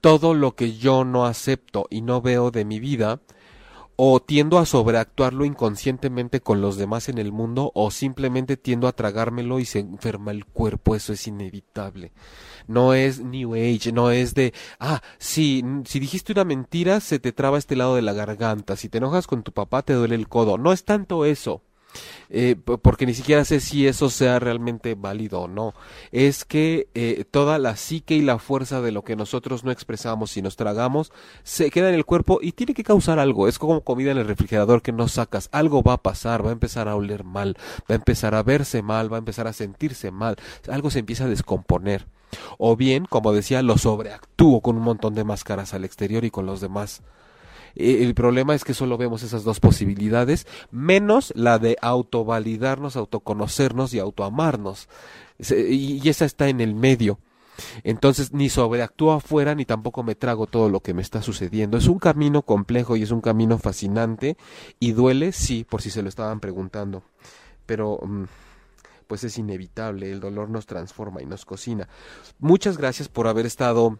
Todo 0.00 0.34
lo 0.34 0.54
que 0.54 0.76
yo 0.76 1.04
no 1.04 1.26
acepto 1.26 1.86
y 1.90 2.02
no 2.02 2.22
veo 2.22 2.50
de 2.50 2.64
mi 2.64 2.78
vida, 2.78 3.20
o 4.00 4.20
tiendo 4.20 4.58
a 4.58 4.64
sobreactuarlo 4.64 5.44
inconscientemente 5.44 6.40
con 6.40 6.60
los 6.60 6.76
demás 6.76 7.08
en 7.08 7.18
el 7.18 7.32
mundo 7.32 7.72
o 7.74 7.90
simplemente 7.90 8.56
tiendo 8.56 8.86
a 8.86 8.92
tragármelo 8.92 9.58
y 9.58 9.64
se 9.64 9.80
enferma 9.80 10.30
el 10.30 10.44
cuerpo, 10.44 10.94
eso 10.94 11.12
es 11.12 11.26
inevitable. 11.26 12.12
No 12.68 12.94
es 12.94 13.20
New 13.20 13.54
Age, 13.54 13.92
no 13.92 14.10
es 14.10 14.34
de, 14.34 14.54
ah, 14.78 15.02
si, 15.18 15.64
si 15.84 15.98
dijiste 15.98 16.32
una 16.32 16.44
mentira 16.44 17.00
se 17.00 17.18
te 17.18 17.32
traba 17.32 17.58
este 17.58 17.76
lado 17.76 17.96
de 17.96 18.02
la 18.02 18.12
garganta, 18.12 18.76
si 18.76 18.88
te 18.88 18.98
enojas 18.98 19.26
con 19.26 19.42
tu 19.42 19.52
papá 19.52 19.82
te 19.82 19.94
duele 19.94 20.14
el 20.14 20.28
codo, 20.28 20.58
no 20.58 20.72
es 20.72 20.84
tanto 20.84 21.24
eso 21.24 21.62
eh, 22.30 22.56
porque 22.56 23.06
ni 23.06 23.14
siquiera 23.14 23.44
sé 23.44 23.60
si 23.60 23.86
eso 23.86 24.10
sea 24.10 24.38
realmente 24.38 24.94
válido 24.94 25.42
o 25.42 25.48
no. 25.48 25.74
Es 26.12 26.44
que 26.44 26.88
eh, 26.94 27.24
toda 27.30 27.58
la 27.58 27.76
psique 27.76 28.14
y 28.14 28.22
la 28.22 28.38
fuerza 28.38 28.80
de 28.80 28.92
lo 28.92 29.02
que 29.02 29.16
nosotros 29.16 29.64
no 29.64 29.70
expresamos 29.70 30.36
y 30.36 30.42
nos 30.42 30.56
tragamos 30.56 31.12
se 31.42 31.70
queda 31.70 31.88
en 31.88 31.94
el 31.94 32.04
cuerpo 32.04 32.38
y 32.42 32.52
tiene 32.52 32.74
que 32.74 32.84
causar 32.84 33.18
algo. 33.18 33.48
Es 33.48 33.58
como 33.58 33.82
comida 33.82 34.12
en 34.12 34.18
el 34.18 34.26
refrigerador 34.26 34.82
que 34.82 34.92
no 34.92 35.08
sacas. 35.08 35.48
Algo 35.52 35.82
va 35.82 35.94
a 35.94 36.02
pasar, 36.02 36.44
va 36.44 36.50
a 36.50 36.52
empezar 36.52 36.88
a 36.88 36.96
oler 36.96 37.24
mal, 37.24 37.56
va 37.90 37.94
a 37.94 37.96
empezar 37.96 38.34
a 38.34 38.42
verse 38.42 38.82
mal, 38.82 39.12
va 39.12 39.16
a 39.16 39.20
empezar 39.20 39.46
a 39.46 39.52
sentirse 39.52 40.10
mal. 40.10 40.36
Algo 40.68 40.90
se 40.90 41.00
empieza 41.00 41.24
a 41.24 41.28
descomponer. 41.28 42.06
O 42.58 42.76
bien, 42.76 43.04
como 43.04 43.32
decía, 43.32 43.62
lo 43.62 43.78
sobreactúo 43.78 44.60
con 44.60 44.76
un 44.76 44.82
montón 44.82 45.14
de 45.14 45.24
máscaras 45.24 45.74
al 45.74 45.84
exterior 45.84 46.24
y 46.24 46.30
con 46.30 46.46
los 46.46 46.60
demás 46.60 47.02
eh, 47.74 48.02
el 48.02 48.14
problema 48.14 48.54
es 48.54 48.64
que 48.64 48.74
solo 48.74 48.98
vemos 48.98 49.22
esas 49.22 49.44
dos 49.44 49.60
posibilidades, 49.60 50.46
menos 50.70 51.32
la 51.36 51.58
de 51.58 51.76
autovalidarnos, 51.80 52.96
autoconocernos 52.96 53.94
y 53.94 54.00
autoamarnos. 54.00 54.88
Y 55.38 56.06
esa 56.08 56.24
está 56.24 56.48
en 56.48 56.60
el 56.60 56.74
medio. 56.74 57.18
Entonces 57.82 58.32
ni 58.32 58.48
sobreactúo 58.48 59.12
afuera 59.12 59.54
ni 59.54 59.64
tampoco 59.64 60.02
me 60.02 60.14
trago 60.14 60.46
todo 60.46 60.68
lo 60.68 60.80
que 60.80 60.94
me 60.94 61.02
está 61.02 61.22
sucediendo. 61.22 61.76
Es 61.76 61.86
un 61.86 61.98
camino 61.98 62.42
complejo 62.42 62.96
y 62.96 63.02
es 63.02 63.10
un 63.10 63.20
camino 63.20 63.58
fascinante 63.58 64.36
y 64.78 64.92
duele, 64.92 65.32
sí, 65.32 65.64
por 65.68 65.82
si 65.82 65.90
se 65.90 66.02
lo 66.02 66.08
estaban 66.08 66.40
preguntando. 66.40 67.02
Pero 67.66 67.98
mm, 68.02 68.24
pues 69.08 69.24
es 69.24 69.36
inevitable, 69.38 70.12
el 70.12 70.20
dolor 70.20 70.50
nos 70.50 70.66
transforma 70.66 71.20
y 71.20 71.26
nos 71.26 71.44
cocina. 71.44 71.88
Muchas 72.38 72.78
gracias 72.78 73.08
por 73.08 73.26
haber 73.26 73.46
estado 73.46 73.98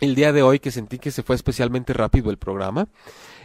el 0.00 0.14
día 0.14 0.32
de 0.32 0.42
hoy 0.42 0.60
que 0.60 0.70
sentí 0.70 0.98
que 0.98 1.10
se 1.10 1.22
fue 1.22 1.34
especialmente 1.34 1.92
rápido 1.92 2.30
el 2.30 2.38
programa, 2.38 2.88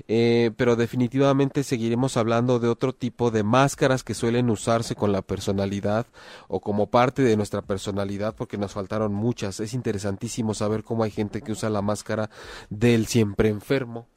eh, 0.07 0.51
pero 0.55 0.75
definitivamente 0.75 1.63
seguiremos 1.63 2.15
hablando 2.15 2.59
de 2.59 2.69
otro 2.69 2.93
tipo 2.93 3.31
de 3.31 3.43
máscaras 3.43 4.03
que 4.03 4.13
suelen 4.13 4.49
usarse 4.49 4.95
con 4.95 5.11
la 5.11 5.23
personalidad 5.23 6.05
o 6.47 6.59
como 6.61 6.87
parte 6.87 7.23
de 7.23 7.37
nuestra 7.37 7.63
personalidad 7.63 8.35
porque 8.35 8.57
nos 8.57 8.73
faltaron 8.73 9.13
muchas. 9.13 9.59
Es 9.59 9.73
interesantísimo 9.73 10.53
saber 10.53 10.83
cómo 10.83 11.03
hay 11.03 11.11
gente 11.11 11.41
que 11.41 11.51
usa 11.51 11.69
la 11.69 11.81
máscara 11.81 12.29
del 12.69 13.07
siempre 13.07 13.49
enfermo 13.49 14.07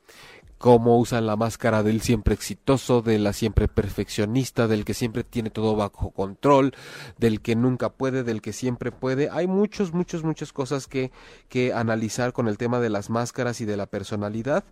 cómo 0.58 0.98
usan 0.98 1.26
la 1.26 1.36
máscara 1.36 1.82
del 1.82 2.00
siempre 2.00 2.34
exitoso, 2.34 3.02
de 3.02 3.18
la 3.18 3.32
siempre 3.32 3.68
perfeccionista, 3.68 4.68
del 4.68 4.84
que 4.84 4.94
siempre 4.94 5.24
tiene 5.24 5.50
todo 5.50 5.76
bajo 5.76 6.10
control, 6.10 6.74
del 7.18 7.40
que 7.40 7.56
nunca 7.56 7.90
puede, 7.90 8.22
del 8.22 8.40
que 8.40 8.52
siempre 8.52 8.92
puede. 8.92 9.28
Hay 9.30 9.46
muchos, 9.46 9.92
muchos, 9.92 10.24
muchas 10.24 10.52
cosas 10.52 10.86
que, 10.86 11.12
que 11.48 11.72
analizar 11.72 12.32
con 12.32 12.48
el 12.48 12.58
tema 12.58 12.80
de 12.80 12.90
las 12.90 13.10
máscaras 13.10 13.60
y 13.60 13.64
de 13.64 13.76
la 13.76 13.86
personalidad, 13.86 14.64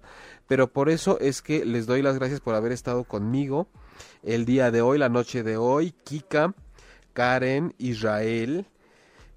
pero 0.47 0.73
por 0.73 0.89
eso 0.89 1.19
es 1.21 1.43
que 1.43 1.65
les 1.65 1.87
doy 1.87 2.03
las 2.03 2.19
gracias 2.19 2.41
por 2.41 2.55
haber 2.55 2.73
estado 2.73 3.05
conmigo 3.05 3.69
el 4.23 4.45
día 4.45 4.71
de 4.71 4.83
hoy, 4.83 4.99
la 4.99 5.09
noche 5.09 5.43
de 5.43 5.57
hoy, 5.57 5.93
Kika, 6.05 6.55
Karen, 7.13 7.75
Israel, 7.79 8.67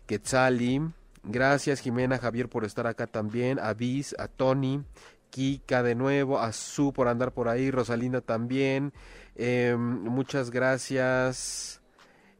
Quetzali, 0.05 0.81
gracias 1.23 1.81
Jimena, 1.81 2.17
Javier 2.17 2.49
por 2.49 2.63
estar 2.65 2.87
acá 2.87 3.07
también, 3.07 3.59
a 3.59 3.73
Bis, 3.73 4.15
a 4.17 4.27
Tony, 4.27 4.81
Kika 5.29 5.83
de 5.83 5.95
nuevo, 5.95 6.39
a 6.39 6.51
Su 6.53 6.93
por 6.93 7.07
andar 7.07 7.33
por 7.33 7.49
ahí, 7.49 7.71
Rosalinda 7.71 8.21
también. 8.21 8.93
Em, 9.35 9.79
muchas 9.79 10.49
gracias. 10.51 11.81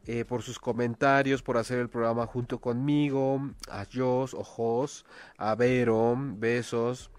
eh, 0.06 0.24
por 0.24 0.42
sus 0.42 0.58
comentarios, 0.58 1.42
por 1.42 1.58
hacer 1.58 1.78
el 1.78 1.90
programa 1.90 2.26
junto 2.26 2.60
conmigo, 2.60 3.50
a 3.70 3.84
Jos, 3.84 4.32
Ojos, 4.32 5.04
a 5.36 5.54
Vero, 5.54 6.16
besos, 6.18 7.10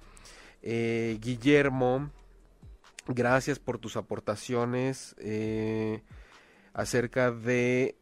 eh, 0.63 1.19
Guillermo, 1.21 2.09
gracias 3.07 3.59
por 3.59 3.77
tus 3.77 3.95
aportaciones 3.95 5.15
eh, 5.19 6.01
acerca 6.73 7.29
de 7.31 7.95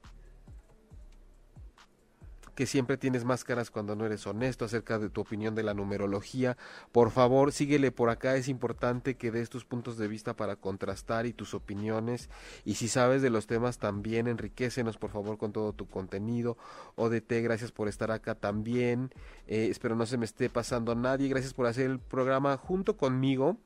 que 2.58 2.66
siempre 2.66 2.97
tienes 2.97 3.24
máscaras 3.24 3.70
cuando 3.70 3.95
no 3.95 4.03
eres 4.03 4.26
honesto 4.26 4.66
acerca 4.66 4.97
de 4.97 5.12
tu 5.12 5.22
opinión 5.22 5.53
de 5.53 5.62
la 5.62 5.76
numerología. 5.76 6.58
Por 6.91 7.12
favor, 7.12 7.51
síguele 7.51 7.91
por 7.91 8.10
acá, 8.10 8.36
es 8.36 8.47
importante 8.47 9.16
que 9.16 9.30
des 9.30 9.51
tus 9.51 9.64
puntos 9.64 9.99
de 9.99 10.08
vista 10.08 10.36
para 10.36 10.55
contrastar 10.55 11.28
y 11.28 11.34
tus 11.34 11.53
opiniones. 11.53 12.32
Y 12.66 12.74
si 12.74 12.88
sabes 12.88 13.22
de 13.22 13.30
los 13.30 13.45
temas 13.45 13.78
también, 13.78 14.28
enriquecenos 14.28 14.97
por 14.97 15.12
favor 15.12 15.38
con 15.38 15.51
todo 15.51 15.72
tu 15.72 15.88
contenido. 15.88 16.58
ODT, 16.95 17.43
gracias 17.43 17.72
por 17.72 17.88
estar 17.88 18.10
acá 18.10 18.34
también. 18.34 19.12
Eh, 19.45 19.68
espero 19.70 19.95
no 19.95 20.08
se 20.08 20.18
me 20.18 20.26
esté 20.26 20.49
pasando 20.49 20.91
a 20.93 20.95
nadie. 20.95 21.30
Gracias 21.30 21.53
por 21.53 21.68
hacer 21.68 21.91
el 21.91 21.99
programa 21.99 22.58
junto 22.58 22.97
conmigo. 22.97 23.58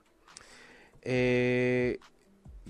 Eh, 1.01 1.97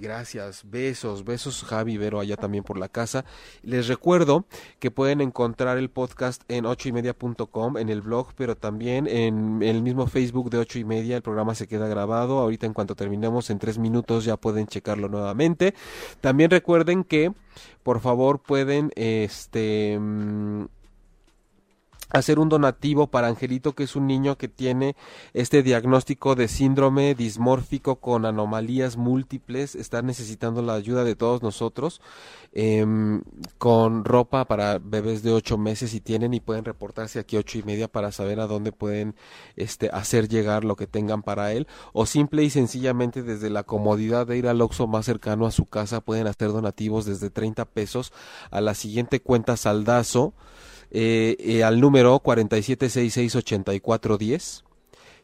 Gracias, 0.02 0.64
besos, 0.68 1.24
besos 1.24 1.64
Javi 1.64 1.95
Vero 1.95 2.20
allá 2.20 2.36
también 2.36 2.64
por 2.64 2.80
la 2.80 2.89
casa. 2.89 3.24
Les 3.62 3.88
recuerdo 3.88 4.45
que 4.80 4.89
pueden 4.89 5.22
encontrar 5.22 5.78
el 5.78 5.91
podcast 5.91 6.41
en 6.47 6.66
ocho 6.66 6.89
y 6.89 6.91
en 6.91 7.89
el 7.89 8.02
blog, 8.02 8.34
pero 8.36 8.58
también 8.58 9.06
en 9.06 9.62
el 9.62 9.84
mismo 9.84 10.08
Facebook 10.08 10.49
de 10.49 10.58
ocho 10.58 10.80
y 10.80 10.86
media. 10.86 11.18
El 11.18 11.22
programa 11.22 11.54
se 11.54 11.68
queda 11.68 11.88
grabado. 11.88 12.39
Ahorita 12.39 12.66
en 12.66 12.74
cuanto 12.74 12.95
terminemos 12.95 13.52
en 13.52 13.60
tres 13.60 13.78
minutos 13.78 14.26
ya 14.26 14.38
pueden 14.38 14.66
checarlo 14.66 15.08
nuevamente. 15.08 15.76
También 16.20 16.49
recuerden 16.49 17.04
que 17.04 17.32
por 17.84 17.99
favor 17.99 18.39
pueden 18.39 18.91
este 18.95 19.99
mm, 19.99 20.66
hacer 22.12 22.39
un 22.39 22.49
donativo 22.49 23.07
para 23.07 23.28
Angelito, 23.28 23.74
que 23.74 23.84
es 23.84 23.95
un 23.95 24.07
niño 24.07 24.38
que 24.38 24.47
tiene 24.47 24.95
este 25.34 25.64
diagnóstico 25.64 26.36
de 26.36 26.47
síndrome 26.47 27.16
dismórfico 27.16 27.97
con 27.97 28.26
anomalías 28.26 28.97
múltiples, 28.97 29.76
está 29.76 30.01
necesitando 30.01 30.62
la 30.62 30.74
ayuda 30.74 31.03
de 31.03 31.16
todos 31.16 31.41
nosotros, 31.41 32.01
em, 32.53 33.22
con 33.57 34.03
ropa 34.03 34.45
para 34.45 34.80
bebés 34.80 35.24
de 35.24 35.32
ocho 35.32 35.57
meses 35.57 35.93
y 35.93 36.01
tienen 36.01 36.34
y 36.34 36.39
pueden 36.39 36.66
reportarse 36.66 37.20
aquí 37.20 37.38
ocho 37.38 37.57
y 37.57 37.64
media 37.64 37.88
para 37.88 38.12
saber 38.12 38.39
a 38.39 38.47
dónde 38.47 38.72
pueden 38.72 39.16
este, 39.55 39.89
hacer 39.89 40.28
llegar 40.28 40.64
lo 40.64 40.76
que 40.76 40.88
tengan 40.88 41.24
para 41.24 41.53
él, 41.53 41.68
o 41.93 42.05
simple 42.05 42.43
y 42.43 42.49
sencillamente 42.49 43.24
desde 43.24 43.49
la 43.49 43.64
comodidad 43.64 44.28
de 44.28 44.38
ir 44.38 44.47
al 44.47 44.62
Oxxo 44.62 44.88
más 44.88 45.05
cercano 45.05 45.45
a 45.45 45.51
su 45.51 45.66
casa 45.66 46.01
pueden 46.01 46.28
hacer 46.28 46.49
donativos 46.49 47.05
desde 47.05 47.30
30 47.30 47.66
pesos 47.66 48.12
a 48.49 48.62
la 48.62 48.74
siguiente 48.74 49.22
cuenta 49.22 49.57
saldazo 49.57 50.34
eh, 50.92 51.38
eh, 51.39 51.64
al 51.64 51.80
número 51.80 52.22
47668410. 52.22 54.64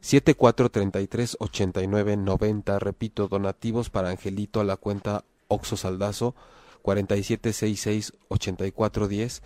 74338990, 0.01 2.79
repito, 2.79 3.27
donativos 3.27 3.89
para 3.89 4.09
Angelito 4.09 4.59
a 4.59 4.63
la 4.63 4.77
cuenta 4.77 5.25
Oxo 5.47 5.75
Saldazo 5.75 6.35
47668410 6.83 9.41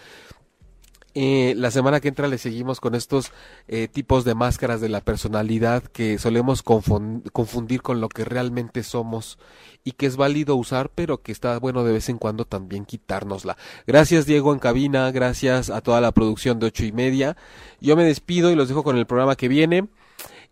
eh, 1.19 1.55
la 1.55 1.71
semana 1.71 1.99
que 1.99 2.09
entra 2.09 2.27
le 2.27 2.37
seguimos 2.37 2.79
con 2.79 2.93
estos 2.93 3.31
eh, 3.67 3.87
tipos 3.87 4.23
de 4.23 4.35
máscaras 4.35 4.81
de 4.81 4.87
la 4.87 5.01
personalidad 5.01 5.81
que 5.81 6.19
solemos 6.19 6.61
confundir 6.61 7.81
con 7.81 8.01
lo 8.01 8.07
que 8.07 8.23
realmente 8.23 8.83
somos 8.83 9.39
y 9.83 9.93
que 9.93 10.05
es 10.05 10.15
válido 10.15 10.55
usar, 10.55 10.91
pero 10.93 11.23
que 11.23 11.31
está 11.31 11.57
bueno 11.57 11.83
de 11.83 11.93
vez 11.93 12.09
en 12.09 12.19
cuando 12.19 12.45
también 12.45 12.85
quitárnosla. 12.85 13.57
Gracias 13.87 14.27
Diego 14.27 14.53
en 14.53 14.59
cabina, 14.59 15.09
gracias 15.09 15.71
a 15.71 15.81
toda 15.81 16.01
la 16.01 16.11
producción 16.11 16.59
de 16.59 16.67
ocho 16.67 16.85
y 16.85 16.91
media. 16.91 17.35
Yo 17.81 17.95
me 17.95 18.03
despido 18.03 18.51
y 18.51 18.55
los 18.55 18.67
dejo 18.67 18.83
con 18.83 18.95
el 18.95 19.07
programa 19.07 19.35
que 19.35 19.47
viene. 19.47 19.87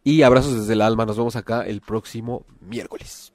Y 0.03 0.23
abrazos 0.23 0.55
desde 0.55 0.73
el 0.73 0.81
alma, 0.81 1.05
nos 1.05 1.17
vemos 1.17 1.35
acá 1.35 1.61
el 1.61 1.81
próximo 1.81 2.43
miércoles. 2.59 3.34